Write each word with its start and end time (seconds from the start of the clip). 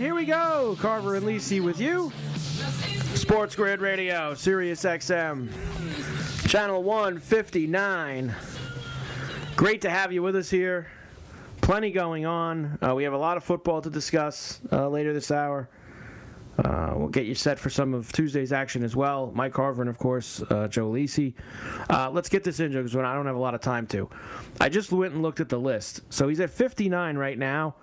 Here 0.00 0.14
we 0.16 0.24
go. 0.24 0.76
Carver 0.80 1.14
and 1.14 1.24
Lisi 1.24 1.62
with 1.62 1.80
you. 1.80 2.10
Sports 3.14 3.54
Grid 3.54 3.80
Radio, 3.80 4.34
Sirius 4.34 4.82
XM, 4.82 5.48
Channel 6.48 6.82
159. 6.82 8.34
Great 9.54 9.80
to 9.82 9.90
have 9.90 10.12
you 10.12 10.22
with 10.22 10.34
us 10.34 10.50
here. 10.50 10.88
Plenty 11.60 11.92
going 11.92 12.26
on. 12.26 12.78
Uh, 12.82 12.96
we 12.96 13.04
have 13.04 13.12
a 13.12 13.18
lot 13.18 13.36
of 13.36 13.44
football 13.44 13.80
to 13.80 13.88
discuss 13.88 14.58
uh, 14.72 14.88
later 14.88 15.12
this 15.12 15.30
hour. 15.30 15.68
Uh, 16.58 16.94
we'll 16.96 17.08
get 17.08 17.26
you 17.26 17.34
set 17.34 17.58
for 17.58 17.68
some 17.68 17.94
of 17.94 18.12
Tuesday's 18.12 18.52
action 18.52 18.84
as 18.84 18.94
well. 18.94 19.32
Mike 19.34 19.52
Carver 19.52 19.82
and, 19.82 19.88
of 19.88 19.98
course, 19.98 20.42
uh, 20.50 20.68
Joe 20.68 20.90
Lisi. 20.90 21.34
Uh, 21.90 22.10
let's 22.10 22.28
get 22.28 22.44
this 22.44 22.60
in, 22.60 22.70
Joe, 22.70 22.82
because 22.82 22.96
I 22.96 23.14
don't 23.14 23.26
have 23.26 23.36
a 23.36 23.40
lot 23.40 23.54
of 23.54 23.60
time 23.60 23.86
to. 23.88 24.08
I 24.60 24.68
just 24.68 24.92
went 24.92 25.14
and 25.14 25.22
looked 25.22 25.40
at 25.40 25.48
the 25.48 25.58
list. 25.58 26.02
So 26.10 26.28
he's 26.28 26.40
at 26.40 26.50
59 26.50 27.16
right 27.16 27.38
now 27.38 27.74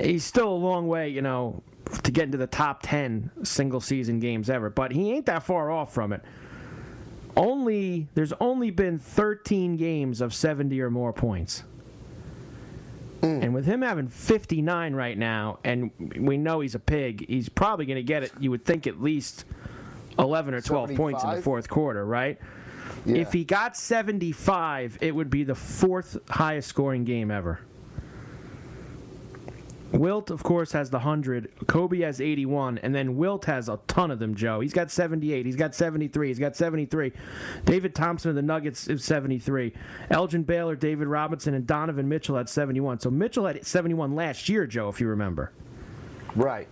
he's 0.00 0.24
still 0.24 0.48
a 0.48 0.54
long 0.54 0.88
way, 0.88 1.08
you 1.08 1.22
know, 1.22 1.62
to 2.02 2.10
get 2.10 2.24
into 2.24 2.38
the 2.38 2.46
top 2.46 2.80
10 2.82 3.30
single 3.44 3.80
season 3.80 4.18
games 4.18 4.50
ever, 4.50 4.70
but 4.70 4.92
he 4.92 5.12
ain't 5.12 5.26
that 5.26 5.42
far 5.42 5.70
off 5.70 5.92
from 5.94 6.12
it. 6.12 6.22
Only 7.36 8.08
there's 8.14 8.32
only 8.40 8.70
been 8.70 8.98
13 8.98 9.76
games 9.76 10.20
of 10.20 10.34
70 10.34 10.80
or 10.80 10.90
more 10.90 11.12
points. 11.12 11.64
Mm. 13.22 13.42
And 13.42 13.54
with 13.54 13.64
him 13.64 13.82
having 13.82 14.08
59 14.08 14.94
right 14.94 15.16
now, 15.16 15.58
and 15.64 15.90
we 16.18 16.36
know 16.36 16.60
he's 16.60 16.74
a 16.74 16.78
pig, 16.78 17.26
he's 17.28 17.48
probably 17.48 17.86
going 17.86 17.96
to 17.96 18.02
get 18.02 18.22
it, 18.22 18.32
you 18.38 18.50
would 18.50 18.64
think 18.64 18.86
at 18.86 19.00
least 19.00 19.44
11 20.18 20.54
or 20.54 20.60
12 20.60 20.90
75? 20.90 20.96
points 20.96 21.24
in 21.24 21.30
the 21.30 21.42
fourth 21.42 21.68
quarter, 21.68 22.04
right? 22.04 22.38
Yeah. 23.04 23.16
If 23.16 23.32
he 23.32 23.44
got 23.44 23.76
75, 23.76 24.98
it 25.00 25.14
would 25.14 25.30
be 25.30 25.44
the 25.44 25.54
fourth 25.54 26.18
highest 26.28 26.68
scoring 26.68 27.04
game 27.04 27.30
ever. 27.30 27.60
Wilt, 29.92 30.30
of 30.30 30.42
course, 30.42 30.72
has 30.72 30.90
the 30.90 30.98
100. 30.98 31.50
Kobe 31.66 32.00
has 32.00 32.20
81. 32.20 32.78
And 32.78 32.94
then 32.94 33.16
Wilt 33.16 33.44
has 33.44 33.68
a 33.68 33.78
ton 33.86 34.10
of 34.10 34.18
them, 34.18 34.34
Joe. 34.34 34.60
He's 34.60 34.72
got 34.72 34.90
78. 34.90 35.46
He's 35.46 35.56
got 35.56 35.74
73. 35.74 36.28
He's 36.28 36.38
got 36.38 36.56
73. 36.56 37.12
David 37.64 37.94
Thompson 37.94 38.30
of 38.30 38.34
the 38.34 38.42
Nuggets 38.42 38.88
is 38.88 39.04
73. 39.04 39.72
Elgin 40.10 40.42
Baylor, 40.42 40.76
David 40.76 41.08
Robinson, 41.08 41.54
and 41.54 41.66
Donovan 41.66 42.08
Mitchell 42.08 42.36
had 42.36 42.48
71. 42.48 43.00
So 43.00 43.10
Mitchell 43.10 43.46
had 43.46 43.64
71 43.64 44.14
last 44.14 44.48
year, 44.48 44.66
Joe, 44.66 44.88
if 44.88 45.00
you 45.00 45.08
remember. 45.08 45.52
Right. 46.34 46.68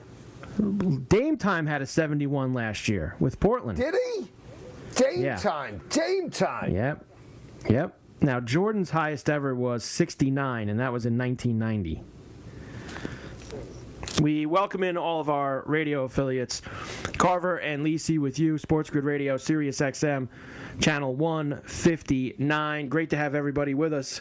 Dame 1.09 1.37
Time 1.37 1.67
had 1.67 1.83
a 1.83 1.87
71 1.87 2.53
last 2.53 2.89
year 2.89 3.17
with 3.19 3.41
Portland. 3.41 3.79
Did 3.79 3.95
he? 3.95 4.31
Dame 4.95 5.23
yeah. 5.23 5.37
Time. 5.37 5.81
Dame 5.89 6.31
Time. 6.31 6.73
Yep. 6.73 7.05
Yep. 7.69 7.99
Now, 8.21 8.41
Jordan's 8.41 8.91
highest 8.91 9.29
ever 9.29 9.55
was 9.55 9.85
69, 9.85 10.69
and 10.69 10.79
that 10.81 10.93
was 10.93 11.07
in 11.07 11.19
1990. 11.19 12.03
We 14.21 14.47
welcome 14.47 14.85
in 14.85 14.97
all 14.97 15.21
of 15.21 15.29
our 15.29 15.65
radio 15.67 16.05
affiliates. 16.05 16.63
Carver 17.19 17.59
and 17.59 17.85
Lisi 17.85 18.19
with 18.19 18.39
you, 18.39 18.59
Sports 18.59 18.89
Grid 18.89 19.05
Radio, 19.05 19.37
Sirius 19.37 19.81
XM, 19.81 20.29
channel 20.81 21.15
159. 21.15 22.89
Great 22.89 23.11
to 23.11 23.17
have 23.17 23.35
everybody 23.35 23.75
with 23.75 23.93
us 23.93 24.21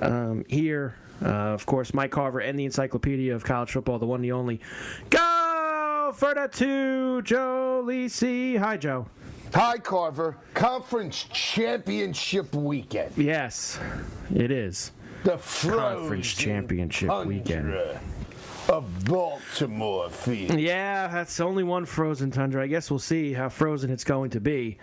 um, 0.00 0.44
here. 0.48 0.94
Uh, 1.22 1.28
of 1.28 1.66
course, 1.66 1.92
Mike 1.92 2.12
Carver 2.12 2.40
and 2.40 2.58
the 2.58 2.64
Encyclopedia 2.64 3.34
of 3.34 3.42
College 3.42 3.72
Football, 3.72 3.98
the 3.98 4.06
one, 4.06 4.22
the 4.22 4.32
only. 4.32 4.60
Go 5.10 6.12
for 6.14 6.34
the 6.34 6.48
two, 6.52 7.22
Joe 7.22 7.82
Lisi. 7.84 8.58
Hi, 8.58 8.76
Joe. 8.76 9.06
Hi, 9.54 9.78
Carver. 9.78 10.36
Conference 10.54 11.24
Championship 11.32 12.54
Weekend. 12.54 13.12
Yes, 13.16 13.78
it 14.34 14.50
is. 14.50 14.92
The 15.26 15.38
Conference 15.38 16.34
Championship 16.34 17.26
Weekend 17.26 17.74
of 18.68 19.04
Baltimore 19.06 20.08
Field. 20.08 20.60
Yeah, 20.60 21.08
that's 21.08 21.40
only 21.40 21.64
one 21.64 21.84
frozen 21.84 22.30
tundra. 22.30 22.62
I 22.62 22.68
guess 22.68 22.92
we'll 22.92 23.00
see 23.00 23.32
how 23.32 23.48
frozen 23.48 23.90
it's 23.90 24.04
going 24.04 24.30
to 24.30 24.40
be 24.40 24.78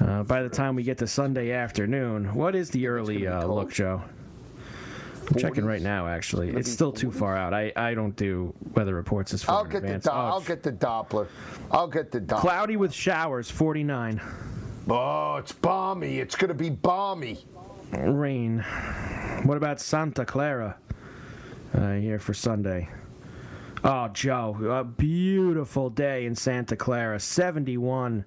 uh, 0.00 0.22
by 0.22 0.42
the 0.42 0.48
time 0.48 0.76
we 0.76 0.82
get 0.82 0.96
to 0.96 1.06
Sunday 1.06 1.50
afternoon. 1.50 2.34
What 2.34 2.54
is 2.54 2.70
the 2.70 2.86
early 2.86 3.26
uh, 3.26 3.46
look, 3.46 3.70
Joe? 3.70 4.02
I'm 5.28 5.36
checking 5.38 5.66
right 5.66 5.82
now. 5.82 6.06
Actually, 6.06 6.56
it's 6.56 6.72
still 6.72 6.90
too 6.90 7.10
far 7.10 7.36
out. 7.36 7.52
I, 7.52 7.70
I 7.76 7.92
don't 7.92 8.16
do 8.16 8.54
weather 8.72 8.94
reports 8.94 9.34
as 9.34 9.42
far 9.42 9.56
I'll 9.56 9.64
get 9.66 9.82
advance. 9.82 10.04
the 10.04 10.10
do- 10.10 10.16
oh, 10.16 10.20
I'll 10.20 10.40
get 10.40 10.62
the 10.62 10.72
Doppler. 10.72 11.28
I'll 11.70 11.86
get 11.86 12.10
the 12.10 12.22
Doppler. 12.22 12.40
Cloudy 12.40 12.76
with 12.78 12.94
showers, 12.94 13.50
49. 13.50 14.22
Oh, 14.88 15.36
it's 15.36 15.52
balmy. 15.52 16.20
It's 16.20 16.34
gonna 16.34 16.54
be 16.54 16.70
balmy. 16.70 17.44
Rain. 17.92 18.60
What 19.44 19.56
about 19.56 19.80
Santa 19.80 20.24
Clara? 20.24 20.76
Uh, 21.74 21.94
here 21.94 22.18
for 22.18 22.34
Sunday. 22.34 22.88
Oh, 23.84 24.08
Joe, 24.08 24.56
a 24.70 24.84
beautiful 24.84 25.90
day 25.90 26.26
in 26.26 26.34
Santa 26.34 26.76
Clara. 26.76 27.20
71 27.20 28.24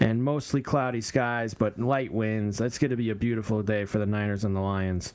and 0.00 0.22
mostly 0.22 0.62
cloudy 0.62 1.00
skies, 1.00 1.54
but 1.54 1.78
light 1.78 2.12
winds. 2.12 2.58
That's 2.58 2.78
going 2.78 2.90
to 2.90 2.96
be 2.96 3.10
a 3.10 3.14
beautiful 3.14 3.62
day 3.62 3.84
for 3.84 3.98
the 3.98 4.06
Niners 4.06 4.44
and 4.44 4.54
the 4.54 4.60
Lions 4.60 5.14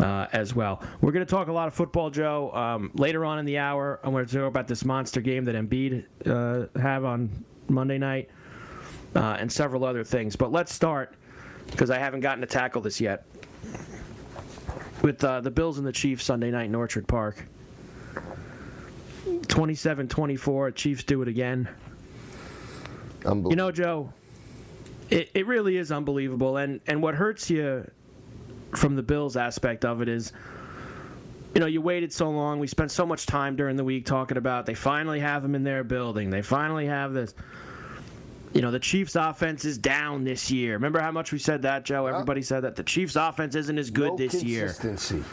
uh, 0.00 0.26
as 0.32 0.54
well. 0.54 0.82
We're 1.00 1.12
going 1.12 1.24
to 1.24 1.30
talk 1.30 1.48
a 1.48 1.52
lot 1.52 1.68
of 1.68 1.74
football, 1.74 2.10
Joe. 2.10 2.52
Um, 2.52 2.90
later 2.94 3.24
on 3.24 3.38
in 3.38 3.44
the 3.44 3.58
hour, 3.58 4.00
I'm 4.02 4.12
going 4.12 4.26
to 4.26 4.32
talk 4.32 4.48
about 4.48 4.68
this 4.68 4.84
monster 4.84 5.20
game 5.20 5.44
that 5.44 5.54
Embiid 5.54 6.04
uh, 6.26 6.80
have 6.80 7.04
on 7.04 7.44
Monday 7.68 7.98
night 7.98 8.30
uh, 9.14 9.36
and 9.38 9.50
several 9.50 9.84
other 9.84 10.04
things. 10.04 10.36
But 10.36 10.52
let's 10.52 10.72
start 10.72 11.14
because 11.70 11.90
I 11.90 11.98
haven't 11.98 12.20
gotten 12.20 12.40
to 12.40 12.46
tackle 12.46 12.80
this 12.82 13.00
yet 13.00 13.24
with 15.02 15.22
uh, 15.22 15.40
the 15.40 15.50
Bills 15.50 15.78
and 15.78 15.86
the 15.86 15.92
Chiefs 15.92 16.24
Sunday 16.24 16.50
night 16.50 16.66
in 16.66 16.74
Orchard 16.74 17.06
Park. 17.06 17.44
27 19.48 20.08
24. 20.08 20.70
Chiefs 20.72 21.04
do 21.04 21.22
it 21.22 21.28
again. 21.28 21.68
You 23.50 23.56
know, 23.56 23.70
Joe, 23.70 24.12
it, 25.10 25.30
it 25.34 25.46
really 25.46 25.76
is 25.76 25.90
unbelievable. 25.92 26.56
And, 26.56 26.80
and 26.86 27.02
what 27.02 27.14
hurts 27.14 27.50
you 27.50 27.90
from 28.74 28.96
the 28.96 29.02
Bills 29.02 29.36
aspect 29.36 29.84
of 29.84 30.02
it 30.02 30.08
is, 30.08 30.32
you 31.54 31.60
know, 31.60 31.66
you 31.66 31.80
waited 31.80 32.12
so 32.12 32.30
long. 32.30 32.58
We 32.58 32.66
spent 32.66 32.90
so 32.90 33.06
much 33.06 33.26
time 33.26 33.56
during 33.56 33.76
the 33.76 33.84
week 33.84 34.06
talking 34.06 34.36
about 34.36 34.66
they 34.66 34.74
finally 34.74 35.20
have 35.20 35.42
them 35.42 35.54
in 35.54 35.64
their 35.64 35.82
building. 35.82 36.30
They 36.30 36.42
finally 36.42 36.86
have 36.86 37.12
this. 37.12 37.34
You 38.54 38.62
know, 38.62 38.70
the 38.70 38.78
Chiefs' 38.78 39.14
offense 39.16 39.64
is 39.64 39.76
down 39.76 40.24
this 40.24 40.50
year. 40.50 40.72
Remember 40.72 41.00
how 41.00 41.10
much 41.10 41.32
we 41.32 41.38
said 41.38 41.62
that, 41.62 41.84
Joe? 41.84 42.06
Everybody 42.06 42.42
said 42.42 42.60
that 42.64 42.76
the 42.76 42.82
Chiefs' 42.82 43.16
offense 43.16 43.54
isn't 43.54 43.78
as 43.78 43.90
good 43.90 44.12
no 44.12 44.16
this 44.16 44.42
year. 44.42 44.72
consistency. 44.72 45.24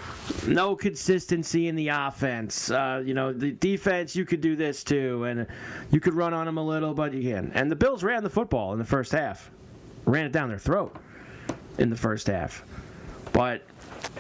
No 0.47 0.75
consistency 0.75 1.67
in 1.67 1.75
the 1.75 1.89
offense. 1.89 2.69
Uh, 2.69 3.01
you 3.05 3.13
know, 3.13 3.31
the 3.31 3.51
defense, 3.51 4.15
you 4.15 4.25
could 4.25 4.41
do 4.41 4.55
this 4.55 4.83
too, 4.83 5.23
and 5.25 5.47
you 5.91 5.99
could 5.99 6.13
run 6.13 6.33
on 6.33 6.45
them 6.45 6.57
a 6.57 6.65
little, 6.65 6.93
but 6.93 7.13
you 7.13 7.31
can. 7.31 7.51
And 7.53 7.71
the 7.71 7.75
Bills 7.75 8.03
ran 8.03 8.23
the 8.23 8.29
football 8.29 8.73
in 8.73 8.79
the 8.79 8.85
first 8.85 9.11
half, 9.11 9.49
ran 10.05 10.25
it 10.25 10.31
down 10.31 10.49
their 10.49 10.59
throat 10.59 10.95
in 11.77 11.89
the 11.89 11.95
first 11.95 12.27
half. 12.27 12.63
But 13.31 13.63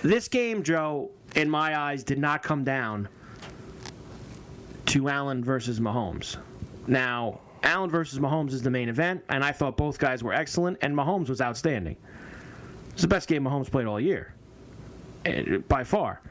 this 0.01 0.27
game, 0.27 0.63
Joe, 0.63 1.11
in 1.35 1.49
my 1.49 1.77
eyes, 1.77 2.03
did 2.03 2.17
not 2.17 2.43
come 2.43 2.63
down 2.63 3.09
to 4.87 5.09
Allen 5.09 5.43
versus 5.43 5.79
Mahomes. 5.79 6.37
Now, 6.87 7.41
Allen 7.65 7.89
versus 7.89 8.19
Mahomes 8.19 8.53
is 8.53 8.61
the 8.61 8.69
main 8.69 8.89
event, 8.89 9.23
and 9.29 9.43
I 9.43 9.51
thought 9.51 9.75
both 9.75 9.97
guys 9.97 10.23
were 10.23 10.33
excellent, 10.33 10.77
and 10.81 10.95
Mahomes 10.95 11.29
was 11.29 11.41
outstanding. 11.41 11.97
It's 12.91 13.01
the 13.01 13.07
best 13.07 13.27
game 13.27 13.43
Mahomes 13.43 13.69
played 13.69 13.87
all 13.87 13.99
year, 13.99 14.33
by 15.67 15.83
far. 15.83 16.21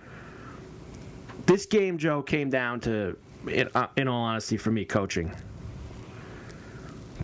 This 1.47 1.67
game, 1.67 1.99
Joe, 1.99 2.23
came 2.23 2.49
down 2.49 2.81
to, 2.81 3.17
in, 3.49 3.69
uh, 3.75 3.89
in 3.97 4.09
all 4.09 4.23
honesty, 4.23 4.57
for 4.57 4.71
me, 4.71 4.85
coaching. 4.85 5.31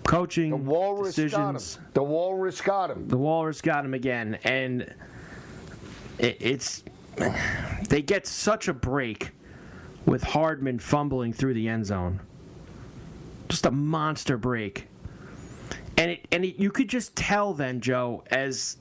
Coaching 0.05 0.51
The 0.51 0.57
walrus 0.57 1.17
got 1.17 1.55
him. 1.55 1.85
The 1.95 2.03
walrus 2.03 2.61
got 2.61 2.91
him. 2.91 3.07
The 3.09 3.17
Walrus 3.17 3.61
got 3.61 3.85
him 3.85 3.95
again, 3.95 4.39
and 4.45 4.93
it, 6.19 6.37
it's 6.41 6.83
they 7.89 8.03
get 8.03 8.27
such 8.27 8.69
a 8.69 8.75
break 8.75 9.31
with 10.07 10.23
Hardman 10.23 10.79
fumbling 10.79 11.33
through 11.33 11.55
the 11.55 11.69
end 11.69 11.87
zone. 11.87 12.21
Just 13.51 13.67
a 13.67 13.71
monster 13.71 14.39
break, 14.39 14.87
and 15.99 16.13
it 16.13 16.27
and 16.33 16.45
it, 16.45 16.57
you 16.57 16.71
could 16.71 16.89
just 16.89 17.15
tell 17.15 17.53
then, 17.53 17.81
Joe, 17.81 18.23
as 18.31 18.79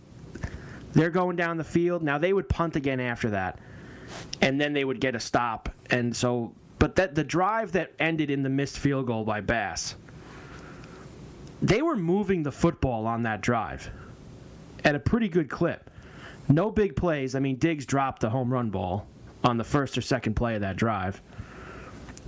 they're 0.94 1.10
going 1.10 1.36
down 1.36 1.58
the 1.58 1.64
field. 1.64 2.04
Now 2.04 2.18
they 2.18 2.32
would 2.32 2.48
punt 2.48 2.78
again 2.78 3.02
after 3.02 3.32
that, 3.32 3.60
and 4.42 4.62
then 4.62 4.72
they 4.72 4.86
would 4.86 5.02
get 5.02 5.16
a 5.16 5.20
stop, 5.20 5.70
and 5.90 6.16
so. 6.16 6.54
But 6.78 6.96
that 6.96 7.14
the 7.14 7.26
drive 7.26 7.74
that 7.74 7.92
ended 8.00 8.30
in 8.30 8.42
the 8.42 8.50
missed 8.50 8.80
field 8.80 9.08
goal 9.08 9.26
by 9.26 9.42
Bass 9.42 9.96
they 11.62 11.82
were 11.82 11.96
moving 11.96 12.44
the 12.44 12.52
football 12.52 13.06
on 13.06 13.24
that 13.24 13.42
drive 13.42 13.90
at 14.84 14.96
a 14.96 15.00
pretty 15.00 15.28
good 15.28 15.50
clip. 15.50 15.90
No 16.48 16.72
big 16.72 16.96
plays. 16.96 17.36
I 17.36 17.40
mean, 17.40 17.58
Diggs 17.58 17.86
dropped 17.86 18.22
the 18.22 18.30
home 18.30 18.52
run 18.52 18.70
ball 18.70 19.08
on 19.44 19.58
the 19.58 19.64
first 19.64 19.98
or 19.98 20.02
second 20.02 20.36
play 20.36 20.56
of 20.56 20.62
that 20.62 20.78
drive, 20.78 21.22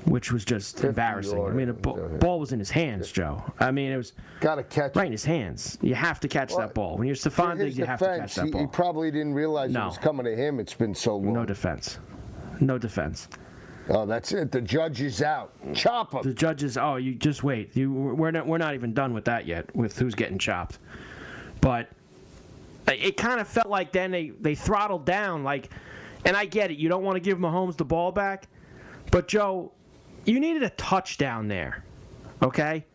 which 0.05 0.31
was 0.31 0.43
just 0.45 0.83
embarrassing. 0.83 1.39
I 1.43 1.49
mean, 1.51 1.67
the 1.67 1.73
ball, 1.73 1.97
ball 2.19 2.39
was 2.39 2.51
in 2.51 2.59
his 2.59 2.71
hands, 2.71 3.11
Joe. 3.11 3.43
I 3.59 3.71
mean, 3.71 3.91
it 3.91 3.97
was 3.97 4.13
Got 4.39 4.55
to 4.55 4.63
catch 4.63 4.95
right 4.95 5.05
in 5.05 5.11
his 5.11 5.25
hands. 5.25 5.77
You 5.81 5.95
have 5.95 6.19
to 6.21 6.27
catch 6.27 6.55
that 6.55 6.73
ball. 6.73 6.97
When 6.97 7.07
you're 7.07 7.15
Stefon 7.15 7.57
Diggs, 7.57 7.77
you 7.77 7.85
have 7.85 7.99
to 7.99 8.05
catch 8.05 8.33
defense, 8.35 8.51
that 8.51 8.57
he, 8.57 8.63
he 8.65 8.67
probably 8.67 9.11
didn't 9.11 9.33
realize 9.33 9.71
No. 9.71 9.83
it 9.83 9.85
was 9.85 9.97
coming 9.97 10.25
to 10.25 10.35
him. 10.35 10.59
It's 10.59 10.73
been 10.73 10.95
so 10.95 11.15
long. 11.17 11.33
No 11.33 11.45
defense. 11.45 11.99
No 12.59 12.77
defense. 12.77 13.27
oh, 13.89 14.05
that's 14.05 14.31
it. 14.31 14.51
The 14.51 14.61
judge 14.61 15.01
is 15.01 15.21
out. 15.21 15.53
Chop 15.73 16.13
him. 16.13 16.21
The 16.23 16.33
judges, 16.33 16.77
oh, 16.77 16.95
you 16.95 17.13
just 17.15 17.43
wait. 17.43 17.75
You, 17.75 17.91
we're 17.91 18.31
not, 18.31 18.47
we're 18.47 18.57
not 18.57 18.73
even 18.73 18.93
done 18.93 19.13
with 19.13 19.25
that 19.25 19.45
yet, 19.45 19.75
with 19.75 19.97
who's 19.97 20.15
getting 20.15 20.37
chopped. 20.39 20.79
But 21.59 21.89
it 22.87 23.17
kind 23.17 23.39
of 23.39 23.47
felt 23.47 23.67
like 23.67 23.91
then 23.91 24.11
they, 24.11 24.31
they 24.41 24.55
throttled 24.55 25.05
down, 25.05 25.43
like, 25.43 25.69
and 26.25 26.35
I 26.35 26.45
get 26.45 26.71
it. 26.71 26.77
You 26.77 26.89
don't 26.89 27.03
want 27.03 27.15
to 27.15 27.19
give 27.19 27.37
Mahomes 27.37 27.77
the 27.77 27.85
ball 27.85 28.11
back, 28.11 28.47
but 29.11 29.27
Joe, 29.27 29.71
you 30.25 30.39
needed 30.39 30.63
a 30.63 30.69
touchdown 30.71 31.47
there, 31.47 31.83
okay? 32.41 32.85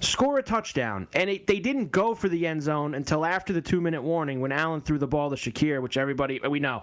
Score 0.00 0.38
a 0.38 0.42
touchdown, 0.42 1.06
and 1.14 1.30
it, 1.30 1.46
they 1.46 1.60
didn't 1.60 1.92
go 1.92 2.12
for 2.14 2.28
the 2.28 2.46
end 2.46 2.60
zone 2.60 2.94
until 2.94 3.24
after 3.24 3.52
the 3.52 3.60
two-minute 3.60 4.02
warning 4.02 4.40
when 4.40 4.50
Allen 4.50 4.80
threw 4.80 4.98
the 4.98 5.06
ball 5.06 5.30
to 5.30 5.36
Shakir, 5.36 5.80
which 5.80 5.96
everybody 5.96 6.40
we 6.48 6.58
know. 6.58 6.82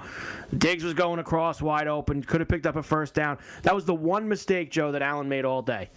Diggs 0.58 0.86
was 0.86 0.94
going 0.94 1.20
across 1.20 1.62
wide 1.62 1.88
open, 1.88 2.24
could 2.24 2.40
have 2.40 2.48
picked 2.48 2.66
up 2.66 2.78
a 2.78 2.84
first 2.84 3.14
down. 3.14 3.38
That 3.64 3.76
was 3.76 3.84
the 3.84 3.94
one 3.94 4.28
mistake, 4.28 4.72
Joe, 4.72 4.94
that 4.94 5.02
Allen 5.02 5.28
made 5.28 5.44
all 5.44 5.62
day. 5.62 5.90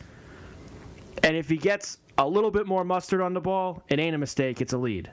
And 1.23 1.37
if 1.37 1.49
he 1.49 1.56
gets 1.56 1.99
a 2.19 2.26
little 2.26 2.50
bit 2.50 2.67
more 2.67 2.82
mustard 2.82 3.20
on 3.20 3.35
the 3.35 3.41
ball, 3.41 3.85
it 3.88 4.00
ain't 4.00 4.17
a 4.17 4.19
mistake; 4.19 4.61
it's 4.61 4.73
a 4.73 4.79
lead. 4.79 5.08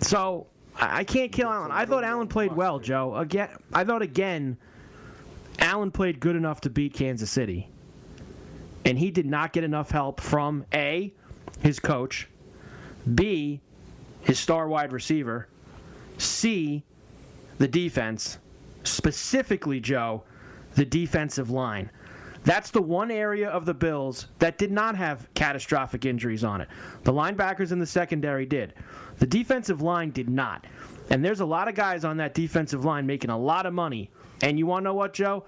So 0.00 0.46
I 0.74 1.04
can't 1.04 1.32
kill 1.32 1.48
Allen. 1.48 1.70
I 1.70 1.84
thought 1.84 2.04
Allen 2.04 2.28
played 2.28 2.52
well, 2.52 2.78
Joe. 2.78 3.14
Again, 3.16 3.50
I 3.72 3.84
thought 3.84 4.02
again, 4.02 4.56
Allen 5.58 5.90
played 5.90 6.20
good 6.20 6.36
enough 6.36 6.60
to 6.62 6.70
beat 6.70 6.94
Kansas 6.94 7.30
City, 7.30 7.68
and 8.84 8.98
he 8.98 9.10
did 9.10 9.26
not 9.26 9.52
get 9.52 9.64
enough 9.64 9.90
help 9.90 10.20
from 10.20 10.64
a 10.72 11.12
his 11.60 11.80
coach, 11.80 12.28
b 13.14 13.60
his 14.20 14.38
star 14.38 14.68
wide 14.68 14.92
receiver, 14.92 15.48
c 16.18 16.84
the 17.58 17.68
defense, 17.68 18.38
specifically 18.84 19.80
Joe, 19.80 20.24
the 20.74 20.84
defensive 20.84 21.50
line. 21.50 21.90
That's 22.44 22.70
the 22.70 22.82
one 22.82 23.10
area 23.10 23.48
of 23.48 23.64
the 23.64 23.74
Bills 23.74 24.28
that 24.38 24.56
did 24.56 24.70
not 24.70 24.94
have 24.94 25.28
catastrophic 25.34 26.04
injuries 26.04 26.44
on 26.44 26.60
it. 26.60 26.68
The 27.02 27.12
linebackers 27.12 27.72
in 27.72 27.80
the 27.80 27.86
secondary 27.86 28.46
did. 28.46 28.74
The 29.18 29.26
defensive 29.26 29.82
line 29.82 30.10
did 30.10 30.28
not. 30.28 30.64
And 31.10 31.24
there's 31.24 31.40
a 31.40 31.44
lot 31.46 31.66
of 31.66 31.74
guys 31.74 32.04
on 32.04 32.16
that 32.18 32.34
defensive 32.34 32.84
line 32.84 33.04
making 33.04 33.30
a 33.30 33.38
lot 33.38 33.66
of 33.66 33.72
money. 33.72 34.10
And 34.42 34.58
you 34.58 34.66
want 34.66 34.82
to 34.82 34.84
know 34.84 34.94
what, 34.94 35.12
Joe? 35.14 35.44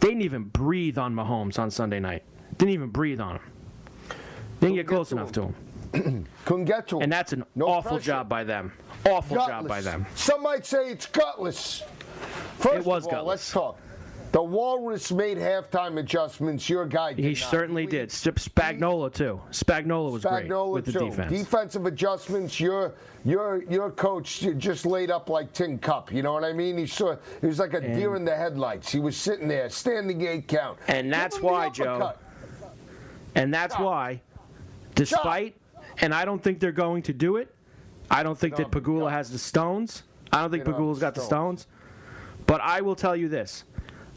They 0.00 0.08
didn't 0.08 0.22
even 0.22 0.44
breathe 0.44 0.98
on 0.98 1.14
Mahomes 1.14 1.58
on 1.58 1.70
Sunday 1.70 2.00
night. 2.00 2.22
Didn't 2.58 2.74
even 2.74 2.90
breathe 2.90 3.20
on 3.20 3.36
him. 3.36 3.42
Didn't 4.60 4.76
get 4.76 4.86
close 4.86 5.12
enough 5.12 5.32
to 5.32 5.52
him. 5.92 6.26
Couldn't 6.44 6.64
get 6.64 6.88
to 6.88 6.96
him. 6.96 7.02
And 7.02 7.12
that's 7.12 7.32
an 7.32 7.44
No 7.54 7.66
awful 7.66 7.92
pressure. 7.92 8.04
job 8.06 8.28
by 8.28 8.44
them. 8.44 8.72
Awful 9.06 9.36
job 9.36 9.68
by 9.68 9.80
them. 9.80 10.06
Some 10.14 10.42
might 10.42 10.66
say 10.66 10.90
it's 10.90 11.06
gutless. 11.06 11.82
First 12.58 12.74
It 12.80 12.84
was 12.84 13.06
of 13.06 13.12
all, 13.12 13.18
gutless. 13.20 13.26
let's 13.28 13.52
talk. 13.52 13.78
The 14.34 14.42
Walrus 14.42 15.12
made 15.12 15.38
halftime 15.38 15.96
adjustments. 16.00 16.68
Your 16.68 16.86
guy 16.86 17.12
did 17.12 17.24
He 17.24 17.40
not. 17.40 17.50
certainly 17.52 17.86
did. 17.86 18.08
Spagnuolo 18.08 19.12
too. 19.12 19.40
Spagnuolo 19.52 20.10
was 20.10 20.24
great 20.24 20.48
Spagnuolo 20.48 20.72
with 20.72 20.86
the 20.86 20.92
defense. 20.92 21.30
Defensive 21.30 21.86
adjustments. 21.86 22.58
Your 22.58 22.94
your 23.24 23.62
your 23.70 23.92
coach 23.92 24.44
just 24.58 24.86
laid 24.86 25.12
up 25.12 25.30
like 25.30 25.52
tin 25.52 25.78
cup. 25.78 26.12
You 26.12 26.24
know 26.24 26.32
what 26.32 26.42
I 26.42 26.52
mean? 26.52 26.76
He 26.76 26.84
saw 26.84 27.14
he 27.40 27.46
was 27.46 27.60
like 27.60 27.74
a 27.74 27.80
deer 27.80 28.16
in 28.16 28.24
the 28.24 28.34
headlights. 28.34 28.90
He 28.90 28.98
was 28.98 29.16
sitting 29.16 29.46
there, 29.46 29.70
standing 29.70 30.20
eight 30.26 30.48
count. 30.48 30.78
And 30.88 31.12
that's 31.12 31.40
why, 31.40 31.68
Joe. 31.70 32.14
And 33.36 33.54
that's 33.54 33.78
why, 33.78 34.20
despite, 34.96 35.54
and 35.98 36.12
I 36.12 36.24
don't 36.24 36.42
think 36.42 36.58
they're 36.58 36.72
going 36.72 37.02
to 37.02 37.12
do 37.12 37.36
it. 37.36 37.54
I 38.10 38.24
don't 38.24 38.36
think 38.36 38.56
that 38.56 38.72
Pegula 38.72 38.98
no. 38.98 39.06
has 39.06 39.30
the 39.30 39.38
stones. 39.38 40.02
I 40.32 40.40
don't 40.40 40.50
think 40.50 40.64
They 40.64 40.72
don't 40.72 40.80
have 40.80 40.88
Pegula's 40.88 40.98
the 40.98 41.06
got 41.06 41.14
the 41.14 41.20
stones. 41.20 41.60
stones. 41.68 42.46
But 42.46 42.60
I 42.62 42.80
will 42.80 42.96
tell 42.96 43.14
you 43.14 43.28
this: 43.28 43.62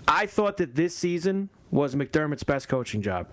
I 0.07 0.25
thought 0.25 0.57
that 0.57 0.75
this 0.75 0.95
season 0.95 1.49
was 1.71 1.95
McDermott's 1.95 2.43
best 2.43 2.69
coaching 2.69 3.01
job. 3.01 3.27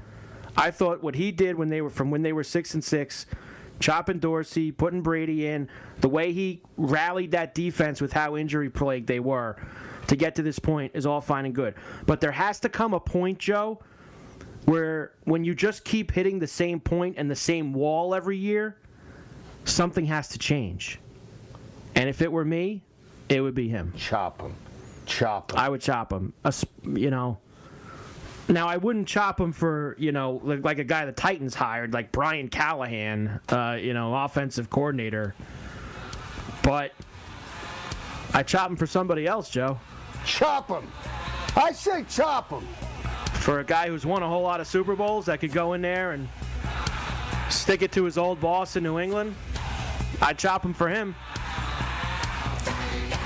I 0.57 0.71
thought 0.71 1.02
what 1.02 1.14
he 1.14 1.33
did 1.33 1.57
when 1.57 1.69
they 1.69 1.81
were 1.81 1.90
from 1.90 2.11
when 2.11 2.23
they 2.23 2.33
were 2.33 2.45
six 2.45 2.75
and 2.75 2.83
six, 2.83 3.26
chopping 3.81 4.19
Dorsey, 4.19 4.73
putting 4.73 5.02
Brady 5.02 5.47
in, 5.47 5.69
the 6.00 6.09
way 6.09 6.33
he 6.33 6.62
rallied 6.76 7.33
that 7.33 7.54
defense 7.54 8.00
with 8.00 8.12
how 8.12 8.37
injury 8.37 8.71
plagued 8.71 9.07
they 9.07 9.21
were 9.21 9.57
to 10.07 10.16
get 10.16 10.35
to 10.37 10.43
this 10.43 10.59
point 10.59 10.93
is 10.95 11.07
all 11.07 11.21
fine 11.21 11.45
and 11.45 11.54
good. 11.54 11.75
But 12.07 12.21
there 12.21 12.33
has 12.33 12.61
to 12.61 12.69
come 12.69 12.95
a 12.95 13.00
point, 13.00 13.38
Joe, 13.38 13.81
where 14.64 15.12
when 15.25 15.45
you 15.45 15.54
just 15.54 15.85
keep 15.85 16.11
hitting 16.11 16.38
the 16.38 16.47
same 16.47 16.81
point 16.81 17.16
and 17.19 17.31
the 17.31 17.37
same 17.37 17.73
wall 17.73 18.14
every 18.14 18.37
year, 18.37 18.76
something 19.64 20.04
has 20.07 20.28
to 20.28 20.38
change. 20.38 21.00
And 21.95 22.09
if 22.09 22.23
it 22.23 22.31
were 22.31 22.45
me, 22.45 22.83
it 23.28 23.40
would 23.40 23.54
be 23.54 23.69
him. 23.69 23.93
Chop 23.97 24.40
him. 24.40 24.54
Chop 25.06 25.52
him. 25.52 25.58
I 25.58 25.68
would 25.68 25.80
chop 25.80 26.12
him. 26.12 26.32
A 26.44 26.52
You 26.84 27.11
know. 27.11 27.38
Now 28.49 28.68
I 28.68 28.76
wouldn't 28.76 29.08
chop 29.08 29.40
him 29.40 29.52
for 29.52 29.96
you 29.99 30.12
know 30.12 30.40
like, 30.44 30.64
like 30.64 30.78
a 30.78 30.84
guy 30.84 31.06
the 31.06 31.12
Titans 31.12 31.54
hired 31.54 31.92
like 31.92 32.12
Brian 32.12 32.49
Callahan, 32.49 33.40
uh, 33.49 33.78
you 33.80 33.94
know, 33.94 34.14
offensive 34.14 34.68
coordinator. 34.68 35.34
But 36.62 36.92
I 38.32 38.42
chop 38.42 38.70
him 38.70 38.76
for 38.76 38.87
somebody 38.87 39.26
else, 39.26 39.49
Joe. 39.49 39.78
chop 40.26 40.68
him. 40.68 40.90
I 41.56 41.73
say 41.73 42.04
chop 42.08 42.50
him. 42.50 42.66
For 43.34 43.61
a 43.61 43.64
guy 43.64 43.88
who's 43.88 44.06
won 44.06 44.23
a 44.23 44.28
whole 44.28 44.42
lot 44.42 44.61
of 44.61 44.66
Super 44.66 44.96
Bowls 44.96 45.26
that 45.26 45.40
could 45.40 45.52
go 45.52 45.75
in 45.75 45.82
there 45.82 46.12
and 46.12 46.28
stick 47.50 47.82
it 47.82 47.92
to 47.92 48.04
his 48.04 48.16
old 48.16 48.40
boss 48.40 48.76
in 48.76 48.82
New 48.82 48.99
England, 48.99 49.34
I'd 50.23 50.38
chop 50.38 50.64
him 50.64 50.73
for 50.73 50.88
him. 50.88 51.14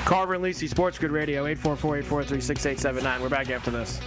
Carver 0.09 0.33
and 0.33 0.43
Lisi, 0.43 0.67
Sports 0.67 0.99
Grid 0.99 1.13
Radio, 1.13 1.45
844-843-6879. 1.45 3.21
We're 3.21 3.29
back 3.29 3.51
after 3.51 3.71
this. 3.71 4.01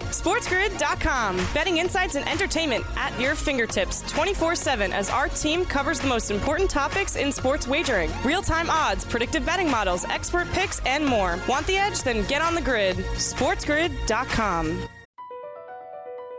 SportsGrid.com. 0.00 1.36
Betting 1.54 1.78
insights 1.78 2.16
and 2.16 2.28
entertainment 2.28 2.84
at 2.96 3.18
your 3.20 3.36
fingertips 3.36 4.02
24 4.10 4.56
7 4.56 4.92
as 4.92 5.08
our 5.10 5.28
team 5.28 5.64
covers 5.64 6.00
the 6.00 6.08
most 6.08 6.32
important 6.32 6.68
topics 6.68 7.14
in 7.14 7.30
sports 7.30 7.68
wagering 7.68 8.10
real 8.24 8.42
time 8.42 8.68
odds, 8.68 9.04
predictive 9.04 9.46
betting 9.46 9.70
models, 9.70 10.04
expert 10.06 10.50
picks, 10.50 10.80
and 10.80 11.06
more. 11.06 11.38
Want 11.48 11.64
the 11.68 11.76
edge? 11.76 12.02
Then 12.02 12.26
get 12.26 12.42
on 12.42 12.56
the 12.56 12.62
grid. 12.62 12.96
SportsGrid.com. 12.96 14.88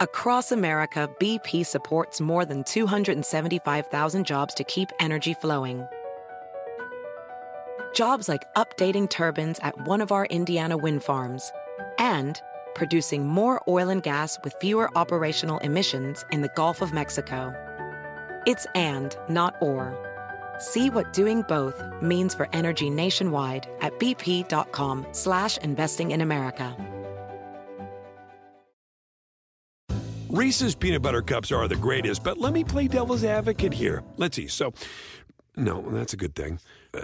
Across 0.02 0.52
America, 0.52 1.10
BP 1.18 1.66
supports 1.66 2.20
more 2.20 2.44
than 2.44 2.66
275,000 2.66 4.26
jobs 4.26 4.54
to 4.56 4.66
keep 4.66 4.90
energy 5.00 5.34
flowing. 5.34 5.88
Jobs 7.96 8.28
like 8.28 8.54
updating 8.56 9.10
turbines 9.10 9.58
at 9.60 9.88
one 9.88 10.02
of 10.02 10.12
our 10.12 10.26
Indiana 10.26 10.76
wind 10.78 11.02
farms 11.02 11.54
and 11.98 12.42
producing 12.76 13.26
more 13.26 13.64
oil 13.70 13.88
and 13.88 14.04
gas 14.04 14.38
with 14.44 14.54
fewer 14.60 14.90
operational 14.98 15.60
emissions 15.60 16.26
in 16.30 16.42
the 16.42 16.52
Gulf 16.56 16.82
of 16.82 16.92
Mexico. 16.92 17.54
It's 18.46 18.68
and, 18.76 19.16
not 19.30 19.56
or. 19.62 19.96
See 20.60 20.90
what 20.90 21.14
doing 21.14 21.44
both 21.44 21.82
means 22.02 22.36
for 22.36 22.50
energy 22.52 22.90
nationwide 22.90 23.70
at 23.80 23.98
bp.com 23.98 25.08
slash 25.14 25.58
investing 25.60 26.12
in 26.12 26.20
America. 26.20 26.76
Reese's 30.28 30.76
peanut 30.76 31.02
butter 31.02 31.22
cups 31.22 31.50
are 31.54 31.66
the 31.70 31.78
greatest, 31.78 32.26
but 32.26 32.38
let 32.38 32.52
me 32.52 32.66
play 32.66 32.90
devil's 32.90 33.24
advocate 33.24 33.74
here. 33.74 34.04
Let's 34.18 34.36
see. 34.36 34.48
So, 34.48 34.74
no, 35.56 35.82
that's 35.92 36.12
a 36.12 36.18
good 36.18 36.36
thing. 36.36 36.60
Uh, 36.94 37.04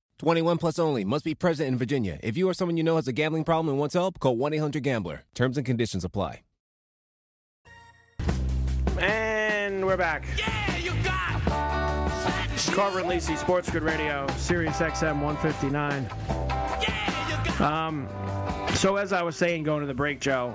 21 0.21 0.59
plus 0.59 0.77
only. 0.77 1.03
Must 1.03 1.25
be 1.25 1.33
present 1.33 1.67
in 1.67 1.79
Virginia. 1.79 2.19
If 2.21 2.37
you 2.37 2.47
or 2.47 2.53
someone 2.53 2.77
you 2.77 2.83
know 2.83 2.97
has 2.97 3.07
a 3.07 3.11
gambling 3.11 3.43
problem 3.43 3.69
and 3.69 3.79
wants 3.79 3.95
help, 3.95 4.19
call 4.19 4.37
1-800-GAMBLER. 4.37 5.23
Terms 5.33 5.57
and 5.57 5.65
conditions 5.65 6.05
apply. 6.05 6.43
And 8.99 9.83
we're 9.83 9.97
back. 9.97 10.25
Yeah, 10.37 10.77
you 10.77 10.91
got 11.03 11.41
Carver 12.71 12.99
and 12.99 13.09
Lisi, 13.09 13.35
Sports 13.35 13.71
Grid 13.71 13.81
Radio, 13.81 14.27
Sirius 14.37 14.77
XM 14.77 15.21
159. 15.23 16.07
Um, 17.59 18.07
so 18.75 18.97
as 18.97 19.13
I 19.13 19.23
was 19.23 19.35
saying, 19.35 19.63
going 19.63 19.81
to 19.81 19.87
the 19.87 19.93
break, 19.95 20.19
Joe, 20.19 20.53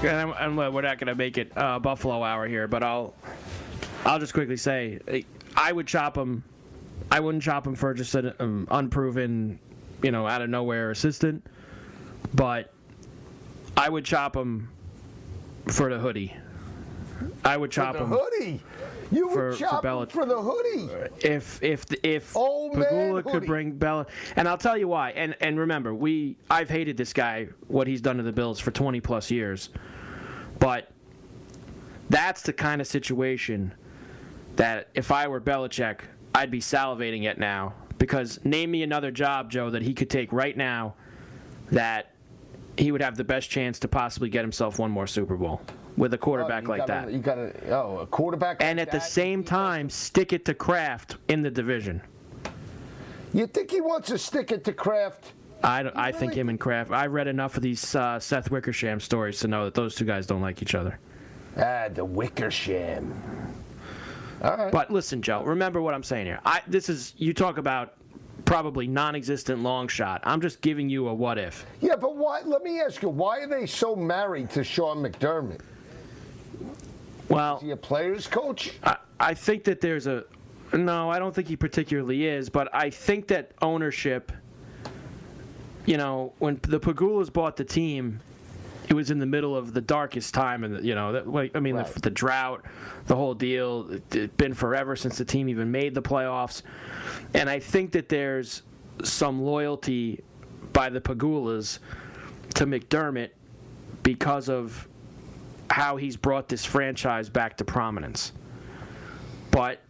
and, 0.00 0.16
I'm, 0.16 0.32
and 0.32 0.74
we're 0.74 0.80
not 0.80 0.98
going 0.98 1.08
to 1.08 1.14
make 1.14 1.36
it 1.36 1.52
uh, 1.58 1.78
Buffalo 1.78 2.22
hour 2.22 2.48
here, 2.48 2.66
but 2.66 2.82
I'll, 2.82 3.12
I'll 4.06 4.18
just 4.18 4.32
quickly 4.32 4.56
say, 4.56 4.98
I 5.54 5.72
would 5.72 5.86
chop 5.86 6.16
him. 6.16 6.42
I 7.10 7.20
wouldn't 7.20 7.42
chop 7.42 7.66
him 7.66 7.74
for 7.74 7.94
just 7.94 8.14
an 8.14 8.32
um, 8.40 8.66
unproven, 8.70 9.58
you 10.02 10.10
know, 10.10 10.26
out 10.26 10.42
of 10.42 10.50
nowhere 10.50 10.90
assistant, 10.90 11.44
but 12.34 12.72
I 13.76 13.88
would 13.88 14.04
chop 14.04 14.36
him 14.36 14.68
for 15.68 15.90
the 15.90 15.98
hoodie. 15.98 16.34
I 17.44 17.56
would 17.56 17.70
chop 17.70 17.96
him 17.96 18.08
for 18.10 18.18
hoodie. 18.18 18.60
You 19.12 19.30
for- 19.30 19.50
would 19.50 19.58
chop 19.58 19.84
him 19.84 19.90
Belich- 19.90 20.10
for 20.10 20.26
the 20.26 20.40
hoodie. 20.40 20.88
if 21.20 21.62
if 21.62 21.84
if 22.02 22.36
Old 22.36 22.72
Pegula 22.74 23.22
could 23.22 23.32
hoodie. 23.34 23.46
bring 23.46 23.72
Bella, 23.72 24.06
and 24.34 24.48
I'll 24.48 24.58
tell 24.58 24.76
you 24.76 24.88
why. 24.88 25.10
And 25.10 25.36
and 25.40 25.58
remember, 25.58 25.94
we 25.94 26.36
I've 26.50 26.68
hated 26.70 26.96
this 26.96 27.12
guy 27.12 27.48
what 27.68 27.86
he's 27.86 28.00
done 28.00 28.16
to 28.16 28.22
the 28.22 28.32
Bills 28.32 28.58
for 28.60 28.70
20 28.72 29.00
plus 29.00 29.30
years, 29.30 29.68
but 30.58 30.90
that's 32.10 32.42
the 32.42 32.52
kind 32.52 32.80
of 32.80 32.86
situation 32.86 33.72
that 34.56 34.88
if 34.94 35.10
I 35.12 35.28
were 35.28 35.40
Belichick, 35.40 36.00
I'd 36.34 36.50
be 36.50 36.60
salivating 36.60 37.26
at 37.26 37.38
now 37.38 37.74
because 37.98 38.40
name 38.44 38.70
me 38.72 38.82
another 38.82 39.10
job, 39.10 39.50
Joe, 39.50 39.70
that 39.70 39.82
he 39.82 39.94
could 39.94 40.10
take 40.10 40.32
right 40.32 40.56
now 40.56 40.94
that 41.70 42.10
he 42.76 42.90
would 42.90 43.00
have 43.00 43.16
the 43.16 43.24
best 43.24 43.48
chance 43.50 43.78
to 43.80 43.88
possibly 43.88 44.28
get 44.28 44.42
himself 44.42 44.78
one 44.78 44.90
more 44.90 45.06
Super 45.06 45.36
Bowl 45.36 45.62
with 45.96 46.12
a 46.12 46.18
quarterback 46.18 46.64
You 46.64 46.68
like 46.70 46.86
gotta- 46.86 47.06
that. 47.06 47.12
You 47.12 47.18
got 47.20 47.36
to 47.36 47.70
oh 47.70 47.98
a 47.98 48.06
quarterback. 48.06 48.56
and 48.60 48.78
like 48.78 48.88
at 48.88 48.92
the 48.92 49.00
same 49.00 49.44
time, 49.44 49.88
stick 49.88 50.32
it 50.32 50.44
to 50.46 50.54
Kraft 50.54 51.16
in 51.28 51.42
the 51.42 51.50
division. 51.50 52.02
you 53.32 53.46
think 53.46 53.70
he 53.70 53.80
wants 53.80 54.08
to 54.08 54.18
stick 54.18 54.50
it 54.50 54.64
to 54.64 54.72
Kraft? 54.72 55.32
I, 55.62 55.90
I 55.94 56.12
think 56.12 56.34
him 56.34 56.48
and 56.50 56.58
Kraft. 56.60 56.90
I 56.90 57.06
read 57.06 57.26
enough 57.28 57.56
of 57.56 57.62
these 57.62 57.94
uh, 57.94 58.18
Seth 58.20 58.50
Wickersham 58.50 59.00
stories 59.00 59.38
to 59.40 59.48
know 59.48 59.64
that 59.64 59.74
those 59.74 59.94
two 59.94 60.04
guys 60.04 60.26
don't 60.26 60.42
like 60.42 60.60
each 60.60 60.74
other. 60.74 60.98
Ah, 61.56 61.86
the 61.88 62.04
Wickersham. 62.04 63.14
All 64.44 64.56
right. 64.58 64.70
But 64.70 64.90
listen, 64.90 65.22
Joe, 65.22 65.42
remember 65.42 65.80
what 65.80 65.94
I'm 65.94 66.02
saying 66.02 66.26
here. 66.26 66.38
I 66.44 66.60
this 66.66 66.88
is 66.88 67.14
you 67.16 67.32
talk 67.32 67.56
about 67.56 67.94
probably 68.44 68.86
non-existent 68.86 69.62
long 69.62 69.88
shot. 69.88 70.20
I'm 70.24 70.40
just 70.40 70.60
giving 70.60 70.90
you 70.90 71.08
a 71.08 71.14
what 71.14 71.38
if. 71.38 71.64
Yeah, 71.80 71.96
but 71.96 72.16
why? 72.16 72.42
Let 72.42 72.62
me 72.62 72.80
ask 72.80 73.00
you, 73.02 73.08
why 73.08 73.40
are 73.40 73.46
they 73.46 73.64
so 73.64 73.96
married 73.96 74.50
to 74.50 74.62
Sean 74.62 74.98
McDermott? 74.98 75.60
Well, 77.30 77.56
Is 77.56 77.62
he 77.62 77.70
a 77.70 77.76
players 77.76 78.26
coach? 78.26 78.72
I, 78.84 78.96
I 79.18 79.32
think 79.32 79.64
that 79.64 79.80
there's 79.80 80.06
a 80.06 80.24
no. 80.74 81.08
I 81.08 81.18
don't 81.18 81.34
think 81.34 81.48
he 81.48 81.56
particularly 81.56 82.26
is, 82.26 82.50
but 82.50 82.68
I 82.74 82.90
think 82.90 83.28
that 83.28 83.52
ownership. 83.62 84.30
You 85.86 85.98
know, 85.98 86.32
when 86.38 86.58
the 86.62 86.80
Pegulas 86.80 87.30
bought 87.30 87.56
the 87.56 87.64
team, 87.64 88.20
it 88.88 88.94
was 88.94 89.10
in 89.10 89.18
the 89.18 89.26
middle 89.26 89.56
of 89.56 89.72
the 89.72 89.80
darkest 89.80 90.34
time, 90.34 90.64
and 90.64 90.84
you 90.84 90.94
know, 90.94 91.12
that, 91.12 91.28
like, 91.28 91.52
I 91.56 91.60
mean, 91.60 91.76
Right. 91.76 91.86
the, 91.86 92.00
the 92.00 92.10
drought, 92.10 92.64
the 93.06 93.16
whole 93.16 93.34
deal. 93.34 93.90
It, 93.90 94.14
it's 94.16 94.36
been 94.36 94.54
forever 94.54 94.94
since 94.96 95.18
the 95.18 95.24
team 95.24 95.48
even 95.48 95.70
made 95.70 95.94
the 95.94 96.02
playoffs, 96.02 96.62
and 97.34 97.48
I 97.48 97.58
think 97.60 97.92
that 97.92 98.08
there's 98.08 98.62
some 99.02 99.42
loyalty 99.42 100.22
by 100.72 100.88
the 100.88 101.00
Pegulas 101.00 101.78
to 102.54 102.66
McDermott 102.66 103.30
because 104.02 104.48
of 104.48 104.88
how 105.70 105.96
he's 105.96 106.16
brought 106.16 106.48
this 106.48 106.64
franchise 106.64 107.28
back 107.28 107.56
to 107.56 107.64
prominence. 107.64 108.32
But 109.50 109.80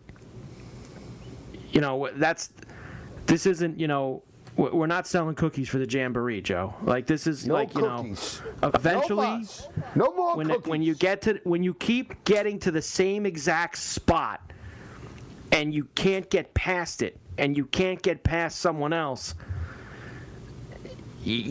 you 1.73 1.81
know, 1.81 2.09
that's 2.17 2.51
this 3.27 3.47
isn't, 3.47 3.79
you 3.81 3.89
know, 3.89 4.23
we're 4.56 4.87
not 4.87 5.06
selling 5.06 5.34
cookies 5.34 5.68
for 5.68 5.78
the 5.78 5.87
jamboree, 5.87 6.40
Joe. 6.40 6.75
Like 6.82 7.06
this 7.06 7.26
is 7.26 7.46
No 7.46 7.54
like, 7.54 7.75
cookies. 7.75 8.40
you 8.44 8.52
know, 8.62 8.70
eventually 8.75 9.26
no, 9.26 10.06
no 10.06 10.14
more 10.14 10.37
when 10.37 10.49
cookies. 10.49 10.66
when 10.66 10.82
you 10.82 10.94
get 10.94 11.23
to 11.23 11.40
when 11.44 11.62
you 11.62 11.75
keep 11.75 12.23
getting 12.25 12.58
to 12.61 12.70
the 12.70 12.82
same 12.82 13.26
exact 13.26 13.78
spot 13.78 14.52
and 15.50 15.75
you 15.75 15.88
can't 15.94 16.30
get 16.30 16.54
past 16.54 17.02
it 17.02 17.18
and 17.37 17.56
you 17.56 17.64
can't 17.66 18.00
get 18.02 18.23
past 18.23 18.61
someone 18.61 18.92
else 18.92 19.34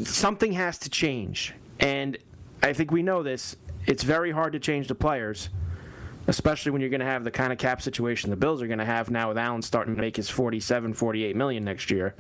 something 0.04 0.52
has 0.54 0.78
to 0.78 0.90
change 0.90 1.54
and 1.80 2.18
i 2.62 2.72
think 2.72 2.92
we 2.92 3.02
know 3.02 3.24
this 3.24 3.56
it's 3.86 4.04
very 4.04 4.32
hard 4.32 4.54
to 4.54 4.60
change 4.60 4.88
the 4.88 4.96
players 4.96 5.50
especially 6.28 6.72
when 6.72 6.80
you're 6.80 6.90
going 6.92 7.00
to 7.00 7.06
have 7.06 7.24
the 7.24 7.32
kind 7.32 7.52
of 7.52 7.58
cap 7.58 7.82
situation 7.82 8.30
the 8.30 8.36
bills 8.36 8.62
are 8.62 8.68
going 8.68 8.80
to 8.80 8.86
have 8.86 9.10
now 9.10 9.30
with 9.30 9.38
allen 9.38 9.62
starting 9.62 9.96
to 9.96 10.02
make 10.02 10.16
his 10.16 10.30
47 10.30 10.94
48 10.94 11.36
million 11.36 11.64
next 11.64 11.90
year 11.90 12.14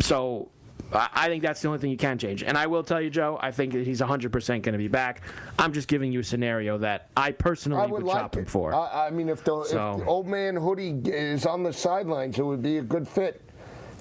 so 0.00 0.50
I 0.92 1.26
think 1.28 1.42
that's 1.42 1.60
the 1.60 1.68
only 1.68 1.80
thing 1.80 1.90
you 1.90 1.96
can 1.96 2.18
change. 2.18 2.42
And 2.42 2.56
I 2.56 2.66
will 2.66 2.82
tell 2.84 3.00
you, 3.00 3.10
Joe, 3.10 3.38
I 3.40 3.50
think 3.50 3.72
that 3.72 3.86
he's 3.86 4.00
100% 4.00 4.46
going 4.46 4.62
to 4.72 4.78
be 4.78 4.88
back. 4.88 5.22
I'm 5.58 5.72
just 5.72 5.88
giving 5.88 6.12
you 6.12 6.20
a 6.20 6.24
scenario 6.24 6.78
that 6.78 7.08
I 7.16 7.32
personally 7.32 7.82
I 7.82 7.86
would, 7.86 8.02
would 8.02 8.12
chop 8.12 8.34
like 8.34 8.42
him 8.42 8.44
for. 8.46 8.74
I, 8.74 9.06
I 9.06 9.10
mean, 9.10 9.28
if 9.28 9.42
the, 9.44 9.64
So- 9.64 9.92
if 9.92 9.98
the 10.00 10.04
old 10.04 10.26
man 10.26 10.56
hoodie 10.56 11.00
is 11.04 11.46
on 11.46 11.62
the 11.62 11.72
sidelines, 11.72 12.38
it 12.38 12.42
would 12.44 12.62
be 12.62 12.78
a 12.78 12.82
good 12.82 13.08
fit. 13.08 13.40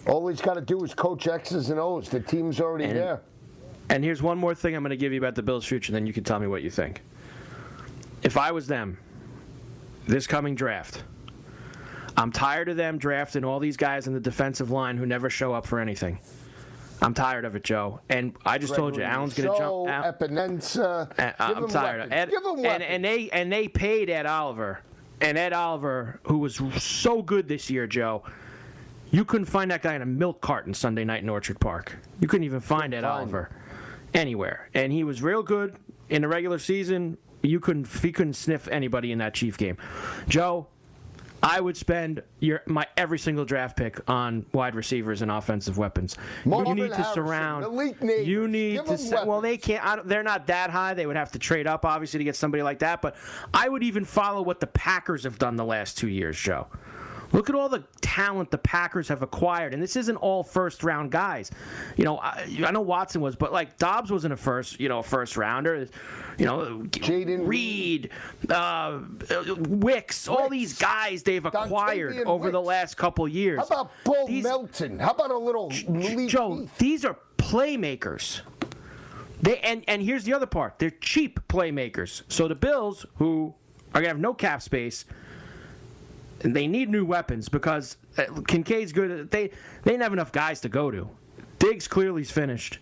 All 0.07 0.27
he's 0.27 0.41
got 0.41 0.55
to 0.55 0.61
do 0.61 0.83
is 0.83 0.93
coach 0.93 1.27
X's 1.27 1.69
and 1.69 1.79
O's. 1.79 2.09
The 2.09 2.19
team's 2.19 2.59
already 2.59 2.85
And- 2.85 2.95
there. 2.97 3.21
And 3.89 4.03
here's 4.03 4.21
one 4.21 4.37
more 4.37 4.55
thing 4.55 4.75
I'm 4.75 4.81
going 4.83 4.91
to 4.91 4.97
give 4.97 5.11
you 5.11 5.19
about 5.19 5.35
the 5.35 5.43
Bills' 5.43 5.65
future, 5.65 5.89
and 5.91 5.95
then 5.95 6.07
you 6.07 6.13
can 6.13 6.23
tell 6.23 6.39
me 6.39 6.47
what 6.47 6.63
you 6.63 6.69
think. 6.69 7.01
If 8.23 8.37
I 8.37 8.51
was 8.51 8.65
them, 8.67 8.97
this 10.07 10.25
coming 10.25 10.55
draft, 10.55 11.03
I'm 12.15 12.31
tired 12.31 12.69
of 12.69 12.77
them 12.77 12.97
drafting 12.97 13.43
all 13.43 13.59
these 13.59 13.77
guys 13.77 14.07
in 14.07 14.13
the 14.13 14.19
defensive 14.19 14.69
line 14.71 14.97
who 14.97 15.05
never 15.05 15.29
show 15.29 15.53
up 15.53 15.65
for 15.65 15.79
anything. 15.79 16.19
I'm 17.01 17.13
tired 17.13 17.43
of 17.43 17.55
it, 17.55 17.63
Joe. 17.63 17.99
And 18.07 18.33
I 18.45 18.57
just 18.57 18.75
told 18.75 18.95
you, 18.95 19.03
Allen's 19.03 19.33
going 19.33 19.51
to 19.51 19.57
jump. 19.57 19.89
Al- 19.89 20.13
Epinenza. 20.13 21.19
Uh, 21.19 21.33
I'm 21.39 21.67
tired. 21.67 22.13
Ed, 22.13 22.29
Give 22.29 22.41
him 22.43 22.51
and, 22.55 22.61
weapons. 22.63 22.85
and 22.87 23.03
they 23.05 23.29
and 23.31 23.51
they 23.51 23.67
paid 23.67 24.09
Ed 24.09 24.25
Oliver, 24.25 24.79
and 25.19 25.37
Ed 25.37 25.51
Oliver, 25.53 26.19
who 26.23 26.37
was 26.37 26.61
so 26.81 27.21
good 27.21 27.47
this 27.47 27.69
year, 27.69 27.87
Joe. 27.87 28.23
You 29.11 29.25
couldn't 29.25 29.45
find 29.45 29.69
that 29.71 29.81
guy 29.81 29.95
in 29.95 30.01
a 30.01 30.05
milk 30.07 30.39
carton 30.41 30.73
Sunday 30.73 31.03
night 31.03 31.21
in 31.23 31.29
Orchard 31.29 31.59
Park. 31.59 31.97
You 32.19 32.27
couldn't 32.27 32.45
even 32.45 32.61
find 32.61 32.93
Ed 32.93 33.01
find 33.01 33.05
Oliver 33.19 33.49
anywhere, 34.13 34.69
and 34.73 34.91
he 34.91 35.03
was 35.03 35.21
real 35.21 35.43
good 35.43 35.75
in 36.09 36.21
the 36.21 36.27
regular 36.27 36.57
season. 36.57 37.17
You 37.41 37.59
couldn't 37.59 37.87
he 38.01 38.11
couldn't 38.13 38.33
sniff 38.35 38.67
anybody 38.69 39.11
in 39.11 39.17
that 39.17 39.33
Chief 39.33 39.57
game. 39.57 39.77
Joe, 40.29 40.67
I 41.43 41.59
would 41.59 41.75
spend 41.75 42.23
your 42.39 42.61
my 42.65 42.87
every 42.95 43.19
single 43.19 43.43
draft 43.43 43.75
pick 43.75 43.99
on 44.09 44.45
wide 44.53 44.75
receivers 44.75 45.21
and 45.21 45.29
offensive 45.29 45.77
weapons. 45.77 46.17
Marvin 46.45 46.69
you 46.77 46.83
need 46.83 46.89
to 46.91 46.95
Harrison, 46.95 47.13
surround. 47.13 47.65
elite. 47.65 48.01
You 48.01 48.47
need 48.47 48.75
Give 48.77 48.85
to. 48.85 48.97
se- 48.97 49.25
well, 49.25 49.41
they 49.41 49.57
can't. 49.57 49.85
I 49.85 49.97
don't- 49.97 50.07
they're 50.07 50.23
not 50.23 50.47
that 50.47 50.69
high. 50.69 50.93
They 50.93 51.05
would 51.05 51.17
have 51.17 51.33
to 51.33 51.39
trade 51.39 51.67
up, 51.67 51.83
obviously, 51.83 52.19
to 52.19 52.23
get 52.23 52.37
somebody 52.37 52.63
like 52.63 52.79
that. 52.79 53.01
But 53.01 53.15
I 53.53 53.67
would 53.67 53.83
even 53.83 54.05
follow 54.05 54.41
what 54.41 54.61
the 54.61 54.67
Packers 54.67 55.25
have 55.25 55.37
done 55.37 55.57
the 55.57 55.65
last 55.65 55.97
two 55.97 56.07
years, 56.07 56.39
Joe. 56.39 56.67
Look 57.33 57.49
at 57.49 57.55
all 57.55 57.67
the 57.67 57.83
talent 58.01 58.51
the 58.51 58.57
Packers 58.59 59.07
have 59.09 59.23
acquired, 59.23 59.73
and 59.73 59.81
this 59.81 59.95
isn't 59.95 60.15
all 60.17 60.43
first 60.43 60.83
round 60.83 61.11
guys. 61.11 61.51
You 61.97 62.05
know, 62.05 62.17
I, 62.19 62.47
I 62.63 62.71
know 62.71 62.81
Watson 62.81 63.21
was, 63.21 63.35
but 63.35 63.51
like 63.51 63.77
Doubs 63.79 64.11
wasn't 64.11 64.33
a 64.33 64.37
first, 64.37 64.79
you 64.79 64.87
know, 64.87 64.99
a 64.99 65.03
first 65.03 65.35
rounder. 65.35 65.87
You 66.37 66.45
know, 66.45 66.83
Jayden 66.89 67.47
Reed, 67.47 68.11
uh, 68.49 68.99
Wicks, 69.57 70.27
all 70.27 70.47
these 70.47 70.77
guys 70.77 71.23
they've 71.23 71.43
acquired 71.43 72.13
Dontayvion 72.15 72.25
over 72.25 72.51
the 72.51 72.61
last 72.61 72.97
couple 72.97 73.27
years. 73.27 73.59
How 73.59 73.65
about 73.65 73.91
Bull 74.03 74.27
These- 74.27 74.43
Melton? 74.43 74.99
How 74.99 75.11
about 75.11 75.31
a 75.31 75.37
little 75.37 75.71
Malik 75.89 76.29
Joe, 76.29 76.55
Heath? 76.57 76.77
these 76.77 77.03
are 77.03 77.17
playmakers. 77.37 78.41
They 79.41 79.57
and 79.59 79.83
and 79.87 80.01
here's 80.01 80.23
the 80.23 80.33
other 80.33 80.45
part. 80.45 80.79
They're 80.79 80.89
cheap 80.89 81.39
playmakers. 81.47 82.21
So 82.29 82.47
the 82.47 82.55
Bills, 82.55 83.05
who 83.15 83.53
are 83.93 84.01
gonna 84.01 84.07
have 84.07 84.19
no 84.19 84.33
cap 84.33 84.61
space, 84.61 85.05
they 86.43 86.67
need 86.67 86.89
new 86.89 87.05
weapons 87.05 87.49
because 87.49 87.97
uh, 88.17 88.23
Kincaid's 88.47 88.91
good. 88.91 89.31
They 89.31 89.47
they 89.83 89.91
didn't 89.91 90.01
have 90.03 90.13
enough 90.13 90.31
guys 90.31 90.61
to 90.61 90.69
go 90.69 90.91
to. 90.91 91.09
Diggs 91.59 91.87
clearly's 91.87 92.31
finished. 92.31 92.79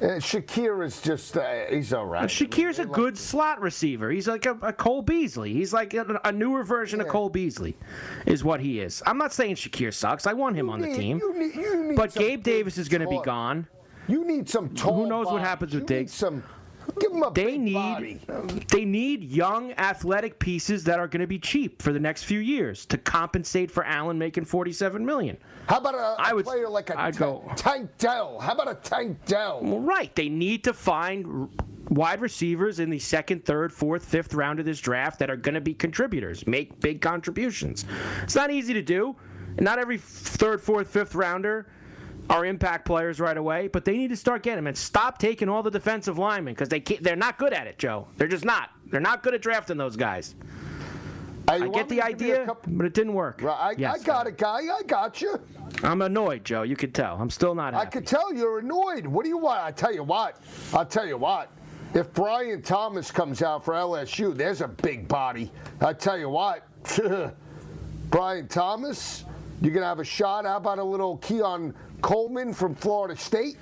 Uh, 0.00 0.16
Shakir 0.18 0.84
is 0.84 1.00
just, 1.00 1.36
uh, 1.36 1.44
he's 1.70 1.92
all 1.92 2.06
right. 2.06 2.28
Shakir's 2.28 2.80
a 2.80 2.84
good 2.84 3.16
slot 3.16 3.60
receiver. 3.60 4.10
He's 4.10 4.26
like 4.26 4.46
a, 4.46 4.58
a 4.60 4.72
Cole 4.72 5.00
Beasley. 5.00 5.52
He's 5.52 5.72
like 5.72 5.94
a, 5.94 6.20
a 6.24 6.32
newer 6.32 6.64
version 6.64 7.00
of 7.00 7.06
Cole 7.06 7.28
Beasley, 7.30 7.76
is 8.26 8.42
what 8.42 8.58
he 8.60 8.80
is. 8.80 9.00
I'm 9.06 9.16
not 9.16 9.32
saying 9.32 9.54
Shakir 9.54 9.94
sucks. 9.94 10.26
I 10.26 10.32
want 10.32 10.56
him 10.56 10.70
on 10.70 10.80
the 10.80 10.92
team. 10.92 11.18
you 11.18 11.38
need- 11.38 11.54
you 11.54 11.84
need 11.84 11.96
But 11.96 12.12
Gabe 12.14 12.42
Davis 12.42 12.78
is 12.78 12.88
going 12.88 13.02
to 13.02 13.08
be 13.08 13.20
gone. 13.22 13.68
You 14.08 14.24
need 14.24 14.48
some 14.50 14.70
tall 14.70 14.96
Who 14.96 15.06
knows 15.08 15.26
what 15.26 15.40
happens 15.40 15.72
with 15.72 15.88
You 15.88 15.96
need 15.96 16.02
Diggs? 16.02 16.14
Some, 16.14 16.42
give 17.00 17.12
him 17.12 17.22
a 17.22 17.30
They 17.32 17.44
big 17.44 17.60
need 17.60 17.74
body. 17.74 18.20
they 18.68 18.84
need 18.84 19.22
young 19.24 19.72
athletic 19.74 20.38
pieces 20.38 20.84
that 20.84 20.98
are 20.98 21.08
going 21.08 21.20
to 21.20 21.26
be 21.26 21.38
cheap 21.38 21.80
for 21.82 21.92
the 21.92 22.00
next 22.00 22.24
few 22.24 22.38
years 22.40 22.84
to 22.86 22.98
compensate 22.98 23.70
for 23.70 23.84
Allen 23.84 24.18
making 24.18 24.44
47 24.44 25.04
million. 25.04 25.36
How 25.68 25.78
about 25.78 25.94
a, 25.94 25.98
a 25.98 26.16
I 26.18 26.32
would- 26.32 26.44
player 26.44 26.68
like 26.68 26.90
a 26.90 26.98
I'd 27.00 27.14
Ta- 27.14 27.18
go- 27.18 27.52
Tank 27.56 27.90
Dell? 27.98 28.38
How 28.40 28.52
about 28.52 28.70
a 28.70 28.74
Tank 28.74 29.18
Dell? 29.26 29.60
Well, 29.62 29.80
right, 29.80 30.14
they 30.14 30.28
need 30.28 30.64
to 30.64 30.72
find 30.72 31.48
wide 31.88 32.20
receivers 32.20 32.78
in 32.80 32.88
the 32.90 32.98
second, 32.98 33.44
third, 33.44 33.72
fourth, 33.72 34.04
fifth 34.04 34.34
round 34.34 34.58
of 34.60 34.64
this 34.64 34.80
draft 34.80 35.18
that 35.18 35.30
are 35.30 35.36
going 35.36 35.54
to 35.54 35.60
be 35.60 35.74
contributors, 35.74 36.46
make 36.46 36.80
big 36.80 37.00
contributions. 37.00 37.84
It's 38.22 38.34
not 38.34 38.50
easy 38.50 38.72
to 38.74 38.82
do. 38.82 39.14
Not 39.60 39.78
every 39.78 39.98
third, 39.98 40.62
fourth, 40.62 40.88
fifth 40.88 41.14
rounder 41.14 41.66
are 42.30 42.44
impact 42.46 42.86
players 42.86 43.20
right 43.20 43.36
away, 43.36 43.68
but 43.68 43.84
they 43.84 43.96
need 43.96 44.08
to 44.08 44.16
start 44.16 44.42
getting 44.42 44.56
them 44.56 44.66
and 44.68 44.76
stop 44.76 45.18
taking 45.18 45.48
all 45.48 45.62
the 45.62 45.70
defensive 45.70 46.18
linemen 46.18 46.54
because 46.54 46.68
they 46.68 46.80
can't, 46.80 47.02
they're 47.02 47.16
not 47.16 47.36
good 47.38 47.52
at 47.52 47.66
it, 47.66 47.78
Joe. 47.78 48.06
They're 48.16 48.28
just 48.28 48.44
not. 48.44 48.70
They're 48.86 49.00
not 49.00 49.22
good 49.22 49.34
at 49.34 49.42
drafting 49.42 49.76
those 49.76 49.96
guys. 49.96 50.34
You 51.48 51.54
I 51.54 51.68
get 51.68 51.88
the 51.88 51.96
to 51.96 51.96
give 51.96 51.96
you 51.96 52.00
a 52.00 52.04
idea, 52.04 52.46
couple- 52.46 52.72
but 52.74 52.86
it 52.86 52.94
didn't 52.94 53.14
work. 53.14 53.42
Right, 53.42 53.58
I, 53.58 53.74
Yes, 53.76 54.00
I 54.00 54.04
got 54.04 54.26
it, 54.28 54.38
guy. 54.38 54.60
I 54.72 54.82
got 54.86 55.20
you. 55.20 55.40
I'm 55.82 56.00
annoyed, 56.00 56.44
Joe. 56.44 56.62
You 56.62 56.76
can 56.76 56.92
tell. 56.92 57.16
I'm 57.20 57.30
still 57.30 57.54
not 57.54 57.74
happy. 57.74 57.86
I 57.86 57.90
could 57.90 58.06
tell 58.06 58.32
you're 58.32 58.60
annoyed. 58.60 59.06
What 59.06 59.24
do 59.24 59.28
you 59.28 59.38
want? 59.38 59.60
I 59.60 59.72
tell 59.72 59.92
you 59.92 60.04
what. 60.04 60.40
I'll 60.72 60.86
tell 60.86 61.06
you 61.06 61.16
what. 61.18 61.50
If 61.94 62.12
Brian 62.14 62.62
Thomas 62.62 63.10
comes 63.10 63.42
out 63.42 63.64
for 63.64 63.74
LSU, 63.74 64.34
there's 64.34 64.60
a 64.62 64.68
big 64.68 65.08
body. 65.08 65.50
I 65.80 65.92
tell 65.92 66.16
you 66.16 66.28
what. 66.30 66.66
Brian 68.10 68.46
Thomas, 68.48 69.24
you're 69.60 69.72
gonna 69.74 69.86
have 69.86 69.98
a 69.98 70.04
shot. 70.04 70.44
How 70.44 70.56
about 70.58 70.78
a 70.78 70.84
little 70.84 71.16
Keon 71.18 71.74
Coleman 72.02 72.52
from 72.52 72.74
Florida 72.74 73.16
State? 73.16 73.56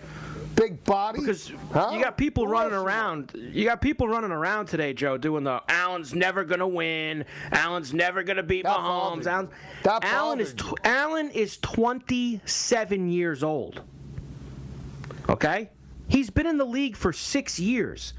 Big 0.56 0.82
body. 0.84 1.20
Because 1.20 1.52
Huh? 1.72 1.90
you 1.94 2.02
got 2.02 2.16
people 2.18 2.44
Who 2.46 2.52
running 2.52 2.72
around. 2.74 3.30
You 3.34 3.64
got 3.64 3.80
people 3.80 4.08
running 4.08 4.32
around 4.32 4.66
today, 4.66 4.92
Joe, 4.92 5.16
doing 5.16 5.44
the 5.44 5.62
Allen's 5.68 6.12
never 6.14 6.44
gonna 6.44 6.66
win. 6.68 7.24
Allen's 7.52 7.94
never 7.94 8.22
gonna 8.22 8.42
beat 8.42 8.64
That 8.64 8.76
Mahomes. 8.76 9.26
Allen, 9.26 9.48
Allen 10.02 10.40
is 10.40 10.52
tw- 10.54 10.74
Allen 10.84 11.30
is 11.30 11.56
27 11.58 13.08
years 13.08 13.42
old. 13.44 13.82
Okay, 15.28 15.70
he's 16.08 16.30
been 16.30 16.46
in 16.46 16.58
the 16.58 16.64
league 16.66 16.96
for 16.96 17.12
six 17.12 17.58
years. 17.60 18.12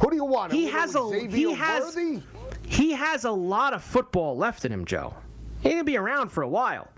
Who 0.00 0.10
do 0.10 0.16
you 0.16 0.24
want? 0.24 0.52
He 0.52 0.66
has 0.66 0.94
a 0.94 1.08
Xavier 1.08 1.28
he 1.48 1.54
has 1.54 1.94
Worthy? 1.96 2.22
he 2.66 2.92
has 2.92 3.24
a 3.24 3.30
lot 3.30 3.72
of 3.74 3.82
football 3.84 4.36
left 4.36 4.64
in 4.64 4.72
him, 4.72 4.84
Joe. 4.84 5.14
He's 5.62 5.72
gonna 5.72 5.84
be 5.84 5.96
around 5.96 6.30
for 6.30 6.42
a 6.42 6.48
while. 6.48 6.88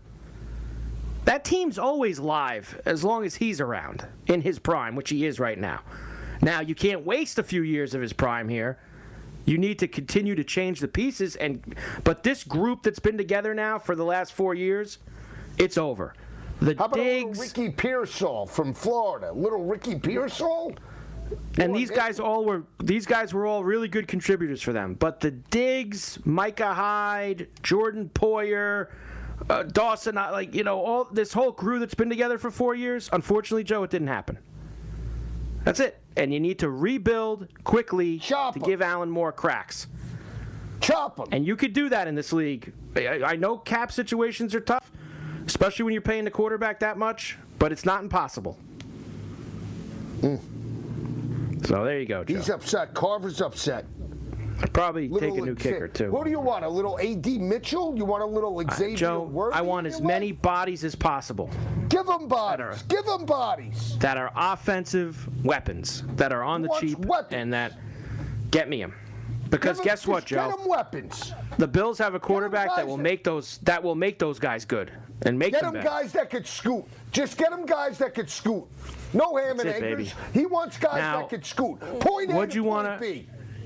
That 1.24 1.44
team's 1.44 1.78
always 1.78 2.18
live 2.18 2.80
as 2.84 3.04
long 3.04 3.24
as 3.24 3.36
he's 3.36 3.60
around 3.60 4.06
in 4.26 4.40
his 4.40 4.58
prime, 4.58 4.96
which 4.96 5.10
he 5.10 5.26
is 5.26 5.38
right 5.38 5.58
now. 5.58 5.80
Now 6.42 6.60
you 6.60 6.74
can't 6.74 7.04
waste 7.04 7.38
a 7.38 7.42
few 7.42 7.62
years 7.62 7.94
of 7.94 8.00
his 8.00 8.12
prime 8.12 8.48
here. 8.48 8.78
You 9.44 9.58
need 9.58 9.78
to 9.80 9.88
continue 9.88 10.34
to 10.34 10.44
change 10.44 10.80
the 10.80 10.88
pieces, 10.88 11.36
and 11.36 11.74
but 12.04 12.22
this 12.22 12.44
group 12.44 12.82
that's 12.82 12.98
been 12.98 13.16
together 13.16 13.54
now 13.54 13.78
for 13.78 13.96
the 13.96 14.04
last 14.04 14.32
four 14.32 14.54
years, 14.54 14.98
it's 15.58 15.76
over. 15.76 16.14
The 16.60 16.76
How 16.76 16.84
about 16.84 16.96
Diggs 16.96 17.38
Ricky 17.38 17.70
Pearsall 17.70 18.46
from 18.46 18.74
Florida? 18.74 19.32
Little 19.32 19.64
Ricky 19.64 19.98
Pearsall? 19.98 20.74
and 21.58 21.74
these 21.74 21.90
guys 21.90 22.18
all 22.18 22.44
were 22.44 22.64
these 22.82 23.06
guys 23.06 23.32
were 23.32 23.46
all 23.46 23.64
really 23.64 23.88
good 23.88 24.08
contributors 24.08 24.62
for 24.62 24.72
them. 24.72 24.94
But 24.94 25.20
the 25.20 25.30
Diggs, 25.30 26.18
Micah 26.24 26.74
Hyde, 26.74 27.48
Jordan 27.62 28.10
Poyer, 28.12 28.88
uh, 29.48 29.62
Dawson, 29.64 30.14
like 30.16 30.54
you 30.54 30.64
know, 30.64 30.80
all 30.80 31.04
this 31.04 31.32
whole 31.32 31.52
crew 31.52 31.78
that's 31.78 31.94
been 31.94 32.10
together 32.10 32.38
for 32.38 32.50
four 32.50 32.74
years. 32.74 33.08
Unfortunately, 33.12 33.64
Joe, 33.64 33.82
it 33.84 33.90
didn't 33.90 34.08
happen. 34.08 34.38
That's 35.64 35.80
it. 35.80 35.98
And 36.16 36.32
you 36.32 36.40
need 36.40 36.58
to 36.60 36.70
rebuild 36.70 37.48
quickly 37.64 38.18
Chop 38.18 38.54
to 38.54 38.60
'em. 38.60 38.66
give 38.66 38.82
Allen 38.82 39.10
more 39.10 39.32
cracks. 39.32 39.86
Chop 40.80 41.18
him. 41.18 41.26
And 41.32 41.46
you 41.46 41.56
could 41.56 41.72
do 41.72 41.88
that 41.90 42.08
in 42.08 42.14
this 42.14 42.32
league. 42.32 42.72
I, 42.96 43.22
I 43.22 43.36
know 43.36 43.58
cap 43.58 43.92
situations 43.92 44.54
are 44.54 44.60
tough, 44.60 44.90
especially 45.46 45.84
when 45.84 45.92
you're 45.92 46.00
paying 46.02 46.24
the 46.24 46.30
quarterback 46.30 46.80
that 46.80 46.96
much, 46.98 47.36
but 47.58 47.70
it's 47.72 47.84
not 47.84 48.02
impossible. 48.02 48.58
So 50.22 51.84
there 51.84 52.00
you 52.00 52.06
go, 52.06 52.24
Joe. 52.24 52.36
He's 52.36 52.48
upset. 52.50 52.94
Carver's 52.94 53.40
upset. 53.40 53.84
Probably 54.72 55.08
Little 55.08 55.30
take 55.30 55.42
a 55.42 55.44
new 55.46 55.54
kicker 55.54 55.88
too. 55.88 56.10
Who 56.10 56.24
do 56.24 56.30
you 56.30 56.40
want? 56.40 56.64
A 56.64 56.68
little 56.68 56.98
A.D. 57.00 57.38
Mitchell? 57.38 57.96
You 57.96 58.04
want 58.04 58.22
a 58.22 58.26
little 58.26 58.62
Xavier 58.70 58.96
Joe, 58.96 59.22
Worthy 59.22 59.56
I 59.56 59.60
want 59.62 59.86
as 59.86 60.00
many 60.00 60.32
bodies 60.32 60.84
as 60.84 60.94
possible 60.94 61.48
Give 61.88 62.06
them 62.06 62.28
bodies. 62.28 62.82
Better. 62.82 62.84
Give 62.88 63.04
them 63.06 63.24
bodies. 63.26 63.96
that 63.98 64.16
are 64.16 64.30
offensive 64.36 65.28
weapons 65.44 66.04
that 66.16 66.32
are 66.32 66.42
on 66.42 66.62
the 66.62 66.68
cheap 66.80 66.98
weapons. 67.00 67.32
and 67.34 67.52
that 67.52 67.72
get 68.50 68.68
me 68.68 68.80
them. 68.80 68.94
Because 69.48 69.80
guess 69.80 70.06
what, 70.06 70.24
just 70.24 70.48
Get 70.48 70.50
Joe? 70.50 70.56
them 70.58 70.68
weapons. 70.68 71.32
The 71.58 71.66
Bills 71.66 71.98
have 71.98 72.14
a 72.14 72.20
quarterback 72.20 72.76
that 72.76 72.86
will 72.86 72.96
that- 72.96 73.02
make 73.02 73.24
those 73.24 73.58
that 73.62 73.82
will 73.82 73.96
make 73.96 74.18
those 74.20 74.38
guys 74.38 74.64
good 74.64 74.92
and 75.22 75.36
make 75.38 75.52
Get 75.52 75.62
them 75.62 75.74
guys 75.82 76.12
that 76.12 76.30
could 76.30 76.46
scoot. 76.46 76.84
Just 77.10 77.36
get 77.36 77.50
them 77.50 77.66
guys 77.66 77.98
that 77.98 78.14
could 78.14 78.30
scoot. 78.30 78.64
No 79.12 79.36
ham 79.36 79.58
and 79.58 79.68
That's 79.68 79.78
it, 79.80 79.82
eggers. 79.84 80.12
baby. 80.14 80.38
He 80.40 80.46
wants 80.46 80.78
guys 80.78 80.94
Now, 80.98 81.18
that 81.20 81.30
could 81.30 81.44
scoot. 81.44 81.80
Point 81.98 82.30
A 82.30 82.46
to 82.46 82.54
you 82.54 82.62
point 82.62 82.64
wanna? 82.64 82.98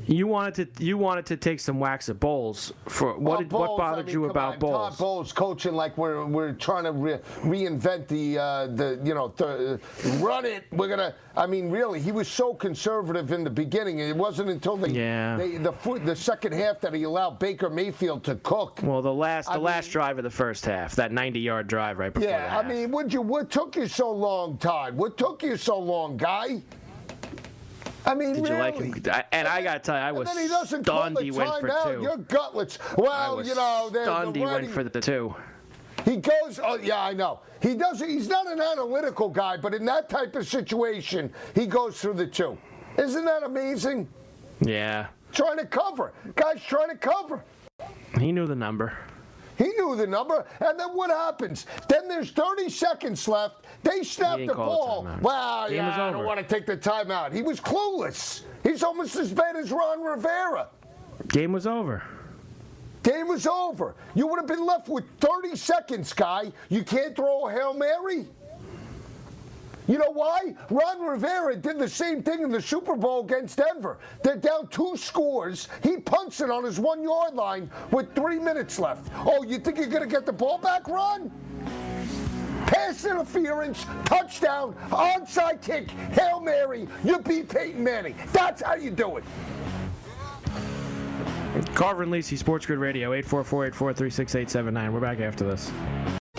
You 0.06 0.26
wanted 0.26 0.74
to 0.76 0.84
you 0.84 0.98
wanted 0.98 1.26
to 1.26 1.36
take 1.36 1.60
some 1.60 1.78
wax 1.80 2.08
at 2.08 2.20
Bowles 2.20 2.72
for 2.88 3.12
what 3.12 3.20
Well, 3.22 3.38
did, 3.38 3.52
what 3.52 3.76
bothered 3.78 4.04
I 4.04 4.06
mean, 4.06 4.12
you 4.12 4.24
about 4.26 4.54
on, 4.54 4.58
Bowles? 4.58 4.88
Todd 4.90 4.98
Bowles 4.98 5.32
coaching 5.32 5.72
like 5.74 5.96
we're 5.96 6.24
we're 6.26 6.52
trying 6.52 6.84
to 6.84 6.92
re- 6.92 7.18
reinvent 7.42 8.08
the 8.08 8.38
uh, 8.38 8.66
the 8.68 9.00
you 9.04 9.14
know 9.14 9.32
run 10.24 10.44
it. 10.44 10.64
We're 10.72 10.88
gonna. 10.88 11.14
I 11.36 11.46
mean, 11.46 11.68
really, 11.68 11.98
he 12.00 12.12
was 12.12 12.28
so 12.28 12.54
conservative 12.54 13.32
in 13.32 13.42
the 13.42 13.50
beginning. 13.50 13.98
It 13.98 14.14
wasn't 14.16 14.50
until 14.50 14.76
the 14.76 14.90
Yeah. 14.90 15.36
they, 15.36 15.56
the 15.56 15.72
the 16.04 16.14
second 16.14 16.52
half 16.52 16.80
that 16.80 16.94
he 16.94 17.02
allowed 17.04 17.38
Baker 17.38 17.68
Mayfield 17.70 18.22
to 18.24 18.36
cook. 18.36 18.80
Well, 18.82 19.02
the 19.02 19.12
last 19.12 19.46
the 19.46 19.52
I 19.52 19.56
last 19.56 19.86
mean- 19.86 19.92
drive 19.92 20.18
of 20.18 20.24
the 20.24 20.30
first 20.30 20.64
half, 20.66 20.94
that 20.96 21.12
90 21.12 21.40
yard 21.40 21.66
drive 21.66 21.98
right 21.98 22.12
before 22.12 22.28
Yeah, 22.28 22.56
I 22.56 22.66
mean, 22.68 22.90
would 22.92 23.12
you? 23.12 23.20
What 23.22 23.50
took 23.50 23.74
you 23.76 23.86
so 23.86 24.10
long, 24.12 24.58
Todd? 24.58 24.96
What 24.96 25.16
took 25.18 25.42
you 25.42 25.56
so 25.56 25.78
long, 25.78 26.16
guy? 26.16 26.62
I 28.06 28.14
mean, 28.14 28.34
Did 28.34 28.36
you 28.38 28.42
really? 28.44 28.58
like 28.58 28.76
him? 28.76 28.94
I- 29.12 29.24
and 29.32 29.48
I 29.48 29.62
gotta 29.62 29.78
tell 29.80 29.96
you, 29.96 30.02
I 30.02 30.12
was 30.12 30.28
and 30.28 30.36
then 30.36 30.44
he 30.44 30.48
doesn't 30.48 30.84
stunned 30.84 31.18
he 31.20 31.30
went 31.30 31.60
for 31.60 31.68
timeout. 31.68 31.94
two. 31.96 32.02
You're 32.02 32.16
gutlets. 32.18 32.78
Well, 32.98 33.44
you 33.44 33.54
know, 33.54 33.88
stunned 33.90 34.34
the 34.34 34.40
he 34.40 34.44
went 34.44 34.70
for 34.70 34.84
the 34.84 35.00
two. 35.00 35.34
He 36.04 36.16
goes, 36.18 36.60
oh 36.62 36.76
yeah, 36.82 37.02
I 37.02 37.14
know. 37.14 37.40
He 37.62 37.74
does. 37.74 38.00
He's 38.00 38.28
not 38.28 38.46
an 38.46 38.60
analytical 38.60 39.30
guy, 39.30 39.56
but 39.56 39.72
in 39.72 39.86
that 39.86 40.10
type 40.10 40.36
of 40.36 40.46
situation, 40.46 41.32
he 41.54 41.66
goes 41.66 41.98
through 42.00 42.14
the 42.14 42.26
two. 42.26 42.58
Isn't 42.98 43.24
that 43.24 43.42
amazing? 43.42 44.08
Yeah, 44.60 45.06
Trying 45.32 45.56
to 45.58 45.66
cover, 45.66 46.12
guys, 46.36 46.62
trying 46.62 46.90
to 46.90 46.96
cover. 46.96 47.42
he 48.20 48.30
knew 48.32 48.46
the 48.46 48.54
number. 48.54 48.96
He 49.56 49.64
knew 49.64 49.94
the 49.96 50.06
number, 50.06 50.44
and 50.60 50.78
then 50.78 50.90
what 50.90 51.10
happens? 51.10 51.66
Then 51.88 52.08
there's 52.08 52.30
30 52.30 52.68
seconds 52.68 53.28
left. 53.28 53.64
They 53.82 54.02
snap 54.02 54.38
the 54.38 54.54
ball. 54.54 55.08
Wow, 55.20 55.66
Game 55.68 55.76
yeah, 55.76 56.08
I 56.08 56.10
don't 56.10 56.24
want 56.24 56.40
to 56.40 56.46
take 56.46 56.66
the 56.66 56.76
timeout. 56.76 57.32
He 57.32 57.42
was 57.42 57.60
clueless. 57.60 58.42
He's 58.62 58.82
almost 58.82 59.16
as 59.16 59.32
bad 59.32 59.56
as 59.56 59.70
Ron 59.70 60.02
Rivera. 60.02 60.68
Game 61.28 61.52
was 61.52 61.66
over. 61.66 62.02
Game 63.02 63.28
was 63.28 63.46
over. 63.46 63.94
You 64.14 64.26
would 64.26 64.38
have 64.38 64.46
been 64.46 64.64
left 64.64 64.88
with 64.88 65.04
30 65.20 65.56
seconds, 65.56 66.12
guy. 66.12 66.50
You 66.70 66.82
can't 66.82 67.14
throw 67.14 67.46
a 67.46 67.52
Hail 67.52 67.74
Mary? 67.74 68.26
You 69.86 69.98
know 69.98 70.10
why? 70.10 70.54
Ron 70.70 71.02
Rivera 71.02 71.56
did 71.56 71.78
the 71.78 71.88
same 71.88 72.22
thing 72.22 72.42
in 72.42 72.50
the 72.50 72.62
Super 72.62 72.96
Bowl 72.96 73.24
against 73.24 73.58
Denver. 73.58 73.98
They're 74.22 74.36
down 74.36 74.68
two 74.68 74.96
scores. 74.96 75.68
He 75.82 75.98
punts 75.98 76.40
it 76.40 76.50
on 76.50 76.64
his 76.64 76.80
one 76.80 77.02
yard 77.02 77.34
line 77.34 77.70
with 77.90 78.14
three 78.14 78.38
minutes 78.38 78.78
left. 78.78 79.10
Oh, 79.14 79.42
you 79.42 79.58
think 79.58 79.76
you're 79.76 79.86
going 79.86 80.02
to 80.02 80.08
get 80.08 80.24
the 80.26 80.32
ball 80.32 80.58
back, 80.58 80.88
Ron? 80.88 81.30
Pass 82.66 83.04
interference, 83.04 83.84
touchdown, 84.06 84.74
onside 84.90 85.60
kick, 85.60 85.90
Hail 86.12 86.40
Mary, 86.40 86.88
you 87.04 87.18
beat 87.18 87.50
Peyton 87.50 87.84
Manning. 87.84 88.14
That's 88.32 88.62
how 88.62 88.74
you 88.74 88.90
do 88.90 89.18
it. 89.18 89.24
Carver 91.74 92.04
and 92.04 92.12
Lisi, 92.12 92.38
Sports 92.38 92.64
Grid 92.66 92.78
Radio, 92.78 93.10
844-843-6879. 93.22 94.92
We're 94.92 95.00
back 95.00 95.20
after 95.20 95.44
this. 95.44 95.70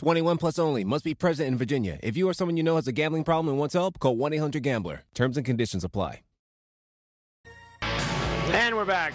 21 0.00 0.38
plus 0.38 0.58
only. 0.58 0.82
Must 0.82 1.04
be 1.04 1.14
present 1.14 1.46
in 1.46 1.58
Virginia. 1.58 1.98
If 2.02 2.16
you 2.16 2.26
or 2.26 2.32
someone 2.32 2.56
you 2.56 2.62
know 2.62 2.76
has 2.76 2.88
a 2.88 2.92
gambling 2.92 3.22
problem 3.22 3.48
and 3.50 3.58
wants 3.58 3.74
help, 3.74 3.98
call 3.98 4.16
1-800-GAMBLER. 4.16 5.04
Terms 5.12 5.36
and 5.36 5.44
conditions 5.44 5.84
apply. 5.84 6.22
And 7.82 8.74
we're 8.74 8.86
back. 8.86 9.12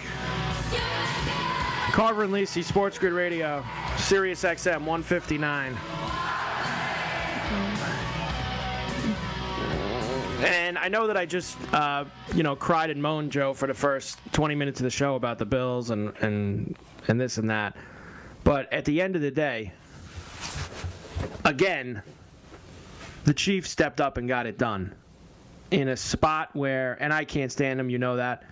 Carver 1.91 2.25
and 2.25 2.31
Lisi, 2.31 2.63
Sports 2.63 2.99
Grid 2.99 3.13
Radio, 3.13 3.65
Sirius 3.97 4.43
XM 4.43 4.85
159. 4.85 5.75
And 10.45 10.77
I 10.77 10.87
know 10.87 11.07
that 11.07 11.17
I 11.17 11.25
just, 11.25 11.57
uh, 11.73 12.05
you 12.35 12.43
know, 12.43 12.55
cried 12.55 12.91
and 12.91 13.01
moaned, 13.01 13.31
Joe, 13.31 13.55
for 13.55 13.65
the 13.65 13.73
first 13.73 14.19
20 14.33 14.53
minutes 14.53 14.79
of 14.81 14.83
the 14.83 14.91
show 14.91 15.15
about 15.15 15.39
the 15.39 15.45
Bills 15.47 15.89
and, 15.89 16.13
and, 16.21 16.77
and 17.07 17.19
this 17.19 17.39
and 17.39 17.49
that. 17.49 17.75
But 18.43 18.71
at 18.71 18.85
the 18.85 19.01
end 19.01 19.15
of 19.15 19.23
the 19.23 19.31
day, 19.31 19.73
again, 21.43 22.01
the 23.25 23.33
Chiefs 23.33 23.69
stepped 23.69 24.01
up 24.01 24.17
and 24.17 24.27
got 24.27 24.45
it 24.45 24.57
done 24.57 24.93
in 25.71 25.89
a 25.89 25.97
spot 25.97 26.49
where, 26.53 26.97
and 27.01 27.13
I 27.13 27.25
can't 27.25 27.51
stand 27.51 27.79
them, 27.79 27.89
you 27.89 27.97
know 27.97 28.15
that, 28.17 28.43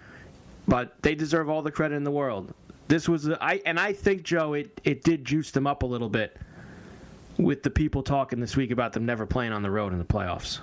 but 0.68 0.96
they 1.02 1.16
deserve 1.16 1.50
all 1.50 1.62
the 1.62 1.72
credit 1.72 1.96
in 1.96 2.04
the 2.04 2.12
world. 2.12 2.54
This 2.88 3.08
was, 3.08 3.30
I 3.30 3.62
and 3.66 3.80
I 3.80 3.94
think 3.94 4.24
Joe, 4.24 4.54
it 4.54 4.82
it 4.84 5.04
did 5.04 5.26
juice 5.26 5.52
them 5.52 5.68
up 5.68 5.84
a 5.84 5.86
little 5.86 6.10
bit 6.10 6.38
with 7.38 7.64
the 7.64 7.70
people 7.70 8.04
talking 8.04 8.40
this 8.40 8.56
week 8.56 8.72
about 8.72 8.94
them 8.94 9.06
never 9.06 9.26
playing 9.26 9.54
on 9.54 9.64
the 9.64 9.72
road 9.72 9.94
in 9.94 10.00
the 10.00 10.06
playoffs. 10.06 10.60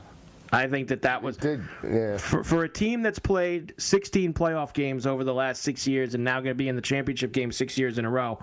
I 0.53 0.67
think 0.67 0.89
that 0.89 1.03
that 1.03 1.23
was 1.23 1.37
Did 1.37 1.63
yeah. 1.85 2.17
for, 2.17 2.43
for 2.43 2.65
a 2.65 2.69
team 2.69 3.03
that's 3.03 3.19
played 3.19 3.75
16 3.79 4.35
playoff 4.35 4.73
games 4.73 5.07
over 5.07 5.23
the 5.23 5.35
last 5.35 5.63
six 5.63 5.87
years 5.87 6.15
and 6.15 6.25
now 6.25 6.41
going 6.41 6.51
to 6.51 6.55
be 6.55 6.69
in 6.69 6.77
the 6.77 6.83
championship 6.83 7.33
game 7.33 7.53
six 7.53 7.79
years 7.79 7.99
in 7.99 8.05
a 8.05 8.11
row. 8.11 8.39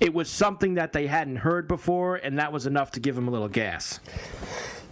It 0.00 0.12
was 0.12 0.28
something 0.28 0.74
that 0.74 0.92
they 0.92 1.06
hadn't 1.06 1.36
heard 1.36 1.66
before, 1.66 2.16
and 2.16 2.38
that 2.38 2.52
was 2.52 2.66
enough 2.66 2.90
to 2.92 3.00
give 3.00 3.14
them 3.14 3.28
a 3.28 3.30
little 3.30 3.48
gas. 3.48 4.00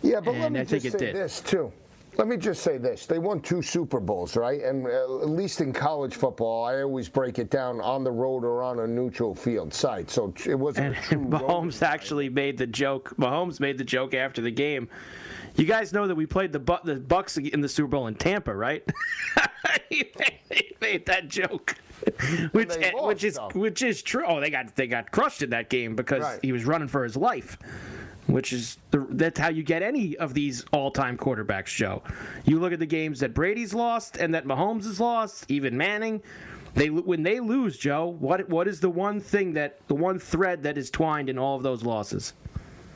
Yeah, 0.03 0.21
but 0.21 0.35
let 0.35 0.53
me 0.53 0.61
I 0.61 0.64
think 0.64 0.85
just 0.85 0.95
it 0.95 0.99
say 0.99 1.07
did. 1.07 1.16
this 1.16 1.40
too. 1.40 1.73
Let 2.17 2.29
me 2.29 2.37
just 2.37 2.63
say 2.63 2.79
this: 2.79 3.05
they 3.07 3.19
won 3.19 3.41
two 3.41 3.61
Super 3.63 4.01
Bowls, 4.01 4.37
right? 4.37 4.63
And 4.63 4.87
uh, 4.87 5.21
at 5.23 5.29
least 5.29 5.61
in 5.61 5.73
college 5.73 6.15
football, 6.15 6.65
I 6.65 6.81
always 6.83 7.09
break 7.09 7.39
it 7.39 7.51
down 7.51 7.81
on 7.81 8.05
the 8.05 8.11
road 8.11 8.43
or 8.45 8.63
on 8.63 8.81
a 8.81 8.87
neutral 8.87 9.35
field 9.35 9.73
site. 9.75 10.11
So 10.11 10.33
it 10.47 10.55
wasn't 10.55 10.87
And 10.87 10.97
a 10.97 11.01
true 11.01 11.19
road 11.23 11.43
Mahomes 11.43 11.83
actually 11.83 12.29
made 12.31 12.57
the 12.57 12.67
joke. 12.67 13.15
Mahomes 13.19 13.61
made 13.61 13.77
the 13.79 13.85
joke 13.85 14.15
after 14.15 14.41
the 14.41 14.51
game. 14.51 14.89
You 15.57 15.65
guys 15.67 15.93
know 15.93 16.07
that 16.07 16.15
we 16.15 16.27
played 16.27 16.53
the 16.53 16.59
Bu- 16.59 16.85
the 16.85 16.97
Bucks 16.97 17.37
in 17.37 17.61
the 17.61 17.69
Super 17.69 17.89
Bowl 17.89 18.07
in 18.07 18.15
Tampa, 18.15 18.55
right? 18.55 18.83
he, 19.91 20.11
made, 20.19 20.39
he 20.51 20.77
made 20.81 21.07
that 21.07 21.29
joke, 21.29 21.77
which 22.53 22.75
which 22.95 23.25
is 23.25 23.39
which 23.55 23.83
is 23.83 24.03
true. 24.03 24.25
Oh, 24.27 24.41
they 24.41 24.51
got 24.51 24.75
they 24.77 24.87
got 24.87 25.11
crushed 25.11 25.43
in 25.43 25.51
that 25.51 25.69
game 25.71 25.97
because 25.97 26.23
Right. 26.23 26.39
he 26.43 26.53
was 26.53 26.65
running 26.65 26.89
for 26.89 27.05
his 27.05 27.17
life. 27.17 27.59
Which 28.27 28.53
is 28.53 28.79
the, 28.91 29.07
that's 29.11 29.39
how 29.39 29.51
you 29.51 29.62
get 29.62 29.83
any 29.83 30.17
of 30.17 30.35
these 30.35 30.65
all-time 30.73 31.17
quarterbacks, 31.17 31.75
Joe. 31.75 32.03
You 32.45 32.59
look 32.59 32.73
at 32.73 32.81
the 32.81 32.87
games 32.87 33.21
that 33.21 33.35
Brady's 33.35 33.73
lost 33.73 34.17
and 34.17 34.35
that 34.35 34.45
Mahomes 34.45 34.85
has 34.85 34.99
lost, 34.99 35.49
even 35.49 35.77
Manning. 35.77 36.23
They 36.75 36.91
when 36.91 37.23
they 37.23 37.41
lose, 37.41 37.79
Joe. 37.79 38.07
What 38.07 38.49
what 38.51 38.69
is 38.69 38.81
the 38.81 38.91
one 38.91 39.21
thing 39.21 39.55
that 39.55 39.79
the 39.89 39.95
one 39.95 40.19
thread 40.19 40.65
that 40.65 40.77
is 40.77 40.91
twined 40.91 41.31
in 41.31 41.39
all 41.39 41.57
of 41.57 41.62
those 41.62 41.83
losses? 41.85 42.35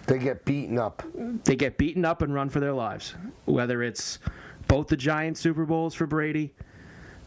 They 0.06 0.18
get 0.18 0.44
beaten 0.44 0.78
up. 0.78 1.02
They 1.44 1.56
get 1.56 1.78
beaten 1.78 2.04
up 2.04 2.20
and 2.20 2.34
run 2.34 2.50
for 2.50 2.60
their 2.60 2.74
lives. 2.74 3.14
Whether 3.46 3.82
it's 3.82 4.18
both 4.66 4.88
the 4.88 4.96
Giants 4.96 5.40
Super 5.40 5.64
Bowls 5.64 5.94
for 5.94 6.06
Brady, 6.06 6.52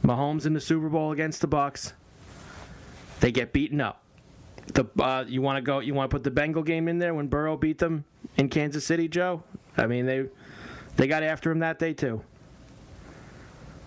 Mahomes 0.04 0.46
in 0.46 0.54
the 0.54 0.62
Super 0.62 0.90
Bowl 0.90 1.12
against 1.12 1.42
the 1.42 1.48
Bucks, 1.48 1.94
they 3.22 3.32
get 3.32 3.54
beaten 3.54 3.82
up. 3.82 4.03
The 4.68 4.86
uh, 5.00 5.26
you 5.28 5.42
want 5.42 5.58
to 5.58 5.62
go? 5.62 5.80
You 5.80 5.94
want 5.94 6.10
to 6.10 6.14
put 6.16 6.24
the 6.24 6.32
Bengal 6.32 6.64
game 6.64 6.88
in 6.88 6.98
there 7.00 7.14
when 7.14 7.28
Burrow 7.28 7.58
beat 7.58 7.80
them 7.80 8.06
in 8.38 8.50
Kansas 8.50 8.86
City, 8.86 9.08
Joe? 9.08 9.44
I 9.78 9.88
mean 9.88 10.06
they 10.06 10.26
they 10.96 11.08
got 11.08 11.24
after 11.24 11.52
him 11.52 11.60
that 11.60 11.80
day 11.80 11.94
too. 11.94 12.22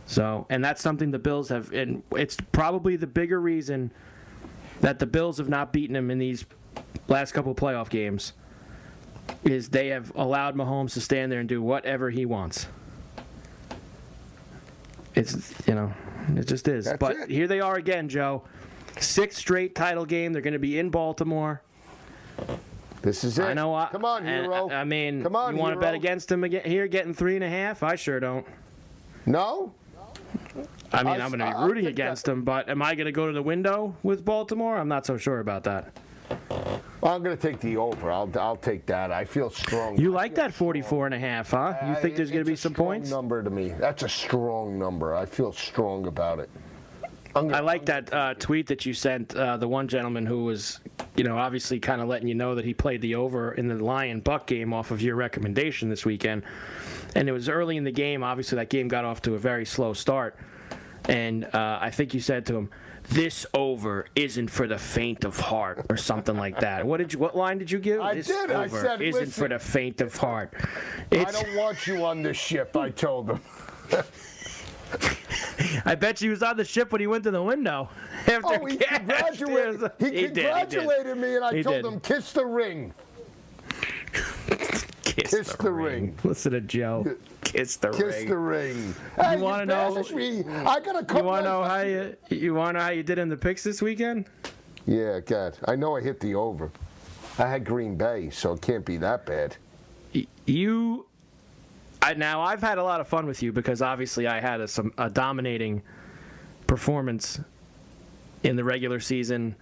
So, 0.06 0.46
and 0.50 0.64
that's 0.64 0.80
something 0.80 1.10
the 1.10 1.18
Bills 1.18 1.48
have, 1.48 1.72
and 1.72 2.02
it's 2.12 2.36
probably 2.52 2.94
the 2.94 3.08
bigger 3.08 3.40
reason 3.40 3.90
that 4.80 5.00
the 5.00 5.06
Bills 5.06 5.38
have 5.38 5.48
not 5.48 5.72
beaten 5.72 5.96
him 5.96 6.10
in 6.10 6.18
these 6.18 6.44
last 7.08 7.32
couple 7.32 7.50
of 7.50 7.58
playoff 7.58 7.88
games 7.88 8.32
is 9.44 9.68
they 9.68 9.88
have 9.88 10.12
allowed 10.14 10.54
Mahomes 10.54 10.92
to 10.92 11.00
stand 11.00 11.32
there 11.32 11.40
and 11.40 11.48
do 11.48 11.60
whatever 11.60 12.10
he 12.10 12.24
wants. 12.24 12.68
It's 15.16 15.52
you 15.66 15.74
know, 15.74 15.92
it 16.36 16.46
just 16.46 16.68
is. 16.68 16.84
That's 16.84 16.98
but 16.98 17.16
it. 17.16 17.30
here 17.30 17.48
they 17.48 17.60
are 17.60 17.74
again, 17.74 18.08
Joe. 18.08 18.44
Sixth 19.00 19.38
straight 19.38 19.74
title 19.74 20.04
game. 20.06 20.32
They're 20.32 20.42
going 20.42 20.52
to 20.52 20.58
be 20.58 20.78
in 20.78 20.90
Baltimore. 20.90 21.62
This 23.02 23.24
is 23.24 23.38
it. 23.38 23.44
I 23.44 23.54
know. 23.54 23.74
I, 23.74 23.88
Come 23.92 24.04
on, 24.04 24.24
hero. 24.24 24.68
I, 24.68 24.80
I 24.80 24.84
mean, 24.84 25.22
Come 25.22 25.36
on, 25.36 25.54
you 25.54 25.60
want 25.60 25.74
to 25.74 25.80
bet 25.80 25.94
against 25.94 26.28
them 26.28 26.44
again 26.44 26.62
here, 26.64 26.88
getting 26.88 27.14
three 27.14 27.34
and 27.36 27.44
a 27.44 27.48
half? 27.48 27.82
I 27.82 27.94
sure 27.94 28.18
don't. 28.18 28.44
No. 29.26 29.72
I 30.92 31.02
mean, 31.02 31.20
I- 31.20 31.24
I'm 31.24 31.30
going 31.30 31.38
to 31.40 31.58
be 31.58 31.64
rooting 31.66 31.84
that. 31.84 31.90
against 31.90 32.24
them, 32.24 32.42
but 32.42 32.68
am 32.68 32.82
I 32.82 32.94
going 32.94 33.06
to 33.06 33.12
go 33.12 33.26
to 33.26 33.32
the 33.32 33.42
window 33.42 33.94
with 34.02 34.24
Baltimore? 34.24 34.76
I'm 34.76 34.88
not 34.88 35.06
so 35.06 35.16
sure 35.16 35.40
about 35.40 35.64
that. 35.64 35.92
I'm 37.02 37.22
going 37.22 37.36
to 37.36 37.40
take 37.40 37.60
the 37.60 37.76
over. 37.76 38.10
I'll 38.10 38.28
I'll 38.38 38.56
take 38.56 38.86
that. 38.86 39.12
I 39.12 39.24
feel 39.24 39.48
strong. 39.50 39.96
You 39.96 40.10
like 40.10 40.34
that 40.36 40.52
44 40.52 41.06
and 41.06 41.14
a 41.14 41.18
half, 41.18 41.50
huh? 41.50 41.74
You 41.84 41.92
I- 41.92 41.94
think 41.96 42.16
there's 42.16 42.30
going 42.30 42.44
to 42.44 42.50
be 42.50 42.56
some 42.56 42.74
points? 42.74 43.10
Number 43.10 43.42
to 43.42 43.50
me. 43.50 43.68
That's 43.68 44.02
a 44.02 44.08
strong 44.08 44.78
number. 44.78 45.14
I 45.14 45.26
feel 45.26 45.52
strong 45.52 46.06
about 46.08 46.40
it. 46.40 46.50
I'm 47.36 47.54
I 47.54 47.60
like 47.60 47.86
that 47.86 48.12
uh, 48.12 48.34
tweet 48.34 48.66
that 48.68 48.86
you 48.86 48.94
sent. 48.94 49.36
Uh, 49.36 49.56
the 49.56 49.68
one 49.68 49.88
gentleman 49.88 50.26
who 50.26 50.44
was 50.44 50.80
you 51.16 51.24
know, 51.24 51.38
obviously 51.38 51.80
kind 51.80 52.00
of 52.00 52.08
letting 52.08 52.28
you 52.28 52.34
know 52.34 52.54
that 52.54 52.64
he 52.64 52.74
played 52.74 53.00
the 53.00 53.14
over 53.14 53.52
in 53.52 53.68
the 53.68 53.82
Lion 53.82 54.20
Buck 54.20 54.46
game 54.46 54.72
off 54.72 54.90
of 54.90 55.00
your 55.00 55.16
recommendation 55.16 55.88
this 55.88 56.04
weekend. 56.04 56.42
And 57.14 57.28
it 57.28 57.32
was 57.32 57.48
early 57.48 57.76
in 57.76 57.84
the 57.84 57.92
game. 57.92 58.22
Obviously, 58.22 58.56
that 58.56 58.68
game 58.68 58.88
got 58.88 59.04
off 59.04 59.22
to 59.22 59.34
a 59.34 59.38
very 59.38 59.64
slow 59.64 59.94
start. 59.94 60.38
And 61.08 61.44
uh, 61.44 61.78
I 61.80 61.90
think 61.90 62.12
you 62.12 62.20
said 62.20 62.44
to 62.46 62.56
him, 62.56 62.70
"This 63.08 63.46
over 63.54 64.06
isn't 64.16 64.48
for 64.48 64.66
the 64.66 64.76
faint 64.76 65.24
of 65.24 65.38
heart," 65.38 65.86
or 65.88 65.96
something 65.96 66.36
like 66.36 66.60
that. 66.60 66.84
What 66.84 66.98
did 66.98 67.12
you? 67.12 67.18
What 67.18 67.36
line 67.36 67.58
did 67.58 67.70
you 67.70 67.78
give? 67.78 68.00
I 68.00 68.14
this 68.14 68.26
did. 68.26 68.50
I 68.50 68.64
over 68.64 68.82
said, 68.82 69.00
isn't 69.00 69.20
"Listen." 69.20 69.42
for 69.44 69.48
the 69.48 69.58
faint 69.58 70.00
of 70.00 70.16
heart. 70.16 70.52
I 71.12 71.24
don't 71.24 71.56
want 71.56 71.86
you 71.86 72.04
on 72.04 72.22
this 72.22 72.36
ship, 72.36 72.76
I 72.76 72.90
told 72.90 73.30
him. 73.30 73.40
I 75.84 75.94
bet 75.94 76.20
you 76.20 76.30
was 76.30 76.42
on 76.42 76.56
the 76.56 76.64
ship 76.64 76.92
when 76.92 77.00
he 77.00 77.06
went 77.06 77.24
to 77.24 77.30
the 77.30 77.42
window. 77.42 77.88
After 78.26 78.40
Oh, 78.44 78.64
he 78.66 78.76
catch. 78.76 78.98
congratulated, 79.38 79.90
he 79.98 80.04
He 80.04 80.10
did, 80.10 80.16
he 80.20 80.26
did. 80.28 80.34
congratulated 80.44 81.16
me, 81.18 81.36
and 81.36 81.44
I 81.44 81.54
He 81.56 81.62
told 81.62 81.76
did. 81.82 81.84
him, 81.86 82.00
kiss 82.00 82.32
the 82.32 82.44
ring. 82.46 82.92
Kiss, 85.02 85.30
Kiss 85.30 85.56
the 85.56 85.72
ring. 85.72 86.14
Listen 86.24 86.52
to 86.52 86.60
Joe. 86.60 87.16
Kiss 87.42 87.76
the 87.76 87.88
Kiss 87.90 88.00
ring. 88.02 88.10
Kiss 88.12 88.24
the 88.28 88.36
ring. 88.36 88.94
Hey, 89.18 89.36
wanna 89.38 89.64
know- 89.64 90.02
Me. 90.14 90.44
I 90.46 90.78
got 90.80 91.10
a 91.10 91.14
You 91.16 91.24
want 91.24 91.44
to 91.44 91.48
know 91.50 91.62
how 91.64 91.80
you 91.80 92.16
you 92.28 92.52
want 92.54 92.74
to 92.74 92.78
know 92.80 92.84
how 92.84 92.90
you 92.90 93.02
did 93.02 93.18
in 93.18 93.28
the 93.30 93.36
picks 93.36 93.62
this 93.64 93.80
weekend? 93.80 94.26
Yeah, 94.84 95.20
God. 95.20 95.56
I 95.66 95.74
know 95.74 95.96
I 95.96 96.02
hit 96.02 96.20
the 96.20 96.34
over. 96.34 96.70
I 97.38 97.48
had 97.48 97.64
Green 97.64 97.96
Bay, 97.96 98.28
so 98.30 98.52
it 98.52 98.60
can't 98.60 98.84
be 98.84 98.98
that 98.98 99.24
bad. 99.26 99.56
You, 100.46 101.06
I, 102.06 102.14
now 102.14 102.40
I've 102.40 102.60
had 102.60 102.78
a 102.78 102.84
lot 102.84 103.00
of 103.00 103.08
fun 103.08 103.26
with 103.26 103.42
you 103.42 103.50
because 103.52 103.82
obviously 103.82 104.28
I 104.28 104.38
had 104.38 104.60
a, 104.60 104.68
some 104.68 104.92
a 104.96 105.10
dominating 105.10 105.82
performance 106.68 107.40
in 108.44 108.54
the 108.54 108.62
regular 108.62 109.00
season, 109.00 109.56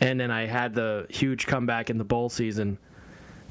and 0.00 0.18
then 0.18 0.30
I 0.30 0.46
had 0.46 0.74
the 0.74 1.06
huge 1.10 1.46
comeback 1.46 1.90
in 1.90 1.98
the 1.98 2.04
bowl 2.04 2.30
season 2.30 2.78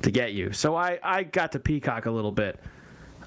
to 0.02 0.10
get 0.10 0.34
you. 0.34 0.54
So 0.54 0.76
I 0.76 0.98
I 1.04 1.22
got 1.22 1.52
to 1.52 1.60
peacock 1.60 2.08
a 2.08 2.12
little 2.12 2.32
bit. 2.32 2.60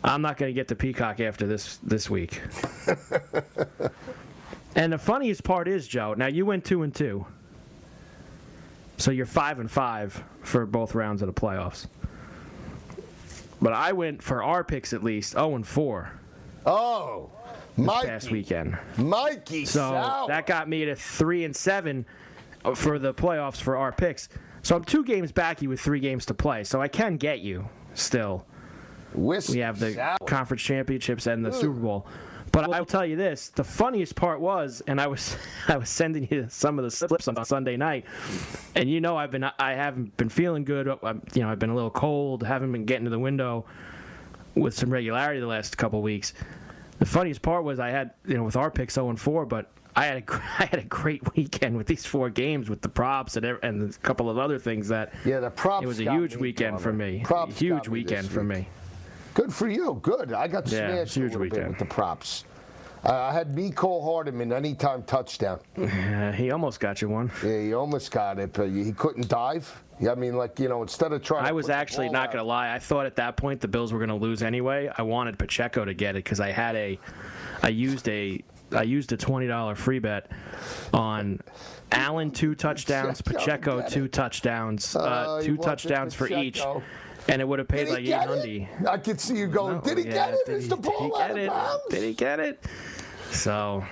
I'm 0.02 0.20
not 0.20 0.36
going 0.36 0.50
to 0.50 0.54
get 0.54 0.66
to 0.68 0.74
peacock 0.74 1.20
after 1.20 1.46
this 1.46 1.76
this 1.84 2.10
week. 2.10 2.42
and 4.74 4.92
the 4.92 4.98
funniest 4.98 5.44
part 5.44 5.68
is, 5.68 5.86
Joe. 5.86 6.14
Now 6.14 6.26
you 6.26 6.44
went 6.44 6.64
two 6.64 6.82
and 6.82 6.92
two. 6.92 7.24
So 8.96 9.12
you're 9.12 9.26
five 9.26 9.60
and 9.60 9.70
five 9.70 10.24
for 10.42 10.66
both 10.66 10.96
rounds 10.96 11.22
of 11.22 11.32
the 11.32 11.40
playoffs. 11.40 11.86
But 13.62 13.72
I 13.72 13.92
went 13.92 14.22
for 14.22 14.42
our 14.42 14.64
picks 14.64 14.92
at 14.92 15.02
least 15.04 15.32
0 15.32 15.54
and 15.56 15.66
4 15.66 16.12
Oh, 16.66 17.30
this 17.76 17.86
Mikey. 17.86 18.06
past 18.08 18.30
weekend. 18.30 18.78
Mikey 18.98 19.64
So 19.64 19.80
Sauer. 19.90 20.28
that 20.28 20.46
got 20.46 20.68
me 20.68 20.84
to 20.86 20.94
3 20.94 21.44
and 21.44 21.54
7 21.56 22.04
for 22.74 22.98
the 22.98 23.14
playoffs 23.14 23.60
for 23.60 23.76
our 23.76 23.92
picks. 23.92 24.28
So 24.62 24.76
I'm 24.76 24.84
two 24.84 25.04
games 25.04 25.32
back 25.32 25.62
you 25.62 25.70
with 25.70 25.80
three 25.80 26.00
games 26.00 26.26
to 26.26 26.34
play. 26.34 26.64
So 26.64 26.82
I 26.82 26.88
can 26.88 27.16
get 27.16 27.40
you 27.40 27.68
still. 27.94 28.46
Whiskey 29.14 29.54
We 29.54 29.58
have 29.60 29.78
the 29.80 30.16
conference 30.26 30.62
championships 30.62 31.26
and 31.26 31.44
the 31.44 31.50
Super 31.52 31.80
Bowl. 31.80 32.06
But 32.52 32.72
I 32.72 32.78
will 32.78 32.86
tell 32.86 33.06
you 33.06 33.16
this: 33.16 33.48
the 33.48 33.64
funniest 33.64 34.16
part 34.16 34.40
was, 34.40 34.82
and 34.86 35.00
I 35.00 35.06
was, 35.06 35.36
I 35.68 35.76
was 35.76 35.88
sending 35.88 36.26
you 36.30 36.46
some 36.48 36.78
of 36.78 36.84
the 36.84 36.90
slips 36.90 37.28
on 37.28 37.42
Sunday 37.44 37.76
night, 37.76 38.04
and 38.74 38.90
you 38.90 39.00
know 39.00 39.16
I've 39.16 39.30
been, 39.30 39.44
I 39.44 39.74
haven't 39.74 40.16
been 40.16 40.28
feeling 40.28 40.64
good. 40.64 40.88
Uh, 40.88 40.96
I'm, 41.02 41.22
you 41.34 41.42
know, 41.42 41.50
I've 41.50 41.58
been 41.58 41.70
a 41.70 41.74
little 41.74 41.90
cold, 41.90 42.42
haven't 42.42 42.72
been 42.72 42.84
getting 42.84 43.04
to 43.04 43.10
the 43.10 43.18
window 43.18 43.64
with 44.54 44.74
some 44.74 44.90
regularity 44.90 45.40
the 45.40 45.46
last 45.46 45.78
couple 45.78 46.02
weeks. 46.02 46.34
The 46.98 47.06
funniest 47.06 47.40
part 47.40 47.64
was 47.64 47.78
I 47.78 47.90
had, 47.90 48.10
you 48.26 48.34
know, 48.34 48.42
with 48.42 48.56
our 48.56 48.70
picks 48.70 48.94
0 48.94 49.08
and 49.10 49.18
4, 49.18 49.46
but 49.46 49.70
I 49.96 50.06
had 50.06 50.18
a, 50.18 50.34
I 50.58 50.66
had 50.66 50.80
a 50.80 50.84
great 50.84 51.34
weekend 51.36 51.76
with 51.76 51.86
these 51.86 52.04
four 52.04 52.30
games 52.30 52.68
with 52.68 52.82
the 52.82 52.88
props 52.88 53.36
and 53.36 53.46
and 53.46 53.94
a 53.94 53.98
couple 53.98 54.28
of 54.28 54.38
other 54.38 54.58
things 54.58 54.88
that. 54.88 55.12
Yeah, 55.24 55.40
the 55.40 55.50
props 55.50 55.84
It 55.84 55.86
was 55.88 56.00
a 56.00 56.10
huge 56.10 56.36
weekend 56.36 56.80
for 56.80 56.92
me. 56.92 57.22
Props 57.24 57.58
huge 57.58 57.84
got 57.84 57.92
me 57.92 58.02
this 58.02 58.10
weekend 58.10 58.28
for 58.28 58.44
me. 58.44 58.68
Good 59.34 59.52
for 59.52 59.68
you. 59.68 59.98
Good. 60.02 60.32
I 60.32 60.48
got 60.48 60.66
Yeah, 60.70 60.88
smashed 60.88 61.14
huge 61.14 61.34
a 61.34 61.38
little 61.38 61.56
bit 61.58 61.68
with 61.68 61.78
the 61.78 61.84
props. 61.84 62.44
Uh, 63.02 63.12
I 63.14 63.32
had 63.32 63.54
Mecole 63.54 64.04
Hardman 64.04 64.52
anytime 64.52 65.02
touchdown. 65.04 65.60
Uh, 65.78 66.32
he 66.32 66.50
almost 66.50 66.80
got 66.80 67.00
you 67.00 67.08
one. 67.08 67.30
Yeah, 67.42 67.58
he 67.62 67.72
almost 67.72 68.10
got 68.10 68.38
it, 68.38 68.52
but 68.52 68.68
he 68.68 68.92
couldn't 68.92 69.28
dive. 69.28 69.82
Yeah, 69.98 70.12
I 70.12 70.14
mean, 70.16 70.36
like 70.36 70.58
you 70.58 70.68
know, 70.68 70.82
instead 70.82 71.12
of 71.12 71.22
trying. 71.22 71.46
I 71.46 71.52
was 71.52 71.70
actually 71.70 72.10
not 72.10 72.28
out- 72.28 72.32
to 72.32 72.42
lie. 72.42 72.74
I 72.74 72.78
thought 72.78 73.06
at 73.06 73.16
that 73.16 73.36
point 73.38 73.60
the 73.62 73.68
Bills 73.68 73.92
were 73.92 73.98
going 73.98 74.10
to 74.10 74.14
lose 74.16 74.42
anyway. 74.42 74.90
I 74.94 75.02
wanted 75.02 75.38
Pacheco 75.38 75.84
to 75.86 75.94
get 75.94 76.10
it 76.16 76.24
because 76.24 76.40
I 76.40 76.50
had 76.50 76.76
a, 76.76 76.98
I 77.62 77.68
used 77.68 78.06
a, 78.08 78.42
I 78.72 78.82
used 78.82 79.12
a 79.12 79.16
twenty 79.16 79.46
dollar 79.46 79.74
free 79.76 79.98
bet 79.98 80.30
on 80.92 81.40
Allen 81.92 82.30
two 82.30 82.54
touchdowns, 82.54 83.22
Pacheco, 83.22 83.82
two 83.88 84.08
touchdowns, 84.08 84.94
Oh, 84.94 85.00
uh, 85.00 85.42
two 85.42 85.56
touchdowns 85.56 86.14
for 86.14 86.28
each. 86.28 86.62
And 87.28 87.40
it 87.40 87.44
would 87.46 87.58
have 87.58 87.68
paid 87.68 87.88
like 87.88 88.00
eight 88.00 88.12
hundred. 88.12 88.68
I 88.88 88.98
could 88.98 89.20
see 89.20 89.36
you 89.36 89.46
going. 89.46 89.80
did 89.80 89.98
he 89.98 90.04
get 90.04 90.34
it? 90.34 90.48
Is 90.48 90.68
the 90.68 90.76
Did 90.76 90.84
ball 90.84 91.20
out 91.20 91.30
of 91.32 91.36
it? 91.36 91.48
bounds? 91.48 91.82
Did 91.90 92.02
he 92.02 92.12
get 92.14 92.40
it? 92.40 92.64
So 93.30 93.84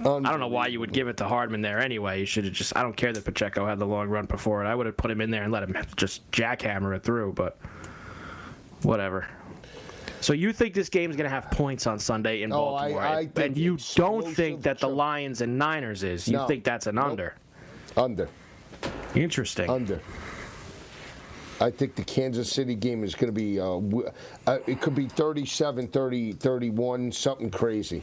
I 0.00 0.02
don't 0.02 0.40
know 0.40 0.48
why 0.48 0.68
you 0.68 0.80
would 0.80 0.92
give 0.92 1.08
it 1.08 1.16
to 1.18 1.24
Hardman 1.28 1.60
there 1.62 1.80
anyway. 1.80 2.20
You 2.20 2.26
should 2.26 2.44
have 2.44 2.54
just. 2.54 2.76
I 2.76 2.82
don't 2.82 2.96
care 2.96 3.12
that 3.12 3.24
Pacheco 3.24 3.66
had 3.66 3.78
the 3.78 3.86
long 3.86 4.08
run 4.08 4.26
before 4.26 4.64
it. 4.64 4.68
I 4.68 4.74
would 4.74 4.86
have 4.86 4.96
put 4.96 5.10
him 5.10 5.20
in 5.20 5.30
there 5.30 5.42
and 5.42 5.52
let 5.52 5.62
him 5.62 5.76
just 5.96 6.28
jackhammer 6.30 6.94
it 6.96 7.02
through. 7.02 7.32
But 7.32 7.58
whatever. 8.82 9.26
So 10.20 10.32
you 10.32 10.52
think 10.54 10.72
this 10.72 10.88
game's 10.88 11.16
going 11.16 11.28
to 11.28 11.34
have 11.34 11.50
points 11.50 11.86
on 11.86 11.98
Sunday 11.98 12.42
in 12.42 12.52
Oh, 12.52 12.56
Baltimore, 12.56 13.02
I 13.02 13.20
and 13.22 13.34
think 13.34 13.56
you 13.58 13.76
don't 13.94 14.26
think 14.34 14.62
that 14.62 14.78
the. 14.78 14.88
Lions 14.88 15.42
and 15.42 15.58
Niners 15.58 16.02
is? 16.02 16.26
You 16.26 16.38
No. 16.38 16.46
think 16.46 16.64
that's 16.64 16.86
an 16.86 16.94
Nope. 16.94 17.04
under? 17.04 17.34
Under. 17.96 18.28
Interesting. 19.14 19.68
Under. 19.68 20.00
I 21.64 21.70
think 21.70 21.94
the 21.94 22.04
Kansas 22.04 22.52
City 22.52 22.74
game 22.74 23.02
is 23.02 23.14
going 23.14 23.32
to 23.32 23.40
be, 23.40 23.58
uh, 23.58 23.80
uh, 24.46 24.58
it 24.66 24.82
could 24.82 24.94
be 24.94 25.08
37, 25.08 25.88
30, 25.88 26.32
31, 26.32 27.10
something 27.10 27.50
crazy. 27.50 28.02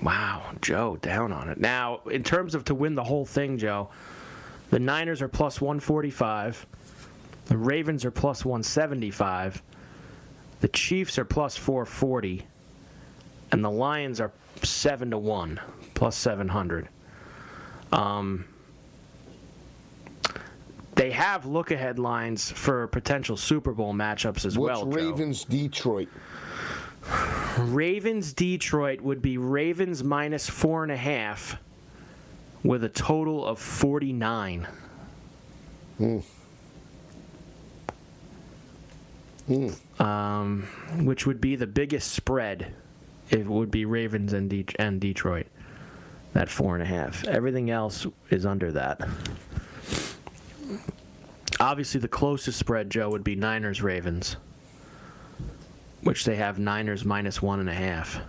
Wow, 0.00 0.46
Joe, 0.62 0.96
down 1.02 1.32
on 1.32 1.50
it. 1.50 1.58
Now, 1.58 2.00
in 2.10 2.22
terms 2.22 2.54
of 2.54 2.64
to 2.64 2.74
win 2.74 2.94
the 2.94 3.04
whole 3.04 3.26
thing, 3.26 3.58
Joe, 3.58 3.90
the 4.70 4.78
Niners 4.78 5.20
are 5.20 5.28
plus 5.28 5.60
145, 5.60 6.66
the 7.44 7.58
Ravens 7.58 8.06
are 8.06 8.10
plus 8.10 8.42
175, 8.42 9.62
the 10.60 10.68
Chiefs 10.68 11.18
are 11.18 11.26
plus 11.26 11.54
440, 11.54 12.46
and 13.52 13.62
the 13.62 13.70
Lions 13.70 14.22
are 14.22 14.32
7 14.62 15.10
to 15.10 15.18
1, 15.18 15.60
plus 15.92 16.16
700. 16.16 16.88
Um, 17.92 18.46
they 20.96 21.10
have 21.10 21.44
look 21.46 21.70
ahead 21.70 21.98
lines 21.98 22.50
for 22.50 22.86
potential 22.88 23.36
Super 23.36 23.72
Bowl 23.72 23.94
matchups 23.94 24.44
as 24.44 24.58
What's 24.58 24.80
well. 24.80 24.86
Joe. 24.86 24.96
Ravens 25.10 25.44
Detroit? 25.44 26.08
Ravens 27.58 28.32
Detroit 28.32 29.00
would 29.02 29.22
be 29.22 29.38
Ravens 29.38 30.02
minus 30.02 30.48
four 30.48 30.82
and 30.82 30.90
a 30.90 30.96
half 30.96 31.58
with 32.64 32.82
a 32.82 32.88
total 32.88 33.46
of 33.46 33.60
49. 33.60 34.66
Um, 40.00 40.62
which 41.04 41.26
would 41.26 41.40
be 41.40 41.56
the 41.56 41.66
biggest 41.66 42.10
spread. 42.12 42.74
It 43.30 43.46
would 43.46 43.70
be 43.70 43.84
Ravens 43.84 44.32
and, 44.32 44.50
De- 44.50 44.66
and 44.78 45.00
Detroit. 45.00 45.46
That 46.32 46.48
four 46.48 46.74
and 46.74 46.82
a 46.82 46.86
half. 46.86 47.24
Everything 47.24 47.70
else 47.70 48.06
is 48.30 48.44
under 48.44 48.72
that. 48.72 49.00
Obviously, 51.60 52.00
the 52.00 52.08
closest 52.08 52.58
spread, 52.58 52.90
Joe, 52.90 53.10
would 53.10 53.24
be 53.24 53.34
Niners 53.34 53.82
Ravens 53.82 54.36
which 56.06 56.24
they 56.24 56.36
have 56.36 56.56
Niners 56.56 57.04
minus 57.04 57.42
one 57.42 57.58
and 57.58 57.68
a 57.68 57.74
half. 57.74 58.20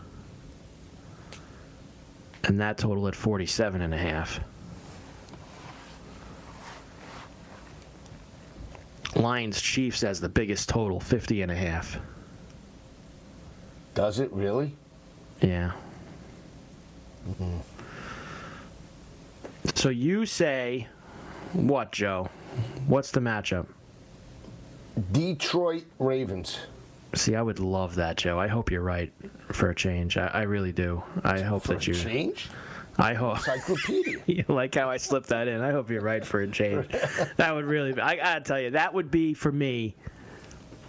And 2.43 2.59
that 2.59 2.79
total 2.79 3.07
at 3.07 3.15
47 3.15 3.81
and 3.81 3.93
a 3.93 3.97
half. 3.97 4.39
Lions 9.15 9.61
Chiefs 9.61 10.03
as 10.03 10.19
the 10.19 10.29
biggest 10.29 10.69
total, 10.69 10.99
50 10.99 11.43
and 11.43 11.51
a 11.51 11.55
half. 11.55 11.99
Does 13.93 14.19
it 14.19 14.33
really? 14.33 14.73
Yeah. 15.41 15.73
Mm-hmm. 17.29 17.59
So 19.75 19.89
you 19.89 20.25
say 20.25 20.87
what, 21.53 21.91
Joe? 21.91 22.29
What's 22.87 23.11
the 23.11 23.19
matchup? 23.19 23.67
Detroit 25.11 25.85
Ravens. 25.99 26.59
See, 27.15 27.35
I 27.35 27.41
would 27.41 27.59
love 27.59 27.95
that, 27.95 28.17
Joe. 28.17 28.39
I 28.39 28.47
hope 28.47 28.71
you're 28.71 28.81
right 28.81 29.11
for 29.51 29.69
a 29.69 29.75
change. 29.75 30.17
I, 30.17 30.27
I 30.27 30.41
really 30.43 30.71
do. 30.71 31.03
I 31.23 31.41
hope 31.41 31.63
For 31.63 31.73
that 31.73 31.87
you. 31.87 31.93
change? 31.93 32.49
I 32.97 33.13
hope. 33.13 33.37
Encyclopedia. 33.37 34.17
You 34.25 34.43
like 34.47 34.73
how 34.75 34.89
I 34.89 34.97
slipped 34.97 35.27
that 35.27 35.47
in. 35.47 35.61
I 35.61 35.71
hope 35.71 35.89
you're 35.89 36.01
right 36.01 36.25
for 36.25 36.41
a 36.41 36.47
change. 36.47 36.87
That 37.37 37.53
would 37.55 37.65
really 37.65 37.93
be, 37.93 38.01
I 38.01 38.15
gotta 38.15 38.41
tell 38.41 38.59
you, 38.59 38.71
that 38.71 38.93
would 38.93 39.11
be 39.11 39.33
for 39.33 39.51
me 39.51 39.95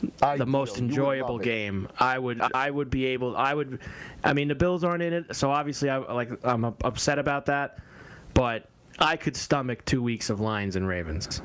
the 0.00 0.26
Ideal. 0.26 0.46
most 0.46 0.78
enjoyable 0.78 1.38
game. 1.38 1.88
I 1.98 2.18
would 2.18 2.40
I 2.40 2.70
would 2.70 2.88
be 2.88 3.06
able 3.06 3.36
I 3.36 3.52
would 3.52 3.80
I 4.24 4.32
mean 4.32 4.48
the 4.48 4.54
Bills 4.54 4.84
aren't 4.84 5.02
in 5.02 5.12
it, 5.12 5.34
so 5.36 5.50
obviously 5.50 5.90
I 5.90 5.98
like 5.98 6.30
I'm 6.44 6.64
upset 6.64 7.18
about 7.18 7.46
that, 7.46 7.78
but 8.32 8.68
I 8.98 9.16
could 9.16 9.36
stomach 9.36 9.84
two 9.84 10.02
weeks 10.02 10.30
of 10.30 10.40
Lions 10.40 10.76
and 10.76 10.86
Ravens. 10.86 11.40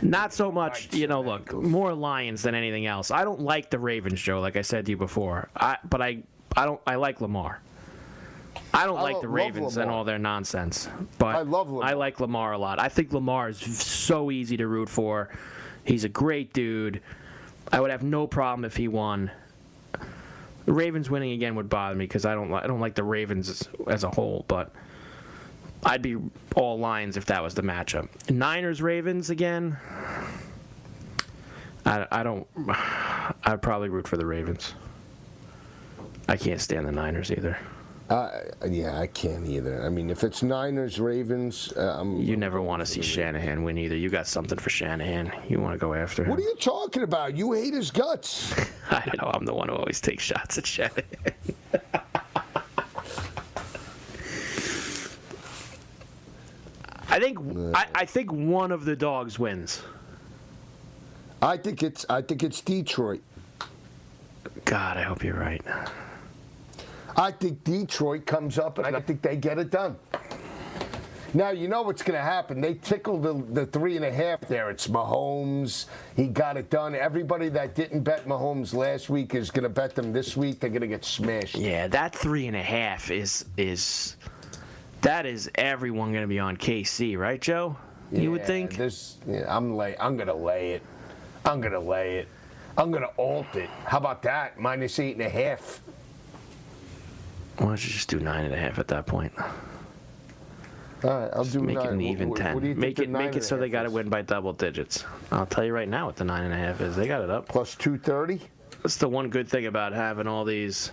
Not 0.00 0.32
so 0.32 0.52
much, 0.52 0.94
you 0.94 1.08
know. 1.08 1.20
Look, 1.20 1.52
more 1.52 1.92
Lions 1.92 2.42
than 2.42 2.54
anything 2.54 2.86
else. 2.86 3.10
I 3.10 3.24
don't 3.24 3.40
like 3.40 3.70
the 3.70 3.78
Ravens, 3.78 4.20
Joe. 4.20 4.40
Like 4.40 4.56
I 4.56 4.62
said 4.62 4.86
to 4.86 4.92
you 4.92 4.96
before, 4.96 5.48
I 5.56 5.76
but 5.88 6.00
I 6.00 6.22
I 6.56 6.66
don't 6.66 6.80
I 6.86 6.94
like 6.94 7.20
Lamar. 7.20 7.60
I 8.72 8.86
don't 8.86 8.98
I 8.98 9.02
like 9.02 9.20
the 9.20 9.28
Ravens 9.28 9.76
and 9.76 9.90
all 9.90 10.04
their 10.04 10.18
nonsense, 10.18 10.88
but 11.18 11.34
I 11.34 11.42
love 11.42 11.70
Lamar. 11.70 11.90
I 11.90 11.94
like 11.94 12.20
Lamar 12.20 12.52
a 12.52 12.58
lot. 12.58 12.78
I 12.78 12.88
think 12.88 13.12
Lamar 13.12 13.48
is 13.48 13.58
so 13.58 14.30
easy 14.30 14.56
to 14.56 14.66
root 14.68 14.88
for. 14.88 15.30
He's 15.84 16.04
a 16.04 16.08
great 16.08 16.52
dude. 16.52 17.02
I 17.72 17.80
would 17.80 17.90
have 17.90 18.02
no 18.02 18.26
problem 18.26 18.64
if 18.64 18.76
he 18.76 18.86
won. 18.88 19.30
The 20.64 20.72
Ravens 20.72 21.10
winning 21.10 21.32
again 21.32 21.54
would 21.56 21.68
bother 21.68 21.96
me 21.96 22.04
because 22.04 22.24
I 22.24 22.34
don't 22.34 22.52
I 22.52 22.66
don't 22.66 22.80
like 22.80 22.94
the 22.94 23.04
Ravens 23.04 23.48
as, 23.48 23.68
as 23.88 24.04
a 24.04 24.10
whole, 24.10 24.44
but 24.48 24.70
I'd 25.84 26.02
be 26.02 26.16
all 26.56 26.78
lines 26.78 27.16
if 27.16 27.24
that 27.26 27.42
was 27.42 27.54
the 27.54 27.62
matchup. 27.62 28.08
Niners 28.30 28.82
Ravens 28.82 29.30
again. 29.30 29.76
I, 31.86 32.06
I 32.10 32.22
don't. 32.22 32.46
I'd 33.44 33.62
probably 33.62 33.88
root 33.88 34.06
for 34.06 34.16
the 34.16 34.26
Ravens. 34.26 34.74
I 36.28 36.36
can't 36.36 36.60
stand 36.60 36.86
the 36.86 36.92
Niners 36.92 37.30
either. 37.30 37.56
Uh, 38.10 38.40
yeah, 38.66 38.98
I 38.98 39.06
can't 39.06 39.46
either. 39.46 39.84
I 39.84 39.90
mean, 39.90 40.08
if 40.08 40.24
it's 40.24 40.42
Niners, 40.42 40.98
Ravens, 40.98 41.72
uh, 41.76 41.98
I'm, 42.00 42.16
You 42.16 42.36
never 42.36 42.62
want 42.62 42.80
to 42.80 42.86
see 42.86 43.02
Shanahan 43.02 43.62
win 43.64 43.76
either. 43.76 43.96
You 43.96 44.08
got 44.08 44.26
something 44.26 44.58
for 44.58 44.70
Shanahan. 44.70 45.30
You 45.48 45.60
want 45.60 45.74
to 45.74 45.78
go 45.78 45.92
after 45.92 46.24
him. 46.24 46.30
What 46.30 46.38
are 46.38 46.42
you 46.42 46.56
talking 46.56 47.02
about? 47.02 47.36
You 47.36 47.52
hate 47.52 47.74
his 47.74 47.90
guts. 47.90 48.54
I 48.90 49.10
know 49.20 49.30
I'm 49.34 49.44
the 49.44 49.54
one 49.54 49.68
who 49.68 49.74
always 49.74 50.00
takes 50.00 50.22
shots 50.24 50.56
at 50.56 50.66
Shanahan. 50.66 51.04
I 57.08 57.18
think 57.18 57.38
I, 57.74 57.86
I 57.94 58.04
think 58.04 58.30
one 58.32 58.70
of 58.70 58.84
the 58.84 58.94
dogs 58.94 59.38
wins. 59.38 59.82
I 61.40 61.56
think 61.56 61.82
it's 61.82 62.04
I 62.10 62.22
think 62.22 62.42
it's 62.42 62.60
Detroit. 62.60 63.22
God, 64.64 64.96
I 64.96 65.02
hope 65.02 65.24
you're 65.24 65.38
right. 65.38 65.62
I 67.16 67.30
think 67.32 67.64
Detroit 67.64 68.26
comes 68.26 68.58
up 68.58 68.78
and 68.78 68.96
I 68.96 69.00
think 69.00 69.22
they 69.22 69.36
get 69.36 69.58
it 69.58 69.70
done. 69.70 69.96
Now 71.34 71.50
you 71.50 71.68
know 71.68 71.82
what's 71.82 72.02
going 72.02 72.18
to 72.18 72.24
happen. 72.24 72.60
They 72.60 72.74
tickle 72.74 73.20
the, 73.20 73.34
the 73.52 73.66
three 73.66 73.96
and 73.96 74.04
a 74.04 74.12
half 74.12 74.40
there. 74.42 74.70
It's 74.70 74.88
Mahomes. 74.88 75.86
He 76.16 76.26
got 76.26 76.56
it 76.56 76.70
done. 76.70 76.94
Everybody 76.94 77.50
that 77.50 77.74
didn't 77.74 78.00
bet 78.00 78.26
Mahomes 78.26 78.72
last 78.72 79.10
week 79.10 79.34
is 79.34 79.50
going 79.50 79.64
to 79.64 79.68
bet 79.68 79.94
them 79.94 80.12
this 80.12 80.36
week. 80.36 80.60
They're 80.60 80.70
going 80.70 80.80
to 80.80 80.88
get 80.88 81.04
smashed. 81.04 81.56
Yeah, 81.56 81.86
that 81.88 82.14
three 82.14 82.46
and 82.46 82.56
a 82.56 82.62
half 82.62 83.10
is 83.10 83.44
is 83.58 84.16
that 85.02 85.26
is 85.26 85.50
everyone 85.54 86.10
going 86.12 86.22
to 86.24 86.28
be 86.28 86.38
on 86.38 86.56
KC, 86.56 87.16
right, 87.18 87.40
Joe? 87.40 87.76
you 88.10 88.30
would 88.32 88.44
think. 88.46 88.76
This, 88.76 89.18
yeah, 89.26 89.44
I'm 89.54 89.76
lay. 89.76 89.94
I'm 90.00 90.16
going 90.16 90.28
to 90.28 90.34
lay 90.34 90.72
it. 90.72 90.82
I'm 91.44 91.60
going 91.60 91.72
to 91.74 91.80
lay 91.80 92.18
it. 92.18 92.28
I'm 92.76 92.90
going 92.90 93.02
to 93.02 93.10
alt 93.18 93.54
it. 93.54 93.68
How 93.84 93.98
about 93.98 94.22
that? 94.22 94.58
Minus 94.58 94.98
eight 94.98 95.12
and 95.16 95.22
a 95.22 95.28
half. 95.28 95.82
Why 97.58 97.66
don't 97.66 97.84
you 97.84 97.90
just 97.90 98.08
do 98.08 98.20
nine 98.20 98.44
and 98.44 98.54
a 98.54 98.56
half 98.56 98.78
at 98.78 98.88
that 98.88 99.06
point? 99.06 99.32
All 99.38 101.10
right, 101.10 101.30
I'll 101.32 101.44
do 101.44 101.60
Make 101.60 101.76
it 101.78 101.86
an 101.86 102.00
even 102.00 102.30
what- 102.30 102.38
ten. 102.38 102.54
what 102.54 102.62
do 102.62 102.68
you 102.68 102.74
think 102.74 102.80
make 102.80 102.98
it 102.98 103.08
make 103.08 103.36
it 103.36 103.44
so 103.44 103.56
they 103.56 103.68
got 103.68 103.82
to 103.84 103.90
win 103.90 104.08
by 104.08 104.22
double 104.22 104.52
digits. 104.52 105.04
I'll 105.30 105.46
tell 105.46 105.64
you 105.64 105.72
right 105.72 105.88
now 105.88 106.06
what 106.06 106.16
the 106.16 106.24
nine 106.24 106.44
and 106.44 106.52
a 106.52 106.56
half 106.56 106.80
is. 106.80 106.96
They 106.96 107.06
got 107.06 107.20
it 107.22 107.30
up. 107.30 107.46
Plus 107.48 107.74
two 107.76 107.98
thirty. 107.98 108.40
That's 108.82 108.96
the 108.96 109.08
one 109.08 109.28
good 109.28 109.48
thing 109.48 109.66
about 109.66 109.92
having 109.92 110.26
all 110.26 110.44
these. 110.44 110.92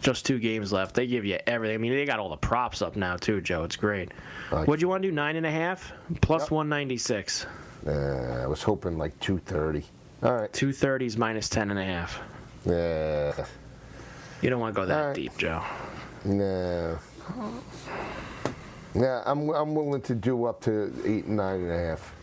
Just 0.00 0.24
two 0.24 0.38
games 0.38 0.72
left. 0.72 0.94
They 0.94 1.06
give 1.06 1.24
you 1.24 1.38
everything. 1.46 1.74
I 1.74 1.78
mean, 1.78 1.92
they 1.92 2.06
got 2.06 2.18
all 2.18 2.30
the 2.30 2.36
props 2.36 2.80
up 2.82 2.96
now 2.96 3.16
too, 3.16 3.40
Joe. 3.40 3.64
It's 3.64 3.76
great. 3.76 4.12
Like- 4.50 4.66
What'd 4.66 4.80
you 4.80 4.88
want 4.88 5.02
to 5.02 5.08
do? 5.08 5.14
Nine 5.14 5.36
and 5.36 5.44
a 5.46 5.50
half 5.50 5.92
plus 6.22 6.50
one 6.50 6.68
ninety 6.68 6.96
six. 6.96 7.46
Uh, 7.86 8.40
I 8.42 8.46
was 8.46 8.62
hoping 8.62 8.96
like 8.98 9.18
two 9.20 9.38
thirty. 9.38 9.84
All 10.22 10.34
right. 10.34 10.52
Two 10.52 10.72
thirties 10.72 11.16
minus 11.16 11.48
ten 11.48 11.70
and 11.70 11.78
a 11.78 11.84
half. 11.84 12.20
Yeah. 12.64 13.46
You 14.42 14.48
don't 14.50 14.60
want 14.60 14.74
to 14.74 14.80
go 14.80 14.86
that 14.86 15.00
right. 15.08 15.14
deep, 15.14 15.36
Joe. 15.36 15.62
No. 16.24 16.98
Yeah, 18.94 19.22
I'm 19.24 19.48
I'm 19.50 19.74
willing 19.74 20.00
to 20.02 20.14
do 20.14 20.46
up 20.46 20.60
to 20.62 20.92
eight 21.04 21.26
and 21.26 21.36
nine 21.36 21.60
and 21.60 21.70
a 21.72 21.78
half. 21.78 22.14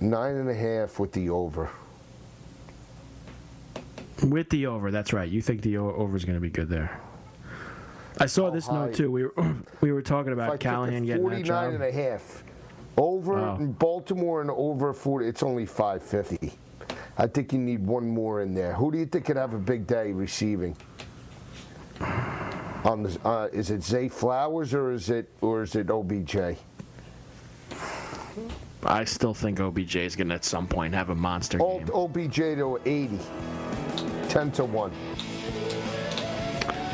Nine 0.00 0.36
and 0.36 0.48
a 0.48 0.54
half 0.54 0.98
with 0.98 1.12
the 1.12 1.28
over. 1.30 1.68
With 4.22 4.50
the 4.50 4.66
over, 4.66 4.90
that's 4.90 5.12
right. 5.12 5.28
You 5.28 5.40
think 5.40 5.62
the 5.62 5.76
over 5.78 6.16
is 6.16 6.24
going 6.24 6.36
to 6.36 6.40
be 6.40 6.50
good 6.50 6.68
there. 6.68 7.00
I 8.20 8.26
saw 8.26 8.50
this 8.50 8.66
high? 8.66 8.86
note 8.86 8.94
too. 8.94 9.10
We 9.12 9.24
were 9.24 9.34
we 9.80 9.92
were 9.92 10.02
talking 10.02 10.32
If 10.32 10.38
I 10.38 10.44
about 10.44 10.52
took 10.54 10.60
Callahan 10.60 11.04
a 11.04 11.06
getting 11.06 11.22
that 11.22 11.30
49 11.30 11.44
job. 11.44 11.74
and 11.74 11.82
a 11.84 11.92
half. 11.92 12.42
Over 12.96 13.34
Wow. 13.34 13.56
in 13.58 13.72
Baltimore 13.72 14.40
and 14.40 14.50
over 14.50 14.92
40, 14.92 15.26
it's 15.28 15.44
only 15.44 15.66
550. 15.66 16.52
I 17.16 17.26
think 17.28 17.52
you 17.52 17.58
need 17.60 17.84
one 17.86 18.08
more 18.08 18.42
in 18.42 18.54
there. 18.54 18.72
Who 18.74 18.90
do 18.90 18.98
you 18.98 19.06
think 19.06 19.24
could 19.26 19.36
have 19.36 19.54
a 19.54 19.58
big 19.58 19.86
day 19.86 20.10
receiving? 20.10 20.76
On 22.84 23.02
the, 23.04 23.18
uh, 23.24 23.48
is 23.52 23.70
it 23.70 23.82
Zay 23.84 24.08
Flowers 24.08 24.74
or 24.74 24.92
is 24.92 25.10
it 25.10 25.28
or 25.40 25.62
is 25.62 25.74
it 25.76 25.90
OBJ? 25.90 26.56
I 28.84 29.04
still 29.04 29.34
think 29.34 29.60
OBJ 29.60 29.96
is 29.96 30.16
going 30.16 30.28
to 30.28 30.36
at 30.36 30.44
some 30.44 30.66
point 30.66 30.94
have 30.94 31.10
a 31.10 31.14
monster 31.14 31.58
All, 31.60 31.78
game. 31.80 31.90
OBJ 31.92 32.34
to 32.36 32.80
80. 32.84 33.18
10 34.38 34.52
to 34.52 34.64
1. 34.64 34.92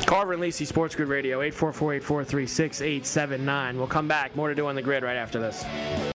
Carver 0.07 0.33
and 0.33 0.41
Lisi, 0.41 0.65
Sports 0.65 0.95
Grid 0.95 1.09
Radio, 1.09 1.41
844-843-6879. 1.51 3.75
We'll 3.75 3.85
come 3.85 4.07
back. 4.07 4.35
More 4.35 4.49
to 4.49 4.55
do 4.55 4.65
on 4.65 4.73
the 4.73 4.81
grid 4.81 5.03
right 5.03 5.15
after 5.15 5.39
this. 5.39 5.63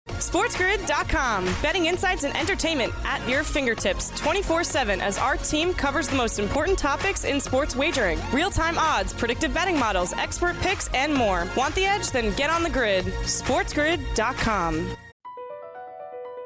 SportsGrid.com. 0.06 1.44
Betting 1.60 1.84
insights 1.84 2.24
and 2.24 2.34
entertainment 2.34 2.94
at 3.04 3.28
your 3.28 3.44
fingertips 3.44 4.10
24 4.18 4.64
7 4.64 5.02
as 5.02 5.18
our 5.18 5.36
team 5.36 5.74
covers 5.74 6.08
the 6.08 6.16
most 6.16 6.38
important 6.38 6.78
topics 6.78 7.24
in 7.24 7.40
sports 7.40 7.76
wagering 7.76 8.18
real 8.32 8.50
time 8.50 8.78
odds, 8.78 9.12
predictive 9.12 9.52
betting 9.52 9.78
models, 9.78 10.14
expert 10.14 10.56
picks, 10.60 10.88
and 10.94 11.14
more. 11.14 11.46
Want 11.58 11.74
the 11.74 11.84
edge? 11.84 12.10
Then 12.10 12.34
get 12.36 12.48
on 12.48 12.62
the 12.62 12.70
grid. 12.70 13.04
SportsGrid.com. 13.04 14.96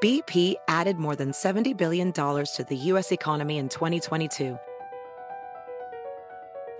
BP 0.03 0.55
added 0.67 0.97
more 0.97 1.15
than 1.15 1.31
$70 1.31 1.77
billion 1.77 2.11
to 2.11 2.65
the 2.67 2.75
U.S. 2.75 3.13
economy 3.13 3.57
in 3.57 3.69
2022. 3.69 4.59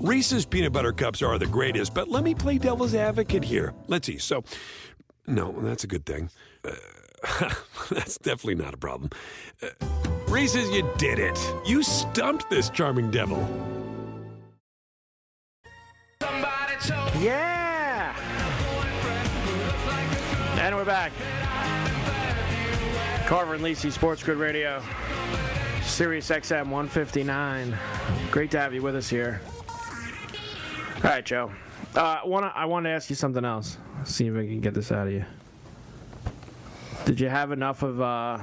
Reese's 0.00 0.44
peanut 0.44 0.72
butter 0.72 0.92
cups 0.92 1.22
are 1.22 1.38
the 1.38 1.46
greatest, 1.46 1.94
but 1.94 2.08
let 2.08 2.22
me 2.22 2.34
play 2.34 2.58
devil's 2.58 2.94
advocate 2.94 3.44
here. 3.44 3.72
Let's 3.86 4.06
see. 4.06 4.18
So, 4.18 4.44
no, 5.26 5.52
that's 5.52 5.84
a 5.84 5.86
good 5.86 6.04
thing. 6.04 6.30
Uh, 6.64 7.54
that's 7.90 8.18
definitely 8.18 8.56
not 8.56 8.74
a 8.74 8.76
problem. 8.76 9.10
Uh, 9.62 9.68
Reese's, 10.28 10.68
you 10.70 10.88
did 10.98 11.18
it. 11.18 11.38
You 11.64 11.82
stumped 11.82 12.50
this 12.50 12.68
charming 12.68 13.10
devil. 13.10 13.38
Yeah! 17.20 18.14
And 20.60 20.76
we're 20.76 20.84
back. 20.84 21.12
Carver 23.26 23.54
and 23.54 23.64
Lisi, 23.64 23.90
Sports 23.90 24.22
Grid 24.22 24.38
Radio, 24.38 24.82
Sirius 25.82 26.28
XM 26.28 26.68
159. 26.68 27.76
Great 28.30 28.50
to 28.50 28.60
have 28.60 28.74
you 28.74 28.82
with 28.82 28.94
us 28.94 29.08
here. 29.08 29.40
All 30.96 31.02
right, 31.10 31.24
Joe. 31.24 31.52
Uh, 31.94 32.20
wanna, 32.24 32.52
I 32.54 32.64
want 32.66 32.84
to 32.84 32.90
ask 32.90 33.10
you 33.10 33.16
something 33.16 33.44
else. 33.44 33.78
See 34.04 34.26
if 34.26 34.34
I 34.34 34.46
can 34.46 34.60
get 34.60 34.74
this 34.74 34.90
out 34.92 35.06
of 35.06 35.12
you. 35.12 35.24
Did 37.04 37.20
you 37.20 37.28
have 37.28 37.52
enough 37.52 37.82
of 37.82 38.00
uh, 38.00 38.38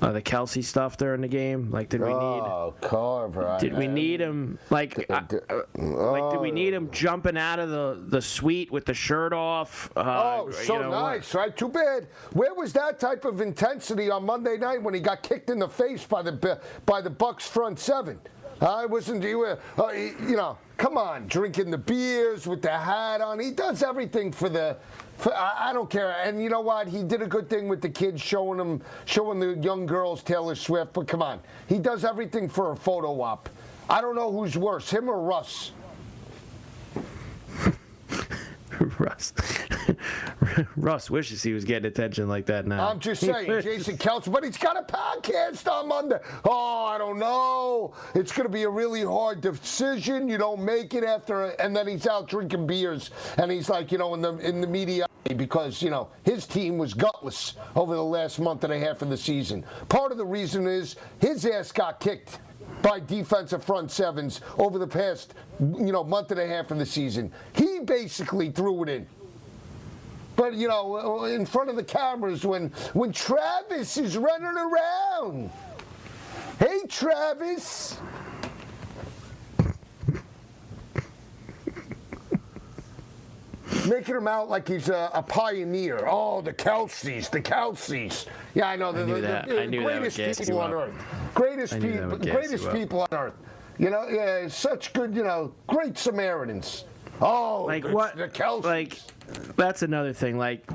uh, 0.00 0.12
the 0.12 0.22
Kelce 0.22 0.62
stuff 0.62 0.96
during 0.96 1.22
the 1.22 1.28
game? 1.28 1.70
Like, 1.70 1.88
did 1.88 2.00
we 2.00 2.08
need? 2.08 2.14
Oh, 2.14 2.74
Carver. 2.80 3.56
Did 3.58 3.76
we 3.76 3.86
need 3.88 4.20
him 4.20 4.58
like? 4.70 5.06
Uh, 5.10 5.22
like, 5.74 6.30
did 6.32 6.40
we 6.40 6.50
need 6.52 6.72
him 6.74 6.90
jumping 6.90 7.36
out 7.36 7.58
of 7.58 7.70
the, 7.70 8.04
the 8.08 8.22
suite 8.22 8.70
with 8.70 8.84
the 8.84 8.94
shirt 8.94 9.32
off? 9.32 9.90
Uh, 9.96 10.00
Oh, 10.46 10.50
so 10.50 10.74
you 10.74 10.80
know, 10.82 10.90
what- 10.90 11.00
nice, 11.16 11.34
right? 11.34 11.56
Too 11.56 11.68
bad. 11.68 12.06
Where 12.34 12.54
was 12.54 12.72
that 12.74 13.00
type 13.00 13.24
of 13.24 13.40
intensity 13.40 14.10
on 14.10 14.24
Monday 14.24 14.56
night 14.58 14.82
when 14.82 14.94
he 14.94 15.00
got 15.00 15.22
kicked 15.22 15.50
in 15.50 15.58
the 15.58 15.68
face 15.68 16.04
by 16.04 16.22
the 16.22 16.60
by 16.84 17.00
the 17.00 17.10
Bucs 17.10 17.42
front 17.42 17.78
seven? 17.78 18.20
I 18.60 18.86
wasn't 18.86 19.22
you. 19.22 19.38
were- 19.38 19.58
Uh, 19.78 19.88
you 19.92 20.36
know, 20.36 20.56
come 20.76 20.96
on, 20.96 21.26
drinking 21.28 21.70
the 21.70 21.78
beers 21.78 22.46
with 22.46 22.62
the 22.62 22.70
hat 22.70 23.20
on. 23.20 23.38
He 23.38 23.50
does 23.50 23.82
everything 23.82 24.32
for 24.32 24.48
the. 24.48 24.76
For, 25.18 25.34
I, 25.34 25.70
I 25.70 25.72
don't 25.72 25.88
care. 25.88 26.14
And 26.22 26.42
you 26.42 26.50
know 26.50 26.60
what? 26.60 26.88
He 26.88 27.02
did 27.02 27.22
a 27.22 27.26
good 27.26 27.48
thing 27.48 27.68
with 27.68 27.80
the 27.80 27.88
kids, 27.88 28.20
showing 28.20 28.58
them, 28.58 28.82
showing 29.06 29.38
the 29.38 29.54
young 29.62 29.86
girls 29.86 30.22
Taylor 30.22 30.54
Swift. 30.54 30.92
But 30.92 31.06
come 31.08 31.22
on, 31.22 31.40
he 31.68 31.78
does 31.78 32.04
everything 32.04 32.48
for 32.48 32.72
a 32.72 32.76
photo 32.76 33.20
op. 33.22 33.48
I 33.88 34.00
don't 34.00 34.14
know 34.16 34.30
who's 34.32 34.56
worse, 34.58 34.90
him 34.90 35.08
or 35.08 35.20
Russ. 35.20 35.72
Russ. 38.98 39.32
Russ 40.76 41.10
wishes 41.10 41.42
he 41.42 41.52
was 41.52 41.64
getting 41.64 41.86
attention 41.86 42.28
like 42.28 42.46
that 42.46 42.66
now. 42.66 42.88
I'm 42.88 43.00
just 43.00 43.20
saying. 43.20 43.62
Jason 43.62 43.96
Kelce, 43.96 44.30
but 44.30 44.44
he's 44.44 44.56
got 44.56 44.76
a 44.76 44.82
podcast 44.82 45.70
on 45.70 45.88
Monday. 45.88 46.18
Oh, 46.44 46.86
I 46.86 46.98
don't 46.98 47.18
know. 47.18 47.94
It's 48.14 48.32
going 48.32 48.46
to 48.46 48.52
be 48.52 48.64
a 48.64 48.70
really 48.70 49.04
hard 49.04 49.40
decision. 49.40 50.28
You 50.28 50.38
don't 50.38 50.64
make 50.64 50.94
it 50.94 51.04
after, 51.04 51.46
and 51.60 51.74
then 51.74 51.86
he's 51.86 52.06
out 52.06 52.28
drinking 52.28 52.66
beers, 52.66 53.10
and 53.38 53.50
he's 53.50 53.68
like, 53.68 53.92
you 53.92 53.98
know, 53.98 54.14
in 54.14 54.22
the 54.22 54.36
in 54.38 54.60
the 54.60 54.66
media 54.66 55.06
because 55.36 55.82
you 55.82 55.90
know 55.90 56.08
his 56.22 56.46
team 56.46 56.78
was 56.78 56.94
gutless 56.94 57.54
over 57.74 57.94
the 57.94 58.04
last 58.04 58.38
month 58.38 58.64
and 58.64 58.72
a 58.72 58.78
half 58.78 59.02
of 59.02 59.08
the 59.08 59.16
season. 59.16 59.64
Part 59.88 60.12
of 60.12 60.18
the 60.18 60.24
reason 60.24 60.66
is 60.66 60.96
his 61.20 61.44
ass 61.46 61.72
got 61.72 62.00
kicked 62.00 62.38
by 62.86 63.00
defensive 63.00 63.64
front 63.64 63.90
sevens 63.90 64.40
over 64.58 64.78
the 64.78 64.86
past 64.86 65.34
you 65.58 65.90
know 65.90 66.04
month 66.04 66.30
and 66.30 66.38
a 66.38 66.46
half 66.46 66.70
of 66.70 66.78
the 66.78 66.86
season. 66.86 67.32
He 67.52 67.80
basically 67.80 68.52
threw 68.52 68.84
it 68.84 68.88
in. 68.88 69.08
But 70.36 70.54
you 70.54 70.68
know, 70.68 71.24
in 71.24 71.46
front 71.46 71.68
of 71.68 71.74
the 71.74 71.82
cameras 71.82 72.46
when 72.46 72.68
when 72.92 73.10
Travis 73.10 73.96
is 73.96 74.16
running 74.16 74.56
around. 74.56 75.50
Hey 76.60 76.82
Travis. 76.88 77.98
Making 83.86 84.16
him 84.16 84.28
out 84.28 84.48
like 84.50 84.68
he's 84.68 84.88
a, 84.88 85.10
a 85.14 85.22
pioneer. 85.22 86.06
Oh, 86.08 86.40
the 86.40 86.52
Kelces, 86.52 87.30
the 87.30 87.40
Kelces. 87.40 88.26
Yeah, 88.54 88.68
I 88.68 88.76
know. 88.76 88.88
I 88.88 88.92
The, 88.92 89.06
knew 89.06 89.14
the- 89.16 89.20
that. 89.22 89.48
the 89.48 89.62
I 89.62 89.66
knew 89.66 89.82
greatest 89.84 90.16
gas 90.16 90.38
people 90.40 90.60
on 90.60 90.72
earth. 90.72 90.94
Greatest 91.34 91.74
I 91.74 91.78
that 91.78 91.92
people, 92.20 92.32
greatest 92.34 92.72
people 92.72 93.00
on 93.02 93.08
earth. 93.12 93.34
You 93.78 93.90
know, 93.90 94.08
yeah, 94.08 94.48
such 94.48 94.92
good, 94.94 95.14
you 95.14 95.22
know, 95.22 95.52
great 95.66 95.98
Samaritans. 95.98 96.84
Oh, 97.20 97.64
like 97.66 97.82
the, 97.84 97.90
what? 97.92 98.16
The 98.16 98.28
Kelces. 98.28 98.64
Like 98.64 98.98
that's 99.56 99.82
another 99.82 100.12
thing. 100.12 100.38
Like 100.38 100.66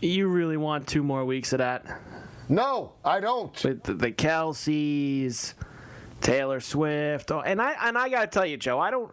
you 0.00 0.28
really 0.28 0.56
want 0.56 0.86
two 0.86 1.02
more 1.02 1.24
weeks 1.24 1.52
of 1.52 1.58
that? 1.58 1.84
No, 2.48 2.92
I 3.04 3.20
don't. 3.20 3.62
With 3.64 3.82
the, 3.82 3.94
the 3.94 4.12
Kelces, 4.12 5.54
Taylor 6.20 6.60
Swift, 6.60 7.30
oh, 7.30 7.40
and 7.40 7.60
I 7.60 7.74
and 7.88 7.96
I 7.98 8.08
gotta 8.08 8.26
tell 8.26 8.46
you, 8.46 8.56
Joe, 8.56 8.78
I 8.78 8.90
don't. 8.90 9.12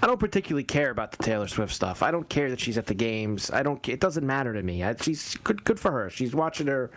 I 0.00 0.06
don't 0.06 0.20
particularly 0.20 0.64
care 0.64 0.90
about 0.90 1.12
the 1.12 1.22
Taylor 1.22 1.48
Swift 1.48 1.72
stuff. 1.72 2.02
I 2.02 2.10
don't 2.10 2.28
care 2.28 2.50
that 2.50 2.60
she's 2.60 2.78
at 2.78 2.86
the 2.86 2.94
games. 2.94 3.50
I 3.50 3.62
don't. 3.62 3.86
It 3.88 4.00
doesn't 4.00 4.26
matter 4.26 4.52
to 4.54 4.62
me. 4.62 4.84
I, 4.84 4.94
she's 5.00 5.36
good. 5.38 5.64
Good 5.64 5.80
for 5.80 5.90
her. 5.90 6.10
She's 6.10 6.34
watching 6.34 6.66
her 6.68 6.90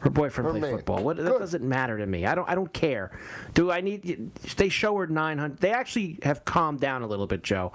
her 0.00 0.10
boyfriend 0.10 0.46
Her 0.46 0.52
play 0.52 0.60
man. 0.60 0.76
football. 0.76 1.02
What, 1.04 1.18
that 1.18 1.38
doesn't 1.38 1.62
matter 1.62 1.98
to 1.98 2.06
me. 2.06 2.26
I 2.26 2.34
don't. 2.34 2.48
I 2.48 2.54
don't 2.54 2.72
care. 2.72 3.12
Do 3.54 3.70
I 3.70 3.80
need? 3.80 4.34
They 4.56 4.68
show 4.68 4.96
her 4.96 5.06
900. 5.06 5.58
They 5.58 5.70
actually 5.70 6.18
have 6.22 6.44
calmed 6.44 6.80
down 6.80 7.02
a 7.02 7.06
little 7.06 7.26
bit, 7.26 7.42
Joe. 7.42 7.72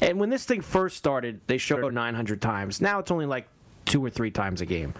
And 0.00 0.18
when 0.18 0.30
this 0.30 0.44
thing 0.44 0.62
first 0.62 0.96
started, 0.96 1.40
they 1.46 1.58
showed 1.58 1.82
her 1.84 1.92
900 1.92 2.40
times. 2.40 2.80
Now 2.80 3.00
it's 3.00 3.10
only 3.10 3.26
like 3.26 3.46
two 3.84 4.02
or 4.04 4.08
three 4.10 4.30
times 4.30 4.60
a 4.62 4.66
game. 4.66 4.94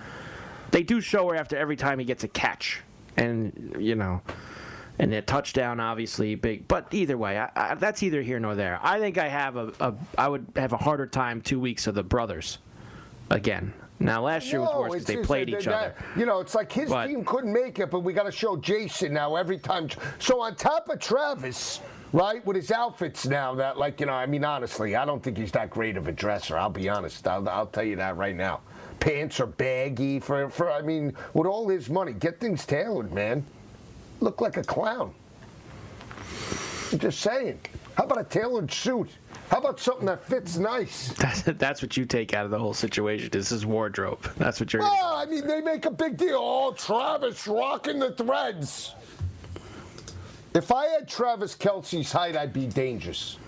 They 0.71 0.83
do 0.83 1.01
show 1.01 1.29
her 1.31 1.37
after 1.37 1.57
every 1.57 1.77
time 1.77 1.99
he 1.99 2.05
gets 2.05 2.25
a 2.25 2.29
catch, 2.29 2.83
and 3.17 3.77
you 3.79 3.95
know 3.95 4.21
and 4.99 5.13
a 5.13 5.23
touchdown, 5.23 5.81
obviously 5.81 6.35
big. 6.35 6.69
But 6.69 6.87
either 6.93 7.19
way, 7.19 7.39
I, 7.39 7.51
I, 7.57 7.75
that's 7.75 8.03
either 8.03 8.23
here 8.23 8.39
nor 8.39 8.55
there. 8.55 8.79
I 8.83 8.99
think 8.99 9.19
I 9.19 9.29
have 9.29 9.57
a, 9.57 9.73
a, 9.81 9.95
I 10.17 10.29
would 10.29 10.47
have 10.57 10.73
a 10.73 10.77
harder 10.77 11.07
time 11.07 11.41
two 11.41 11.59
weeks 11.59 11.87
of 11.87 11.95
the 11.95 12.03
brothers 12.03 12.59
again. 13.31 13.73
Now 14.01 14.23
last 14.23 14.51
year 14.51 14.61
was 14.61 14.75
worse 14.75 14.93
because 14.93 15.05
they 15.07 15.17
played 15.17 15.49
each 15.49 15.67
other. 15.69 15.95
You 16.17 16.27
know, 16.27 16.41
it's 16.41 16.55
like 16.55 16.71
his 16.71 16.91
But- 16.91 17.07
team 17.07 17.25
couldn't 17.25 17.53
make 17.53 17.79
it, 17.79 17.91
but 17.91 18.01
we 18.01 18.13
got 18.13 18.25
to 18.25 18.33
show 18.33 18.57
Jason 18.57 19.15
now 19.15 19.37
every 19.37 19.59
time. 19.59 19.89
So 20.19 20.41
on 20.41 20.57
top 20.57 20.89
of 20.89 20.99
Travis, 20.99 21.81
right, 22.13 22.45
with 22.45 22.57
his 22.57 22.71
outfits 22.71 23.27
now, 23.27 23.55
that 23.55 23.79
like 23.79 24.01
you 24.01 24.07
know, 24.07 24.13
I 24.13 24.27
mean, 24.27 24.45
honestly, 24.45 24.97
I 24.97 25.05
don't 25.05 25.23
think 25.23 25.39
he's 25.39 25.53
that 25.53 25.71
great 25.71 25.97
of 25.97 26.09
a 26.09 26.13
dresser. 26.13 26.59
I'll 26.59 26.71
be 26.71 26.89
honest. 26.89 27.27
I'll, 27.27 27.49
I'll 27.49 27.67
tell 27.67 27.85
you 27.85 27.97
that 27.97 28.17
right 28.17 28.37
now. 28.37 28.61
Pants 29.01 29.41
are 29.41 29.47
baggy 29.47 30.19
for 30.21 30.49
for. 30.51 30.71
I 30.71 30.83
mean, 30.83 31.15
with 31.33 31.47
all 31.47 31.69
his 31.69 31.89
money, 31.89 32.13
get 32.13 32.41
things 32.41 32.67
tailored, 32.67 33.13
man. 33.13 33.45
Look 34.21 34.41
like 34.41 34.57
a 34.57 34.63
clown. 34.63 35.13
I'm 36.93 36.99
just 36.99 37.21
saying. 37.21 37.61
How 37.97 38.05
about 38.05 38.21
a 38.21 38.25
tailored 38.25 38.73
suit? 38.73 39.09
How 39.51 39.59
about 39.59 39.79
something 39.79 40.07
that 40.07 40.25
fits 40.25 40.57
nice? 40.57 41.13
That's, 41.19 41.43
that's 41.43 41.83
what 41.83 41.97
you 41.97 42.07
take 42.07 42.35
out 42.35 42.45
of 42.45 42.51
the 42.51 42.59
whole 42.59 42.75
situation. 42.75 43.29
This 43.31 43.53
is 43.53 43.65
wardrobe. 43.67 44.23
That's 44.37 44.59
what 44.59 44.73
you're. 44.73 44.83
Well, 44.83 45.15
I 45.17 45.27
mean, 45.27 45.47
they 45.47 45.61
make 45.61 45.85
a 45.85 45.91
big 45.91 46.17
deal. 46.17 46.39
Oh, 46.41 46.73
Travis 46.73 47.47
rocking 47.47 47.99
the 47.99 48.13
threads. 48.13 48.93
If 50.55 50.73
I 50.73 50.87
had 50.87 51.09
Travis 51.09 51.55
Kelce's 51.57 52.11
height, 52.11 52.37
I'd 52.37 52.53
be 52.53 52.67
dangerous. 52.67 53.39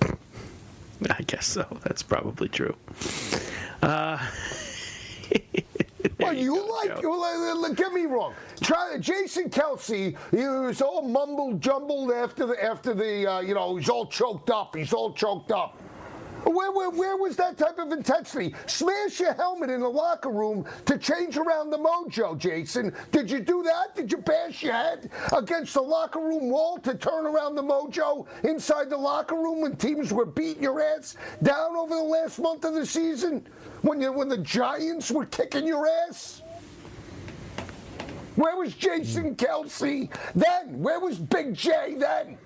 I 0.02 1.22
guess 1.26 1.46
so. 1.46 1.66
That's 1.82 2.02
probably 2.02 2.48
true. 2.48 2.74
Uh, 3.82 4.18
Well, 6.18 6.32
you 6.32 6.54
like, 6.54 7.02
well, 7.02 7.22
uh, 7.22 7.66
uh, 7.66 7.72
get 7.74 7.92
me 7.92 8.06
wrong. 8.06 8.34
Try, 8.60 8.98
Jason 8.98 9.50
Kelce, 9.50 10.16
he 10.30 10.46
was 10.48 10.80
all 10.82 11.02
mumbled 11.02 11.60
jumbled 11.60 12.12
after 12.12 12.46
the, 12.46 12.62
after 12.62 12.94
the, 12.94 13.30
uh, 13.30 13.40
you 13.40 13.54
know, 13.54 13.76
he's 13.76 13.88
all 13.88 14.06
choked 14.06 14.50
up. 14.50 14.76
He's 14.76 14.92
all 14.92 15.12
choked 15.12 15.52
up. 15.52 15.80
Where, 16.44 16.72
where, 16.72 16.90
where 16.90 17.16
was 17.16 17.36
that 17.36 17.58
type 17.58 17.78
of 17.78 17.92
intensity? 17.92 18.54
Smash 18.66 19.20
your 19.20 19.34
helmet 19.34 19.70
in 19.70 19.80
the 19.80 19.88
locker 19.88 20.30
room 20.30 20.64
to 20.86 20.98
change 20.98 21.36
around 21.36 21.70
the 21.70 21.78
mojo, 21.78 22.38
Jason. 22.38 22.94
Did 23.10 23.30
you 23.30 23.40
do 23.40 23.62
that? 23.64 23.96
Did 23.96 24.12
you 24.12 24.18
bash 24.18 24.62
your 24.62 24.72
head 24.72 25.10
against 25.36 25.74
the 25.74 25.82
locker 25.82 26.20
room 26.20 26.50
wall 26.50 26.78
to 26.78 26.94
turn 26.94 27.26
around 27.26 27.54
the 27.54 27.62
mojo 27.62 28.26
inside 28.44 28.90
the 28.90 28.96
locker 28.96 29.34
room 29.34 29.60
when 29.62 29.76
teams 29.76 30.12
were 30.12 30.26
beating 30.26 30.62
your 30.62 30.80
ass 30.80 31.16
down 31.42 31.76
over 31.76 31.94
the 31.94 32.02
last 32.02 32.38
month 32.38 32.64
of 32.64 32.74
the 32.74 32.86
season? 32.86 33.46
When, 33.82 34.00
you, 34.00 34.12
when 34.12 34.28
the 34.28 34.38
Giants 34.38 35.10
were 35.10 35.26
kicking 35.26 35.66
your 35.66 35.86
ass? 35.86 36.42
Where 38.36 38.56
was 38.56 38.74
Jason 38.74 39.34
Kelce 39.34 40.08
then? 40.36 40.78
Where 40.78 41.00
was 41.00 41.18
Big 41.18 41.54
J 41.54 41.96
then? 41.98 42.38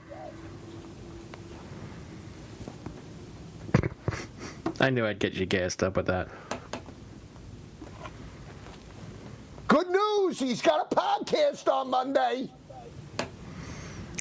I 4.82 4.90
knew 4.90 5.06
I'd 5.06 5.20
get 5.20 5.34
you 5.34 5.46
gassed 5.46 5.82
up 5.84 5.96
with 5.96 6.06
that. 6.06 6.28
Good 9.68 9.88
news, 9.88 10.38
he's 10.40 10.60
got 10.60 10.92
a 10.92 10.94
podcast 10.94 11.72
on 11.72 11.88
Monday. 11.88 12.50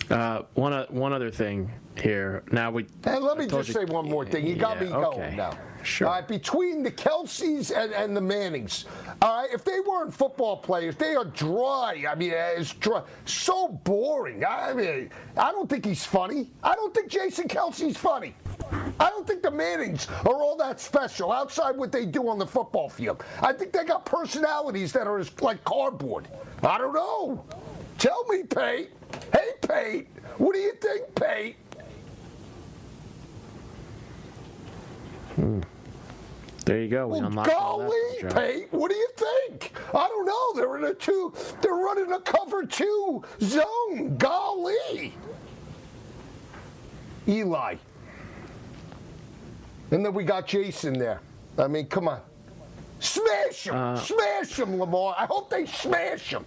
Uh, 0.10 0.44
one 0.54 0.86
one 0.90 1.14
other 1.14 1.32
thing 1.32 1.70
here. 1.98 2.44
Now 2.52 2.70
we. 2.70 2.86
And 3.06 3.24
let 3.24 3.38
me 3.38 3.48
just 3.48 3.70
you- 3.70 3.74
say 3.74 3.86
one 3.86 4.08
more 4.08 4.24
thing. 4.26 4.46
You 4.46 4.56
got 4.56 4.78
Yeah, 4.78 4.84
me 4.88 4.94
okay. 4.94 5.18
going 5.18 5.36
now. 5.36 5.58
Sure. 5.84 6.08
All 6.08 6.14
right, 6.14 6.28
between 6.28 6.84
the 6.84 6.92
Kelces 6.92 7.76
and, 7.76 7.92
and 7.92 8.16
the 8.16 8.22
Mannings, 8.22 8.86
all 9.20 9.42
right, 9.42 9.50
if 9.52 9.64
they 9.64 9.80
weren't 9.80 10.14
football 10.14 10.56
players, 10.58 10.96
they 10.96 11.16
are 11.16 11.26
dry. 11.26 12.06
I 12.08 12.14
mean, 12.14 12.34
it's 12.36 12.74
dry. 12.74 13.02
So 13.26 13.68
boring. 13.70 14.46
I 14.46 14.74
mean, 14.74 15.10
I 15.36 15.52
don't 15.52 15.68
think 15.68 15.84
he's 15.86 16.06
funny. 16.06 16.52
I 16.64 16.76
don't 16.76 16.94
think 16.94 17.10
Jason 17.10 17.48
Kelce's 17.48 17.98
funny. 17.98 18.36
I 19.02 19.10
don't 19.10 19.26
think 19.26 19.42
the 19.42 19.50
Mannings 19.50 20.08
are 20.28 20.36
all 20.36 20.56
that 20.58 20.80
special 20.80 21.32
outside 21.32 21.76
what 21.76 21.92
they 21.92 22.06
do 22.06 22.30
on 22.30 22.38
the 22.38 22.46
football 22.46 22.88
field. 22.88 23.24
I 23.42 23.52
think 23.52 23.74
they 23.74 23.84
got 23.84 24.06
personalities 24.06 24.94
that 24.94 25.08
are 25.08 25.18
as, 25.18 25.32
like 25.42 25.64
cardboard. 25.64 26.28
I 26.62 26.78
don't 26.78 26.94
know. 26.94 27.44
Tell 27.98 28.24
me, 28.30 28.44
Pate. 28.44 28.92
Hey, 29.34 29.54
Pate. 29.68 30.08
What 30.38 30.54
do 30.54 30.60
you 30.60 30.74
think, 30.74 31.16
Pate? 31.16 31.56
Hmm. 35.36 35.62
There 36.66 36.80
you 36.80 36.88
go. 36.88 37.08
We 37.08 37.22
Well, 37.22 37.32
golly. 37.44 38.24
Pate, 38.30 38.68
what 38.72 38.92
do 38.92 38.96
you 38.96 39.08
think? 39.16 39.74
I 39.96 40.08
don't 40.08 40.26
know. 40.28 40.54
They're 40.54 40.78
in 40.78 40.84
a 40.84 40.94
two. 40.94 41.34
They're 41.62 41.74
running 41.74 42.12
a 42.12 42.20
cover 42.20 42.66
two 42.66 43.24
zone. 43.42 44.16
Golly, 44.18 45.14
Eli, 47.28 47.76
and 49.92 50.06
then 50.06 50.14
we 50.14 50.24
got 50.24 50.48
Jason 50.48 50.98
there. 50.98 51.20
I 51.58 51.68
mean, 51.68 51.86
come 51.88 52.08
on. 52.08 52.22
Smash 53.02 53.66
him! 53.66 53.76
Uh, 53.76 53.96
smash 53.98 54.60
him, 54.60 54.80
Lamar! 54.80 55.16
I 55.18 55.26
hope 55.26 55.50
they 55.50 55.66
smash 55.66 56.30
him. 56.32 56.46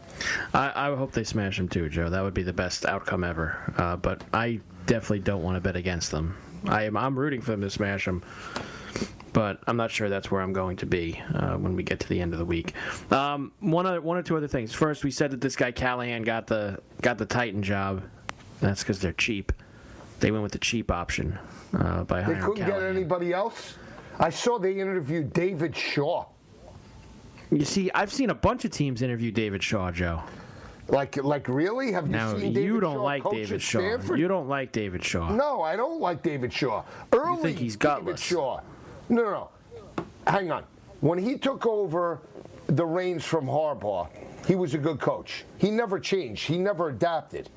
I, 0.55 0.88
I 0.88 0.95
hope 0.95 1.11
they 1.11 1.24
smash 1.24 1.59
him 1.59 1.68
too, 1.68 1.88
Joe. 1.88 2.09
That 2.09 2.22
would 2.22 2.32
be 2.32 2.45
the 2.45 2.53
best 2.53 2.86
outcome 2.86 3.24
ever. 3.24 3.74
Uh, 3.76 3.97
but 3.97 4.22
I 4.32 4.61
definitely 4.86 5.18
don't 5.18 5.42
want 5.42 5.57
to 5.57 5.61
bet 5.61 5.74
against 5.74 6.12
them. 6.12 6.36
I 6.68 6.84
am. 6.84 6.97
I'm 6.97 7.18
rooting 7.18 7.40
for 7.40 7.51
them 7.51 7.61
to 7.62 7.70
smash 7.70 8.05
them, 8.05 8.22
but 9.32 9.62
I'm 9.66 9.76
not 9.76 9.90
sure 9.90 10.09
that's 10.09 10.30
where 10.30 10.40
I'm 10.40 10.53
going 10.53 10.76
to 10.78 10.86
be 10.86 11.20
uh, 11.34 11.57
when 11.57 11.74
we 11.74 11.82
get 11.82 11.99
to 12.01 12.09
the 12.09 12.20
end 12.20 12.32
of 12.32 12.38
the 12.38 12.45
week. 12.45 12.72
Um, 13.11 13.51
one 13.59 13.84
other, 13.84 14.01
one 14.01 14.16
or 14.16 14.22
two 14.22 14.36
other 14.36 14.49
things. 14.49 14.72
First, 14.72 15.03
we 15.03 15.11
said 15.11 15.32
that 15.32 15.40
this 15.40 15.57
guy 15.57 15.72
Callahan 15.72 16.22
got 16.22 16.47
the 16.47 16.78
got 17.03 17.18
the 17.18 17.26
Titan 17.26 17.64
job. 17.64 18.05
That's 18.61 18.84
because 18.84 19.01
they're 19.01 19.12
cheap. 19.12 19.53
They 20.20 20.30
went 20.30 20.45
with 20.45 20.53
the 20.53 20.59
cheap 20.59 20.92
option 20.92 21.36
uh, 21.79 22.05
by 22.05 22.22
They 22.22 22.35
couldn't 22.35 22.57
Callahan. 22.57 22.81
get 22.81 22.83
anybody 22.83 23.33
else. 23.33 23.77
I 24.18 24.31
saw 24.31 24.59
they 24.59 24.79
interviewed 24.79 25.33
David 25.33 25.77
Shaw. 25.77 26.27
You 27.51 27.64
see, 27.64 27.91
I've 27.95 28.12
seen 28.12 28.31
a 28.31 28.35
bunch 28.35 28.64
of 28.64 28.70
teams 28.70 29.03
interview 29.03 29.31
David 29.31 29.62
Shaw, 29.62 29.91
Joe. 29.91 30.22
Like, 30.89 31.16
like 31.16 31.49
really? 31.49 31.93
Have 31.93 32.07
you 32.07 32.12
Now 32.12 32.33
seen 32.33 32.53
David 32.53 32.64
you 32.64 32.81
don't 32.81 32.97
Shaw 32.97 33.03
like 33.03 33.22
coach 33.22 33.33
David 33.35 33.53
at 33.53 33.62
Shaw. 33.62 33.79
Stanford? 33.79 34.18
You 34.20 34.29
don't 34.29 34.49
like 34.49 34.72
David 34.72 35.05
Shaw. 35.05 35.31
No, 35.35 35.62
I 35.62 35.77
don't 35.77 36.01
like 36.01 36.22
David 36.22 36.53
Shaw. 36.53 36.85
Early 37.12 37.43
think 37.43 37.59
he's 37.59 37.77
David 37.77 38.05
gutless. 38.05 38.20
Shaw. 38.20 38.61
No, 39.09 39.22
no, 39.22 39.31
no. 39.31 40.05
Hang 40.27 40.51
on. 40.53 40.64
When 41.01 41.18
he 41.18 41.37
took 41.39 41.66
over 41.66 42.20
the 42.66 42.85
reins 42.85 43.25
from 43.25 43.47
Harbaugh, 43.47 44.09
he 44.47 44.55
was 44.57 44.75
a 44.75 44.79
good 44.79 45.01
coach. 45.01 45.45
He 45.59 45.70
never 45.70 45.99
changed. 45.99 46.47
He 46.47 46.59
never 46.59 46.89
adapted, 46.91 47.49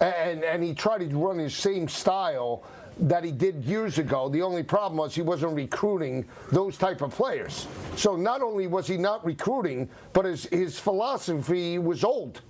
and 0.00 0.44
and 0.44 0.62
he 0.62 0.74
tried 0.74 0.98
to 1.08 1.16
run 1.16 1.38
his 1.38 1.54
same 1.54 1.88
style 1.88 2.62
that 2.98 3.24
he 3.24 3.30
did 3.30 3.62
years 3.64 3.98
ago. 3.98 4.28
The 4.28 4.42
only 4.42 4.62
problem 4.62 4.96
was 4.96 5.14
he 5.14 5.22
wasn't 5.22 5.54
recruiting 5.54 6.24
those 6.50 6.78
type 6.78 7.02
of 7.02 7.14
players. 7.14 7.66
So 7.96 8.16
not 8.16 8.40
only 8.42 8.66
was 8.66 8.86
he 8.86 8.96
not 8.96 9.24
recruiting, 9.24 9.88
but 10.12 10.24
his 10.24 10.46
his 10.46 10.78
philosophy 10.78 11.78
was 11.78 12.04
old. 12.04 12.40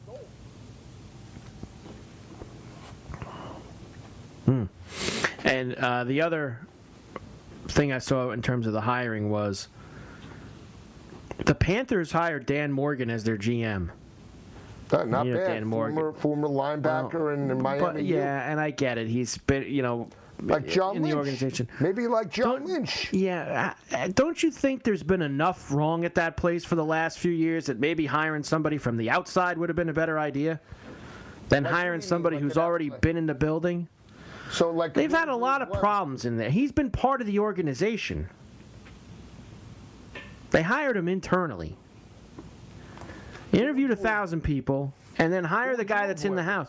Hmm. 4.44 4.64
And 5.44 5.74
uh, 5.74 6.04
the 6.04 6.22
other 6.22 6.60
thing 7.68 7.92
I 7.92 7.98
saw 7.98 8.30
in 8.30 8.42
terms 8.42 8.66
of 8.66 8.72
the 8.72 8.80
hiring 8.80 9.30
was 9.30 9.68
the 11.44 11.54
Panthers 11.54 12.12
hired 12.12 12.46
Dan 12.46 12.72
Morgan 12.72 13.10
as 13.10 13.24
their 13.24 13.36
GM. 13.36 13.90
Uh, 14.92 15.04
not 15.04 15.26
You 15.26 15.34
know, 15.34 15.38
bad. 15.40 15.48
Dan 15.48 15.66
Morgan. 15.66 15.96
Former, 15.96 16.12
former 16.12 16.48
linebacker 16.48 17.34
in, 17.34 17.50
in 17.50 17.60
Miami. 17.60 17.80
But 17.80 18.02
U. 18.04 18.16
yeah, 18.16 18.48
and 18.50 18.60
I 18.60 18.70
get 18.70 18.98
it. 18.98 19.08
He's 19.08 19.36
been, 19.38 19.64
you 19.64 19.82
know, 19.82 20.08
like 20.40 20.66
John 20.68 20.96
in 20.96 21.02
Lynch. 21.02 21.12
the 21.12 21.18
organization. 21.18 21.68
Maybe 21.80 22.06
like 22.06 22.30
John 22.30 22.64
Lynch. 22.64 23.12
Yeah, 23.12 23.74
don't 24.14 24.42
you 24.42 24.50
think 24.50 24.82
there's 24.82 25.02
been 25.02 25.22
enough 25.22 25.72
wrong 25.72 26.04
at 26.04 26.14
that 26.16 26.36
place 26.36 26.64
for 26.64 26.74
the 26.74 26.84
last 26.84 27.18
few 27.18 27.32
years 27.32 27.66
that 27.66 27.78
maybe 27.78 28.06
hiring 28.06 28.42
somebody 28.42 28.78
from 28.78 28.96
the 28.96 29.10
outside 29.10 29.58
would 29.58 29.68
have 29.68 29.76
been 29.76 29.88
a 29.88 29.94
better 29.94 30.18
idea 30.18 30.60
than 31.48 31.64
hiring 31.64 32.00
somebody 32.00 32.38
who's 32.38 32.56
already 32.56 32.90
been 32.90 33.16
in 33.16 33.26
the 33.26 33.34
building? 33.34 33.88
So 34.50 34.70
like 34.70 34.94
they've 34.94 35.10
had 35.10 35.28
a 35.28 35.36
lot 35.36 35.62
of 35.62 35.72
problems 35.72 36.24
in 36.24 36.36
there. 36.36 36.50
He's 36.50 36.72
been 36.72 36.90
part 36.90 37.20
of 37.20 37.26
the 37.26 37.38
organization. 37.38 38.28
They 40.50 40.62
hired 40.62 40.96
him 40.96 41.08
internally. 41.08 41.76
Interviewed 43.52 43.90
a 43.90 43.96
thousand 43.96 44.42
people 44.42 44.92
and 45.18 45.32
then 45.32 45.44
hire 45.44 45.76
the 45.76 45.84
guy 45.84 46.06
that's 46.06 46.24
in 46.24 46.34
the 46.34 46.42
house. 46.42 46.68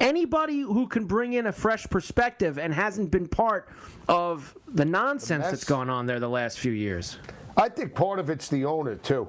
Anybody 0.00 0.60
who 0.60 0.86
can 0.86 1.04
bring 1.06 1.34
in 1.34 1.46
a 1.46 1.52
fresh 1.52 1.86
perspective 1.88 2.58
and 2.58 2.74
hasn't 2.74 3.10
been 3.10 3.28
part 3.28 3.68
of 4.08 4.56
the 4.68 4.84
nonsense 4.84 5.44
that's 5.44 5.64
gone 5.64 5.88
on 5.88 6.06
there 6.06 6.20
the 6.20 6.28
last 6.28 6.58
few 6.58 6.72
years. 6.72 7.18
I 7.56 7.68
think 7.68 7.94
part 7.94 8.18
of 8.18 8.30
it's 8.30 8.48
the 8.48 8.64
owner 8.64 8.96
too. 8.96 9.28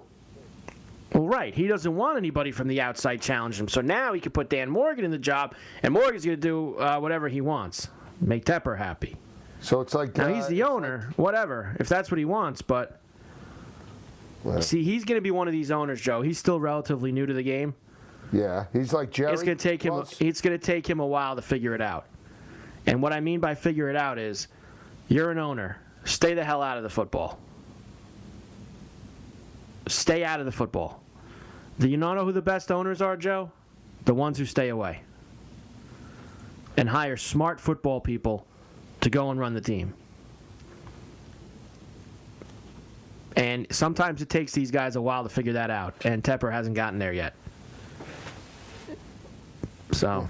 Well, 1.14 1.28
right. 1.28 1.54
He 1.54 1.68
doesn't 1.68 1.96
want 1.96 2.18
anybody 2.18 2.52
from 2.52 2.68
the 2.68 2.82
outside 2.82 3.22
challenge 3.22 3.60
him. 3.60 3.68
So 3.68 3.80
now 3.82 4.14
he 4.14 4.20
can 4.20 4.32
put 4.32 4.50
Dan 4.50 4.70
Morgan 4.70 5.06
in 5.06 5.12
the 5.12 5.18
job, 5.18 5.56
and 5.84 5.94
Morgan's 5.94 6.26
going 6.26 6.38
to 6.38 6.42
do 6.42 6.78
uh, 6.78 7.00
whatever 7.00 7.30
he 7.30 7.42
wants. 7.42 7.88
Make 8.20 8.44
Tepper 8.44 8.78
happy. 8.78 9.16
So 9.62 9.82
it's 9.82 9.94
like 9.94 10.18
Now 10.18 10.26
uh, 10.26 10.34
he's 10.34 10.48
the 10.48 10.64
owner, 10.64 11.12
whatever, 11.16 11.76
if 11.80 11.88
that's 11.88 12.12
what 12.12 12.18
he 12.18 12.26
wants. 12.26 12.62
But 12.62 13.00
see, 14.60 14.84
he's 14.84 15.06
going 15.06 15.18
to 15.18 15.22
be 15.22 15.32
one 15.32 15.48
of 15.48 15.54
these 15.54 15.72
owners, 15.72 16.02
Joe. 16.02 16.22
He's 16.22 16.38
still 16.38 16.60
relatively 16.60 17.12
new 17.12 17.26
to 17.26 17.34
the 17.34 17.44
game. 17.44 17.76
Yeah, 18.32 18.66
he's 18.74 18.92
like 18.92 19.12
Jerry. 19.12 19.34
It's 19.34 19.44
going 19.44 19.58
to 19.58 19.70
take 19.70 19.82
him. 19.82 20.04
It's 20.20 20.42
going 20.42 20.58
to 20.58 20.64
take 20.64 20.90
him 20.90 21.00
a 21.00 21.06
while 21.06 21.36
to 21.36 21.42
figure 21.42 21.74
it 21.74 21.82
out. 21.82 22.06
And 22.88 23.02
what 23.02 23.14
I 23.14 23.20
mean 23.20 23.40
by 23.40 23.56
figure 23.56 23.90
it 23.90 23.96
out 23.96 24.20
is, 24.20 24.48
you're 25.08 25.32
an 25.32 25.40
owner. 25.40 25.78
Stay 26.04 26.34
the 26.34 26.44
hell 26.44 26.62
out 26.62 26.78
of 26.78 26.84
the 26.84 26.90
football. 26.90 27.40
Stay 29.88 30.24
out 30.24 30.40
of 30.40 30.46
the 30.46 30.52
football. 30.52 31.02
Do 31.80 31.88
you 31.88 31.98
not 31.98 32.16
know 32.16 32.26
who 32.26 32.32
the 32.32 32.42
best 32.42 32.72
owners 32.72 33.02
are, 33.02 33.18
Joe? 33.18 33.52
The 34.06 34.14
ones 34.14 34.38
who 34.38 34.46
stay 34.46 34.70
away. 34.70 35.02
And 36.78 36.90
hire 36.90 37.18
smart 37.18 37.60
football 37.60 38.00
people 38.00 38.46
to 39.02 39.10
go 39.10 39.32
and 39.32 39.40
run 39.40 39.54
the 39.54 39.62
team. 39.62 39.94
And 43.36 43.68
sometimes 43.70 44.22
it 44.22 44.30
takes 44.30 44.54
these 44.54 44.72
guys 44.72 44.96
a 44.96 45.02
while 45.02 45.24
to 45.24 45.30
figure 45.30 45.54
that 45.54 45.70
out, 45.70 45.94
and 46.06 46.24
Tepper 46.24 46.52
hasn't 46.52 46.76
gotten 46.76 47.00
there 47.00 47.14
yet. 47.14 47.34
So 49.96 50.28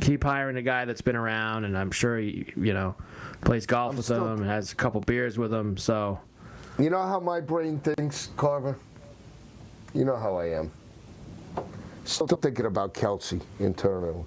keep 0.00 0.24
hiring 0.24 0.56
a 0.56 0.62
guy 0.62 0.84
that's 0.86 1.00
been 1.02 1.16
around, 1.16 1.64
and 1.64 1.76
I'm 1.76 1.90
sure 1.90 2.18
he, 2.18 2.52
you 2.56 2.72
know, 2.72 2.94
plays 3.42 3.66
golf 3.66 3.96
with 3.96 4.06
still- 4.06 4.24
them 4.24 4.40
and 4.40 4.46
has 4.50 4.72
a 4.72 4.74
couple 4.74 5.00
beers 5.02 5.38
with 5.38 5.52
him. 5.52 5.76
So 5.76 6.18
You 6.78 6.90
know 6.90 7.02
how 7.02 7.20
my 7.20 7.40
brain 7.40 7.78
thinks, 7.80 8.30
Carver? 8.36 8.76
You 9.94 10.04
know 10.04 10.16
how 10.16 10.36
I 10.36 10.46
am. 10.50 10.70
Still 12.04 12.26
thinking 12.28 12.66
about 12.66 12.94
Kelce 12.94 13.40
internally. 13.58 14.24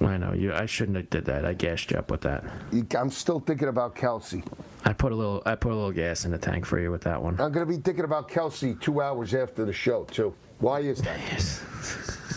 I 0.00 0.16
know 0.16 0.32
you. 0.32 0.52
I 0.52 0.66
shouldn't 0.66 0.96
have 0.96 1.10
did 1.10 1.24
that. 1.26 1.44
I 1.44 1.52
gassed 1.54 1.90
you 1.90 1.96
up 1.98 2.10
with 2.10 2.22
that. 2.22 2.42
You- 2.72 2.86
I'm 2.98 3.10
still 3.10 3.38
thinking 3.40 3.68
about 3.68 3.94
Kelce. 3.94 4.44
I 4.84 4.92
put 4.92 5.12
a 5.12 5.14
little. 5.14 5.42
I 5.46 5.54
put 5.54 5.72
a 5.72 5.74
little 5.74 5.92
gas 5.92 6.24
in 6.24 6.30
the 6.32 6.38
tank 6.38 6.66
for 6.66 6.78
you 6.78 6.90
with 6.90 7.02
that 7.02 7.22
one. 7.22 7.34
I'm 7.40 7.52
going 7.52 7.66
to 7.66 7.72
be 7.72 7.78
thinking 7.80 8.04
about 8.04 8.28
Kelce 8.28 8.78
two 8.80 9.00
hours 9.00 9.32
after 9.34 9.64
the 9.64 9.72
show, 9.72 10.04
too. 10.04 10.34
Why 10.58 10.80
is 10.80 11.00
that? 11.02 11.18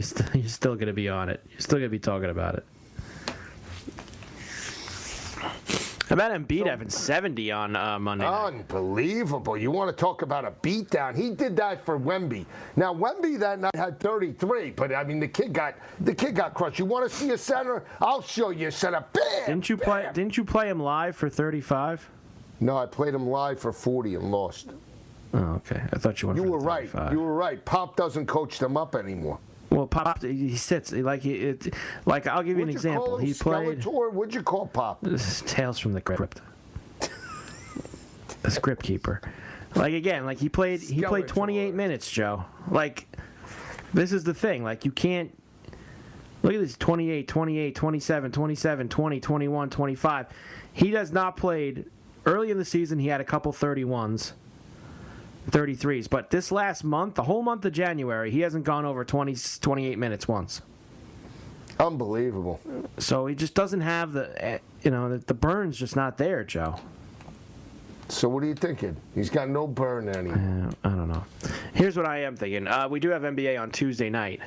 You're 0.00 0.06
still, 0.06 0.26
you're 0.34 0.48
still 0.48 0.74
gonna 0.76 0.94
be 0.94 1.10
on 1.10 1.28
it. 1.28 1.42
You're 1.50 1.60
still 1.60 1.78
gonna 1.78 1.90
be 1.90 1.98
talking 1.98 2.30
about 2.30 2.54
it. 2.54 2.64
How 6.08 6.14
about 6.14 6.32
Embiid 6.32 6.66
having 6.66 6.88
70 6.88 7.52
on 7.52 7.76
uh, 7.76 7.98
Monday 7.98 8.24
night? 8.24 8.46
Unbelievable. 8.46 9.56
You 9.58 9.70
want 9.70 9.94
to 9.94 10.00
talk 10.00 10.22
about 10.22 10.44
a 10.46 10.50
beatdown? 10.50 11.14
He 11.14 11.30
did 11.30 11.54
that 11.58 11.84
for 11.84 12.00
Wemby. 12.00 12.46
Now 12.76 12.92
Wemby 12.94 13.38
that 13.40 13.60
night 13.60 13.76
had 13.76 14.00
33, 14.00 14.70
but 14.70 14.92
I 14.92 15.04
mean 15.04 15.20
the 15.20 15.28
kid 15.28 15.52
got 15.52 15.74
the 16.00 16.14
kid 16.14 16.34
got 16.34 16.54
crushed. 16.54 16.78
You 16.78 16.86
want 16.86 17.08
to 17.08 17.14
see 17.14 17.30
a 17.32 17.38
center? 17.38 17.84
I'll 18.00 18.22
show 18.22 18.48
you 18.48 18.68
a 18.68 18.72
center. 18.72 19.04
Bam! 19.12 19.46
Didn't 19.46 19.68
you 19.68 19.76
play? 19.76 20.08
Didn't 20.14 20.38
you 20.38 20.44
play 20.44 20.70
him 20.70 20.80
live 20.80 21.14
for 21.14 21.28
35? 21.28 22.08
No, 22.60 22.78
I 22.78 22.86
played 22.86 23.12
him 23.12 23.28
live 23.28 23.60
for 23.60 23.70
40 23.70 24.14
and 24.14 24.30
lost. 24.32 24.70
Oh, 25.34 25.38
okay. 25.38 25.82
I 25.92 25.98
thought 25.98 26.22
you 26.22 26.28
went. 26.28 26.38
You 26.38 26.44
for 26.44 26.52
were 26.52 26.58
the 26.58 26.64
right. 26.64 27.12
You 27.12 27.20
were 27.20 27.34
right. 27.34 27.62
Pop 27.66 27.96
doesn't 27.96 28.26
coach 28.26 28.58
them 28.58 28.78
up 28.78 28.94
anymore. 28.94 29.38
Well, 29.70 29.86
Pop, 29.86 30.22
he 30.22 30.56
sits 30.56 30.92
like 30.92 31.22
he, 31.22 31.34
it, 31.34 31.74
like 32.04 32.26
I'll 32.26 32.42
give 32.42 32.56
you 32.56 32.64
an 32.64 32.70
example. 32.70 33.18
He 33.18 33.32
played 33.32 33.80
Skeletor? 33.80 34.12
What'd 34.12 34.34
you 34.34 34.42
call 34.42 34.66
Pop? 34.66 34.98
this 35.02 35.26
is 35.28 35.50
Tales 35.50 35.78
from 35.78 35.92
the 35.92 36.00
Crypt. 36.00 36.40
the 38.42 38.50
script 38.50 38.82
keeper. 38.82 39.20
Like 39.76 39.94
again, 39.94 40.26
like 40.26 40.38
he 40.38 40.48
played 40.48 40.80
he 40.80 41.02
played 41.02 41.28
28 41.28 41.74
minutes, 41.74 42.10
Joe. 42.10 42.44
Like 42.68 43.06
this 43.94 44.12
is 44.12 44.24
the 44.24 44.34
thing, 44.34 44.64
like 44.64 44.84
you 44.84 44.90
can't 44.90 45.32
Look 46.42 46.54
at 46.54 46.60
this 46.60 46.76
28, 46.76 47.28
28, 47.28 47.74
27, 47.74 48.32
27, 48.32 48.88
20, 48.88 49.20
21, 49.20 49.70
25. 49.70 50.26
He 50.72 50.90
does 50.90 51.12
not 51.12 51.36
played 51.36 51.84
early 52.24 52.50
in 52.50 52.58
the 52.58 52.64
season 52.64 52.98
he 52.98 53.08
had 53.08 53.20
a 53.20 53.24
couple 53.24 53.52
31s. 53.52 54.32
33s, 55.50 56.08
but 56.08 56.30
this 56.30 56.52
last 56.52 56.84
month, 56.84 57.14
the 57.14 57.24
whole 57.24 57.42
month 57.42 57.64
of 57.64 57.72
January, 57.72 58.30
he 58.30 58.40
hasn't 58.40 58.64
gone 58.64 58.84
over 58.84 59.04
20 59.04 59.36
28 59.60 59.98
minutes 59.98 60.28
once. 60.28 60.62
Unbelievable. 61.78 62.60
So 62.98 63.26
he 63.26 63.34
just 63.34 63.54
doesn't 63.54 63.80
have 63.80 64.12
the, 64.12 64.44
eh, 64.44 64.58
you 64.82 64.90
know, 64.90 65.08
the, 65.08 65.18
the 65.18 65.34
burn's 65.34 65.78
just 65.78 65.96
not 65.96 66.18
there, 66.18 66.44
Joe. 66.44 66.78
So 68.08 68.28
what 68.28 68.42
are 68.42 68.46
you 68.46 68.54
thinking? 68.54 68.96
He's 69.14 69.30
got 69.30 69.48
no 69.48 69.66
burn 69.66 70.08
anymore. 70.08 70.70
Uh, 70.84 70.88
I 70.88 70.90
don't 70.90 71.08
know. 71.08 71.24
Here's 71.72 71.96
what 71.96 72.06
I 72.06 72.22
am 72.22 72.36
thinking. 72.36 72.66
Uh, 72.66 72.88
we 72.88 73.00
do 73.00 73.08
have 73.10 73.22
NBA 73.22 73.58
on 73.60 73.70
Tuesday 73.70 74.10
night. 74.10 74.40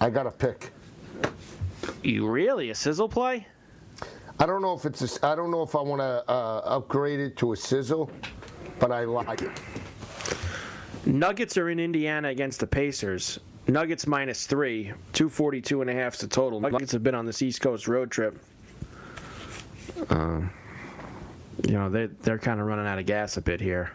I 0.00 0.10
got 0.10 0.26
a 0.26 0.30
pick. 0.30 0.72
You 2.02 2.28
really 2.28 2.70
a 2.70 2.74
sizzle 2.74 3.08
play? 3.08 3.46
I 4.38 4.46
don't 4.46 4.62
know 4.62 4.74
if 4.74 4.84
it's 4.84 5.02
a, 5.02 5.26
I 5.26 5.34
don't 5.34 5.50
know 5.50 5.62
if 5.62 5.74
I 5.74 5.80
want 5.80 6.00
to 6.00 6.24
uh, 6.30 6.62
upgrade 6.64 7.20
it 7.20 7.36
to 7.38 7.52
a 7.52 7.56
sizzle, 7.56 8.10
but 8.78 8.92
I 8.92 9.04
like 9.04 9.42
it. 9.42 9.50
Nuggets 11.06 11.56
are 11.56 11.68
in 11.68 11.80
Indiana 11.80 12.28
against 12.28 12.60
the 12.60 12.66
Pacers. 12.66 13.40
Nuggets 13.66 14.06
minus 14.06 14.46
three, 14.46 14.92
242 15.12 15.80
and 15.80 15.90
a 15.90 15.94
half 15.94 16.14
is 16.14 16.20
the 16.20 16.26
total. 16.26 16.60
Nuggets 16.60 16.92
have 16.92 17.02
been 17.02 17.14
on 17.14 17.26
this 17.26 17.42
East 17.42 17.60
Coast 17.60 17.88
road 17.88 18.10
trip. 18.10 18.38
Um, 20.10 20.50
you 21.66 21.74
know 21.74 21.88
they 21.88 22.06
they're 22.06 22.38
kind 22.38 22.60
of 22.60 22.66
running 22.66 22.86
out 22.86 22.98
of 22.98 23.06
gas 23.06 23.36
a 23.36 23.40
bit 23.40 23.60
here. 23.60 23.92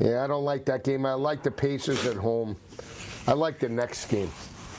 Yeah, 0.00 0.22
I 0.22 0.26
don't 0.26 0.44
like 0.44 0.66
that 0.66 0.84
game. 0.84 1.06
I 1.06 1.14
like 1.14 1.42
the 1.42 1.50
Pacers 1.50 2.04
at 2.06 2.16
home. 2.16 2.56
I 3.26 3.32
like 3.32 3.58
the 3.58 3.68
next 3.68 4.06
game. 4.06 4.30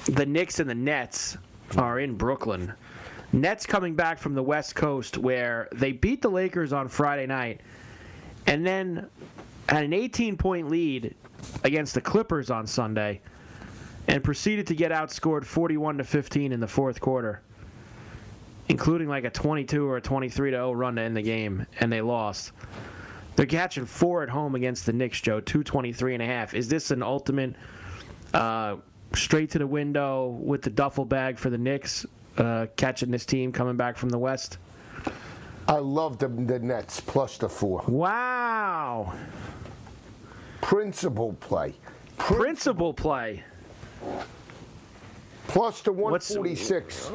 The 0.05 0.25
Knicks 0.25 0.59
and 0.59 0.69
the 0.69 0.75
Nets 0.75 1.37
are 1.77 1.99
in 1.99 2.15
Brooklyn. 2.15 2.73
Nets 3.33 3.65
coming 3.65 3.95
back 3.95 4.19
from 4.19 4.35
the 4.35 4.43
West 4.43 4.75
Coast 4.75 5.17
where 5.17 5.67
they 5.73 5.91
beat 5.91 6.21
the 6.21 6.29
Lakers 6.29 6.71
on 6.71 6.87
Friday 6.87 7.25
night 7.25 7.61
and 8.45 8.65
then 8.65 9.09
had 9.69 9.83
an 9.83 9.93
18 9.93 10.37
point 10.37 10.69
lead 10.69 11.15
against 11.63 11.93
the 11.93 12.01
Clippers 12.01 12.49
on 12.49 12.65
Sunday 12.67 13.21
and 14.07 14.23
proceeded 14.23 14.67
to 14.67 14.75
get 14.75 14.91
outscored 14.91 15.43
41 15.43 15.97
to 15.97 16.03
15 16.03 16.51
in 16.51 16.59
the 16.59 16.67
fourth 16.67 17.01
quarter, 17.01 17.41
including 18.69 19.09
like 19.09 19.25
a 19.25 19.29
22 19.29 19.85
or 19.85 19.97
a 19.97 20.01
23 20.01 20.51
to 20.51 20.57
0 20.57 20.71
run 20.71 20.95
to 20.95 21.01
end 21.01 21.15
the 21.17 21.21
game, 21.21 21.65
and 21.79 21.91
they 21.91 22.01
lost. 22.01 22.53
They're 23.35 23.45
catching 23.45 23.85
four 23.85 24.23
at 24.23 24.29
home 24.29 24.55
against 24.55 24.85
the 24.85 24.93
Knicks, 24.93 25.21
Joe, 25.21 25.39
223 25.39 26.15
and 26.15 26.23
a 26.23 26.25
half. 26.25 26.53
Is 26.53 26.67
this 26.67 26.89
an 26.89 27.03
ultimate 27.03 27.55
uh, 28.33 28.77
straight 29.13 29.51
to 29.51 29.59
the 29.59 29.67
window 29.67 30.29
with 30.41 30.61
the 30.63 30.69
duffel 30.69 31.05
bag 31.05 31.37
for 31.37 31.49
the 31.49 31.57
Knicks, 31.57 32.05
uh, 32.37 32.67
catching 32.77 33.11
this 33.11 33.25
team 33.25 33.51
coming 33.51 33.75
back 33.75 33.97
from 33.97 34.09
the 34.09 34.17
West? 34.17 34.57
I 35.67 35.79
love 35.79 36.17
the, 36.17 36.29
the 36.29 36.59
Nets 36.59 37.01
plus 37.01 37.37
the 37.37 37.49
four. 37.49 37.83
Wow. 37.87 39.13
Principal 40.67 41.31
play. 41.39 41.75
Principal 42.17 42.93
play. 42.93 43.41
Plus 45.47 45.81
the 45.81 45.93
146. 45.93 47.13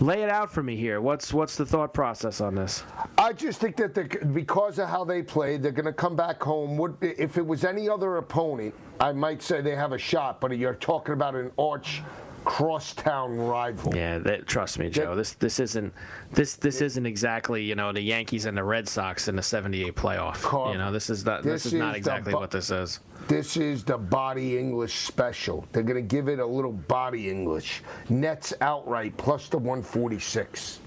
Lay 0.00 0.22
it 0.22 0.30
out 0.30 0.50
for 0.50 0.62
me 0.62 0.74
here. 0.74 1.02
What's 1.02 1.30
what's 1.34 1.54
the 1.54 1.66
thought 1.66 1.92
process 1.92 2.40
on 2.40 2.54
this? 2.54 2.82
I 3.18 3.34
just 3.34 3.60
think 3.60 3.76
that 3.76 3.92
the, 3.92 4.04
because 4.32 4.78
of 4.78 4.88
how 4.88 5.04
they 5.04 5.22
played, 5.22 5.62
they're 5.62 5.70
going 5.70 5.84
to 5.84 5.92
come 5.92 6.16
back 6.16 6.42
home. 6.42 6.78
Would, 6.78 6.96
if 7.02 7.36
it 7.36 7.46
was 7.46 7.66
any 7.66 7.90
other 7.90 8.16
opponent, 8.16 8.74
I 8.98 9.12
might 9.12 9.42
say 9.42 9.60
they 9.60 9.76
have 9.76 9.92
a 9.92 9.98
shot. 9.98 10.40
But 10.40 10.56
you're 10.56 10.74
talking 10.74 11.12
about 11.12 11.34
an 11.34 11.50
arch 11.58 12.02
crosstown 12.44 13.36
rival. 13.36 13.94
Yeah, 13.94 14.18
that, 14.18 14.46
trust 14.46 14.78
me, 14.78 14.90
Joe. 14.90 15.14
This 15.14 15.32
this 15.34 15.60
isn't 15.60 15.92
this 16.32 16.56
this 16.56 16.80
isn't 16.80 17.06
exactly 17.06 17.62
you 17.62 17.74
know 17.74 17.92
the 17.92 18.00
Yankees 18.00 18.44
and 18.44 18.56
the 18.56 18.64
Red 18.64 18.88
Sox 18.88 19.28
in 19.28 19.36
the 19.36 19.42
'78 19.42 19.94
playoff. 19.94 20.42
Carver, 20.42 20.72
you 20.72 20.78
know 20.78 20.92
this 20.92 21.10
is 21.10 21.24
not, 21.24 21.42
this, 21.42 21.64
this 21.64 21.72
is 21.72 21.78
not 21.78 21.96
exactly 21.96 22.32
bu- 22.32 22.38
what 22.38 22.50
this 22.50 22.70
is. 22.70 23.00
This 23.28 23.56
is 23.56 23.84
the 23.84 23.96
body 23.96 24.58
English 24.58 24.94
special. 24.94 25.66
They're 25.72 25.82
going 25.82 25.96
to 25.96 26.02
give 26.14 26.28
it 26.28 26.38
a 26.38 26.46
little 26.46 26.72
body 26.72 27.30
English. 27.30 27.82
Nets 28.10 28.52
outright 28.60 29.16
plus 29.16 29.48
the 29.48 29.56
146. 29.58 30.80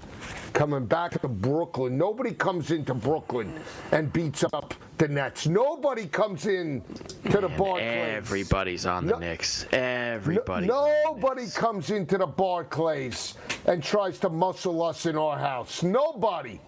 Coming 0.52 0.86
back 0.86 1.20
to 1.20 1.28
Brooklyn. 1.28 1.96
Nobody 1.96 2.32
comes 2.32 2.70
into 2.70 2.94
Brooklyn 2.94 3.60
and 3.92 4.12
beats 4.12 4.44
up 4.52 4.74
the 4.98 5.06
Nets. 5.08 5.46
Nobody 5.46 6.06
comes 6.06 6.46
in 6.46 6.82
to 7.30 7.40
the 7.40 7.48
Barclays. 7.48 8.14
Everybody's 8.16 8.86
on 8.86 9.06
the 9.06 9.12
No- 9.12 9.18
Knicks. 9.18 9.66
Everybody. 9.72 10.66
Nobody 10.66 11.46
comes 11.48 11.90
into 11.90 12.18
the 12.18 12.26
Barclays 12.26 13.34
and 13.66 13.82
tries 13.82 14.18
to 14.20 14.28
muscle 14.28 14.82
us 14.82 15.06
in 15.06 15.16
our 15.16 15.38
house. 15.38 15.82
Nobody. 15.82 16.60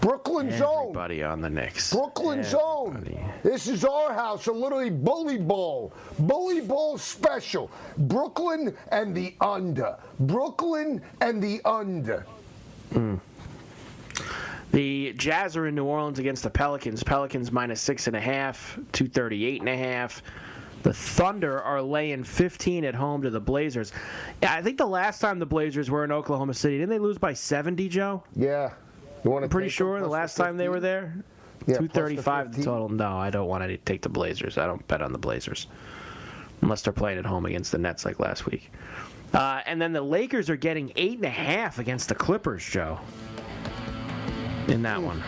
Brooklyn's 0.00 0.60
own. 0.60 0.88
Everybody 0.88 1.22
on 1.22 1.40
the 1.40 1.50
Knicks. 1.50 1.92
Brooklyn's 1.92 2.54
own. 2.54 3.06
This 3.42 3.66
is 3.66 3.84
our 3.84 4.12
house, 4.12 4.46
a 4.46 4.52
literally 4.52 4.90
bully 4.90 5.38
ball. 5.38 5.92
Bully 6.20 6.60
ball 6.60 6.98
special. 6.98 7.70
Brooklyn 7.98 8.76
and 8.92 9.14
the 9.14 9.34
under. 9.40 9.96
Brooklyn 10.20 11.02
and 11.20 11.42
the 11.42 11.60
under. 11.64 12.26
Hmm. 12.92 13.16
The 14.72 15.14
Jazz 15.16 15.56
are 15.56 15.66
in 15.66 15.74
New 15.74 15.84
Orleans 15.84 16.18
against 16.18 16.42
the 16.42 16.50
Pelicans. 16.50 17.02
Pelicans 17.02 17.50
minus 17.50 17.80
six 17.80 18.06
and 18.06 18.16
a 18.16 18.20
half, 18.20 18.78
two 18.92 19.08
thirty-eight 19.08 19.60
and 19.60 19.68
a 19.68 19.76
half. 19.76 20.22
The 20.82 20.92
Thunder 20.92 21.60
are 21.62 21.82
laying 21.82 22.22
15 22.22 22.84
at 22.84 22.94
home 22.94 23.22
to 23.22 23.30
the 23.30 23.40
Blazers. 23.40 23.92
I 24.40 24.62
think 24.62 24.78
the 24.78 24.86
last 24.86 25.20
time 25.20 25.40
the 25.40 25.46
Blazers 25.46 25.90
were 25.90 26.04
in 26.04 26.12
Oklahoma 26.12 26.54
City, 26.54 26.76
didn't 26.78 26.90
they 26.90 27.00
lose 27.00 27.18
by 27.18 27.32
70, 27.32 27.88
Joe? 27.88 28.22
Yeah. 28.36 28.70
I'm 29.34 29.48
pretty 29.48 29.68
sure 29.68 30.00
the 30.00 30.08
last 30.08 30.36
time 30.36 30.56
they 30.56 30.68
were 30.68 30.80
there. 30.80 31.14
Yeah, 31.66 31.78
plus 31.78 31.88
the 31.88 31.88
235 31.88 32.56
the 32.56 32.62
total. 32.62 32.88
No, 32.88 33.16
I 33.16 33.30
don't 33.30 33.48
want 33.48 33.64
to 33.64 33.76
take 33.78 34.02
the 34.02 34.08
Blazers. 34.08 34.58
I 34.58 34.66
don't 34.66 34.86
bet 34.88 35.02
on 35.02 35.12
the 35.12 35.18
Blazers 35.18 35.66
unless 36.62 36.82
they're 36.82 36.92
playing 36.92 37.18
at 37.18 37.26
home 37.26 37.46
against 37.46 37.72
the 37.72 37.78
Nets 37.78 38.04
like 38.04 38.20
last 38.20 38.46
week. 38.46 38.70
Uh, 39.34 39.60
and 39.66 39.80
then 39.80 39.92
the 39.92 40.00
Lakers 40.00 40.48
are 40.48 40.56
getting 40.56 40.92
eight 40.96 41.16
and 41.16 41.24
a 41.24 41.30
half 41.30 41.78
against 41.78 42.08
the 42.08 42.14
Clippers, 42.14 42.64
Joe. 42.64 42.98
In 44.68 44.82
that 44.82 45.02
one. 45.02 45.20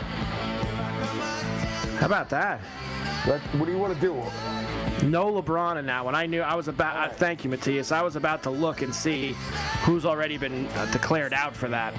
How 1.99 2.07
about 2.07 2.29
that? 2.31 2.61
What, 3.25 3.41
what 3.59 3.67
do 3.67 3.73
you 3.73 3.79
want 3.79 3.95
to 3.95 4.01
do? 4.01 4.23
No 5.03 5.33
LeBron 5.33 5.79
in 5.79 5.87
that 5.87 6.05
one. 6.05 6.15
I 6.15 6.27
knew 6.27 6.43
I 6.43 6.55
was 6.55 6.69
about. 6.69 6.97
Uh, 6.97 7.13
thank 7.15 7.45
you, 7.45 7.51
Matthias. 7.51 7.93
I 7.93 8.03
was 8.03 8.17
about 8.17 8.43
to 8.45 8.51
look 8.51 8.83
and 8.83 8.95
see 8.95 9.35
who's 9.83 10.05
already 10.05 10.39
been 10.39 10.67
uh, 10.67 10.87
declared 10.87 11.33
out 11.33 11.57
for 11.57 11.69
that. 11.69 11.95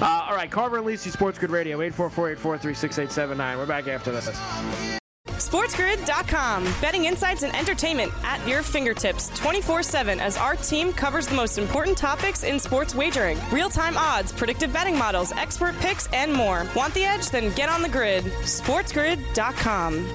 Uh, 0.00 0.26
all 0.28 0.34
right, 0.34 0.50
Carver 0.50 0.78
and 0.78 0.86
Lisi, 0.86 1.10
Sports 1.10 1.38
Grid 1.38 1.50
Radio, 1.50 1.78
844-843-6879. 1.90 3.56
We're 3.58 3.66
back 3.66 3.86
after 3.88 4.10
this. 4.10 4.28
SportsGrid.com. 5.38 6.64
Betting 6.80 7.04
insights 7.04 7.42
and 7.42 7.54
entertainment 7.54 8.12
at 8.24 8.46
your 8.46 8.62
fingertips 8.62 9.28
24 9.38 9.82
7 9.82 10.20
as 10.20 10.36
our 10.36 10.56
team 10.56 10.92
covers 10.92 11.26
the 11.28 11.34
most 11.36 11.58
important 11.58 11.96
topics 11.96 12.42
in 12.42 12.58
sports 12.58 12.94
wagering 12.94 13.38
real 13.52 13.70
time 13.70 13.96
odds, 13.96 14.32
predictive 14.32 14.72
betting 14.72 14.98
models, 14.98 15.32
expert 15.32 15.76
picks, 15.78 16.06
and 16.08 16.32
more. 16.32 16.66
Want 16.74 16.92
the 16.94 17.04
edge? 17.04 17.30
Then 17.30 17.54
get 17.54 17.68
on 17.68 17.82
the 17.82 17.88
grid. 17.88 18.24
SportsGrid.com. 18.24 20.14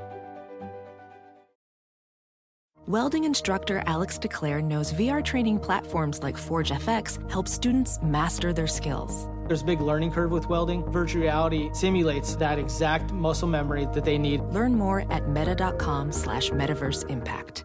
Welding 2.91 3.23
instructor 3.23 3.81
Alex 3.85 4.19
DeClaire 4.19 4.61
knows 4.61 4.91
VR 4.91 5.23
training 5.23 5.59
platforms 5.59 6.21
like 6.21 6.35
Forge 6.35 6.71
FX 6.71 7.31
help 7.31 7.47
students 7.47 8.01
master 8.03 8.51
their 8.51 8.67
skills. 8.67 9.29
There's 9.47 9.61
a 9.61 9.65
big 9.65 9.79
learning 9.79 10.11
curve 10.11 10.29
with 10.31 10.49
welding. 10.49 10.83
Virtual 10.91 11.21
reality 11.21 11.69
simulates 11.71 12.35
that 12.35 12.59
exact 12.59 13.13
muscle 13.13 13.47
memory 13.47 13.87
that 13.93 14.03
they 14.03 14.17
need. 14.17 14.41
Learn 14.41 14.75
more 14.75 15.09
at 15.09 15.29
meta.com 15.29 16.11
slash 16.11 16.49
metaverse 16.49 17.09
impact. 17.09 17.63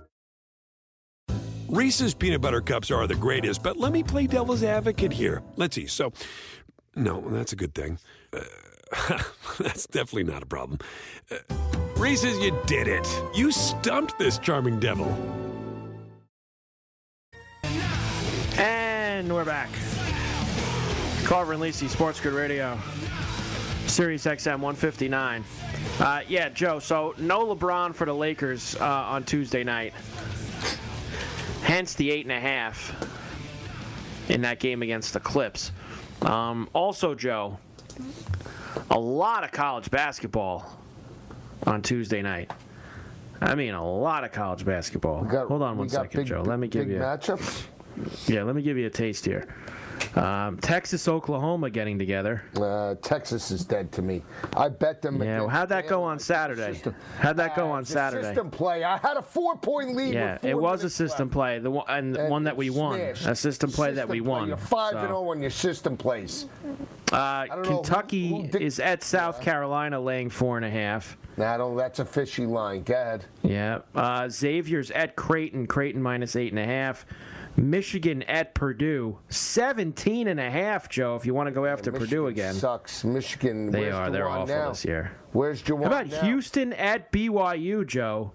Reese's 1.66 2.14
peanut 2.14 2.40
butter 2.40 2.60
cups 2.60 2.92
are 2.92 3.08
the 3.08 3.16
greatest, 3.16 3.64
but 3.64 3.76
let 3.76 3.90
me 3.90 4.04
play 4.04 4.28
devil's 4.28 4.62
advocate 4.62 5.12
here. 5.12 5.42
Let's 5.56 5.74
see. 5.74 5.88
So, 5.88 6.12
no, 6.94 7.20
that's 7.30 7.52
a 7.52 7.56
good 7.56 7.74
thing. 7.74 7.98
Uh, 8.32 9.18
that's 9.58 9.88
definitely 9.88 10.32
not 10.32 10.44
a 10.44 10.46
problem. 10.46 10.78
Uh, 11.32 11.85
Reese's, 11.96 12.38
you 12.40 12.54
did 12.66 12.88
it. 12.88 13.08
You 13.34 13.50
stumped 13.50 14.18
this 14.18 14.38
charming 14.38 14.78
devil. 14.78 15.06
And 18.58 19.32
we're 19.32 19.46
back. 19.46 19.70
Carver 21.24 21.54
and 21.54 21.62
Lisi, 21.62 21.88
Sports 21.88 22.20
Grid 22.20 22.34
Radio, 22.34 22.78
Sirius 23.86 24.26
XM 24.26 24.60
159. 24.60 25.42
Uh, 25.98 26.20
yeah, 26.28 26.50
Joe. 26.50 26.78
So 26.78 27.14
no 27.16 27.46
LeBron 27.46 27.94
for 27.94 28.04
the 28.04 28.14
Lakers 28.14 28.76
uh, 28.76 28.84
on 28.84 29.24
Tuesday 29.24 29.64
night. 29.64 29.94
Hence 31.62 31.94
the 31.94 32.10
eight 32.10 32.26
and 32.26 32.32
a 32.32 32.40
half 32.40 32.94
in 34.28 34.42
that 34.42 34.60
game 34.60 34.82
against 34.82 35.14
the 35.14 35.20
Clips. 35.20 35.72
Um, 36.20 36.68
also, 36.74 37.14
Joe, 37.14 37.58
a 38.90 38.98
lot 38.98 39.44
of 39.44 39.50
college 39.50 39.90
basketball 39.90 40.78
on 41.66 41.82
Tuesday 41.82 42.22
night. 42.22 42.50
I 43.40 43.54
mean, 43.54 43.74
a 43.74 43.84
lot 43.86 44.24
of 44.24 44.32
college 44.32 44.64
basketball. 44.64 45.24
got- 45.24 45.48
Hold 45.48 45.62
on 45.62 45.72
we 45.76 45.80
one 45.80 45.88
second, 45.88 46.20
big- 46.20 46.26
Joe. 46.26 46.42
Let 46.42 46.58
me 46.58 46.68
give 46.68 46.86
big 46.86 46.94
you 46.96 47.00
matchups. 47.02 47.64
yeah, 48.26 48.42
let 48.44 48.54
me 48.56 48.62
give 48.62 48.78
you 48.78 48.86
a 48.86 48.90
taste 48.90 49.24
here. 49.26 49.46
Um, 50.14 50.56
Texas, 50.58 51.08
Oklahoma 51.08 51.68
getting 51.68 51.98
together. 51.98 52.42
Uh, 52.58 52.94
Texas 53.02 53.50
is 53.50 53.64
dead 53.64 53.92
to 53.92 54.02
me. 54.02 54.22
I 54.56 54.68
bet 54.70 55.02
them. 55.02 55.22
Yeah, 55.22 55.40
well, 55.40 55.48
how'd 55.48 55.68
that 55.70 55.88
go 55.88 56.02
on 56.02 56.18
Saturday? 56.18 56.80
How'd 57.18 57.36
that 57.38 57.54
go 57.56 57.70
on 57.70 57.80
It's 57.82 57.90
Saturday? 57.92 58.28
System 58.28 58.50
play. 58.50 58.84
I 58.84 58.96
had 58.98 59.16
a 59.18 59.22
four-point 59.22 59.94
lead. 59.94 60.14
Yeah, 60.14 60.38
four 60.38 60.50
it 60.50 60.58
was 60.58 60.84
a 60.84 60.90
system 60.90 61.28
left. 61.28 61.32
play, 61.34 61.58
the 61.58 61.70
one 61.70 61.84
and, 61.88 62.16
And 62.16 62.30
one 62.30 62.44
that 62.44 62.56
we 62.56 62.70
won, 62.70 62.98
smashed. 62.98 63.26
a 63.26 63.34
system 63.34 63.70
play 63.70 63.88
that 63.88 63.94
System 64.02 64.10
we 64.10 64.20
play. 64.20 64.28
won. 64.30 64.48
You're 64.48 64.56
five 64.56 64.92
So, 64.92 64.98
and 64.98 65.08
zero 65.08 65.30
on 65.30 65.40
your 65.40 65.50
system 65.50 65.96
plays. 65.98 66.46
Uh, 67.12 67.46
who- 67.48 67.62
Kentucky 67.62 68.48
who 68.52 68.58
is 68.58 68.80
at 68.80 69.02
South 69.02 69.40
Carolina, 69.42 69.98
laying 70.00 70.30
four 70.30 70.56
and 70.56 70.64
a 70.64 70.70
half. 70.70 71.16
Don't. 71.36 71.76
That's 71.76 71.98
a 71.98 72.04
fishy 72.04 72.46
line. 72.46 72.82
Go 72.82 72.94
ahead. 72.94 73.24
Yeah, 73.42 73.80
uh, 73.94 74.28
Xavier's 74.28 74.90
at 74.90 75.16
Creighton, 75.16 75.66
Creighton 75.66 76.02
minus 76.02 76.36
eight 76.36 76.52
and 76.52 76.58
a 76.58 76.64
half. 76.64 77.04
Michigan 77.58 78.22
at 78.24 78.52
Purdue, 78.54 79.18
17 79.30 80.28
and 80.28 80.38
a 80.38 80.50
half, 80.50 80.90
Joe, 80.90 81.16
if 81.16 81.24
you 81.24 81.32
want 81.32 81.46
to 81.46 81.52
go 81.52 81.64
after 81.64 81.90
Purdue 81.90 82.26
again. 82.26 82.52
Sucks. 82.52 83.02
Michigan. 83.02 83.70
They 83.70 83.90
are. 83.90 84.10
They're 84.10 84.24
Juwan 84.26 84.30
awful 84.42 84.54
now? 84.54 84.68
this 84.68 84.84
year. 84.84 85.12
Where's 85.32 85.62
Juwan 85.62 85.80
How 85.80 85.86
about 85.86 86.06
now? 86.08 86.20
Houston 86.20 86.74
at 86.74 87.10
BYU, 87.12 87.86
Joe? 87.86 88.32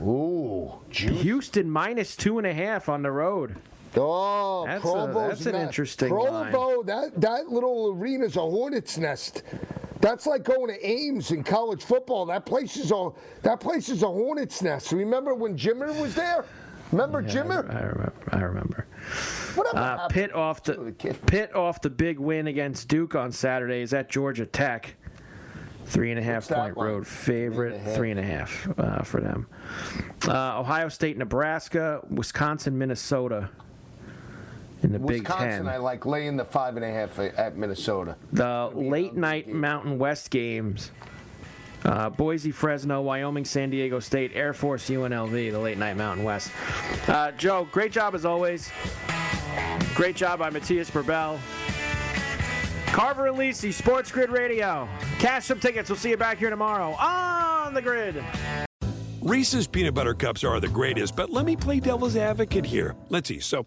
Ooh, 0.00 0.74
Houston 0.90 1.68
minus 1.68 2.14
two 2.16 2.38
and 2.38 2.46
a 2.46 2.54
half 2.54 2.88
on 2.88 3.02
the 3.02 3.10
road. 3.10 3.56
Oh, 3.96 4.64
That's 4.66 4.84
a- 4.84 5.12
that's 5.12 5.46
an 5.46 5.56
interesting 5.56 6.14
line. 6.14 6.52
Provo, 6.52 6.84
that 6.84 7.20
that 7.20 7.48
little 7.48 7.92
arena's 7.98 8.36
a 8.36 8.40
hornet's 8.40 8.96
nest. 8.98 9.42
That's 10.00 10.26
like 10.26 10.44
going 10.44 10.68
to 10.68 10.86
Ames 10.86 11.30
in 11.30 11.44
college 11.44 11.82
football. 11.84 12.26
That 12.26 12.46
place 12.46 12.76
is 12.76 12.90
a 12.90 13.10
that 13.42 13.60
place 13.60 13.88
is 13.88 14.02
a 14.02 14.08
hornet's 14.08 14.62
nest. 14.62 14.92
Remember 14.92 15.34
when 15.34 15.56
Jimmer 15.56 15.98
was 16.00 16.14
there? 16.14 16.44
Remember 16.90 17.22
Jimmer? 17.22 17.72
I 17.72 17.80
remember. 17.82 18.12
I 18.32 18.40
remember. 18.40 18.86
Whatever 19.54 19.78
Uh, 19.78 20.08
Pitt 20.08 20.34
off 20.34 20.62
the 20.62 20.94
Pitt 21.26 21.54
off 21.54 21.80
the 21.80 21.90
big 21.90 22.18
win 22.18 22.46
against 22.46 22.88
Duke 22.88 23.14
on 23.14 23.30
Saturday 23.30 23.82
is 23.82 23.92
at 23.92 24.08
Georgia 24.08 24.46
Tech. 24.46 24.96
Three 25.86 26.10
and 26.10 26.20
a 26.20 26.22
half 26.22 26.48
What's 26.48 26.60
point 26.62 26.76
road 26.76 27.06
favorite, 27.06 27.80
three 27.94 28.10
and 28.12 28.20
a 28.20 28.22
half 28.22 28.68
uh, 28.78 29.02
for 29.02 29.20
them. 29.20 29.46
Uh, 30.26 30.60
Ohio 30.60 30.88
State, 30.88 31.18
Nebraska, 31.18 32.00
Wisconsin, 32.08 32.78
Minnesota 32.78 33.50
in 34.82 34.92
the 34.92 34.98
Big 34.98 35.22
Wisconsin, 35.22 35.64
Ten. 35.64 35.68
I 35.68 35.76
like 35.76 36.06
laying 36.06 36.36
the 36.36 36.44
five 36.44 36.76
and 36.76 36.84
a 36.84 36.90
half 36.90 37.18
at 37.18 37.56
Minnesota. 37.56 38.16
The 38.32 38.70
late 38.74 39.14
night 39.14 39.48
Mountain 39.48 39.98
West 39.98 40.30
games. 40.30 40.90
Uh, 41.84 42.10
Boise, 42.10 42.50
Fresno, 42.50 43.00
Wyoming, 43.00 43.46
San 43.46 43.70
Diego 43.70 44.00
State, 44.00 44.32
Air 44.34 44.52
Force, 44.52 44.90
UNLV, 44.90 45.50
the 45.50 45.58
late 45.58 45.78
night 45.78 45.96
Mountain 45.96 46.24
West. 46.24 46.50
Uh, 47.08 47.30
Joe, 47.32 47.66
great 47.72 47.90
job 47.90 48.14
as 48.14 48.26
always. 48.26 48.70
Great 49.94 50.14
job 50.14 50.40
by 50.40 50.50
Matthias 50.50 50.90
Burbell. 50.90 51.38
Carver 52.86 53.28
and 53.28 53.38
Lisi, 53.38 53.72
Sports 53.72 54.10
Grid 54.10 54.30
Radio. 54.30 54.88
Cash 55.18 55.46
some 55.46 55.60
tickets. 55.60 55.88
We'll 55.88 55.98
see 55.98 56.10
you 56.10 56.16
back 56.16 56.38
here 56.38 56.50
tomorrow 56.50 56.92
on 57.00 57.72
the 57.72 57.80
grid. 57.80 58.22
Reese's 59.22 59.66
peanut 59.66 59.94
butter 59.94 60.14
cups 60.14 60.44
are 60.44 60.58
the 60.60 60.68
greatest, 60.68 61.14
but 61.14 61.30
let 61.30 61.44
me 61.44 61.54
play 61.54 61.78
devil's 61.78 62.16
advocate 62.16 62.64
here. 62.64 62.96
Let's 63.10 63.28
see. 63.28 63.38
So, 63.38 63.66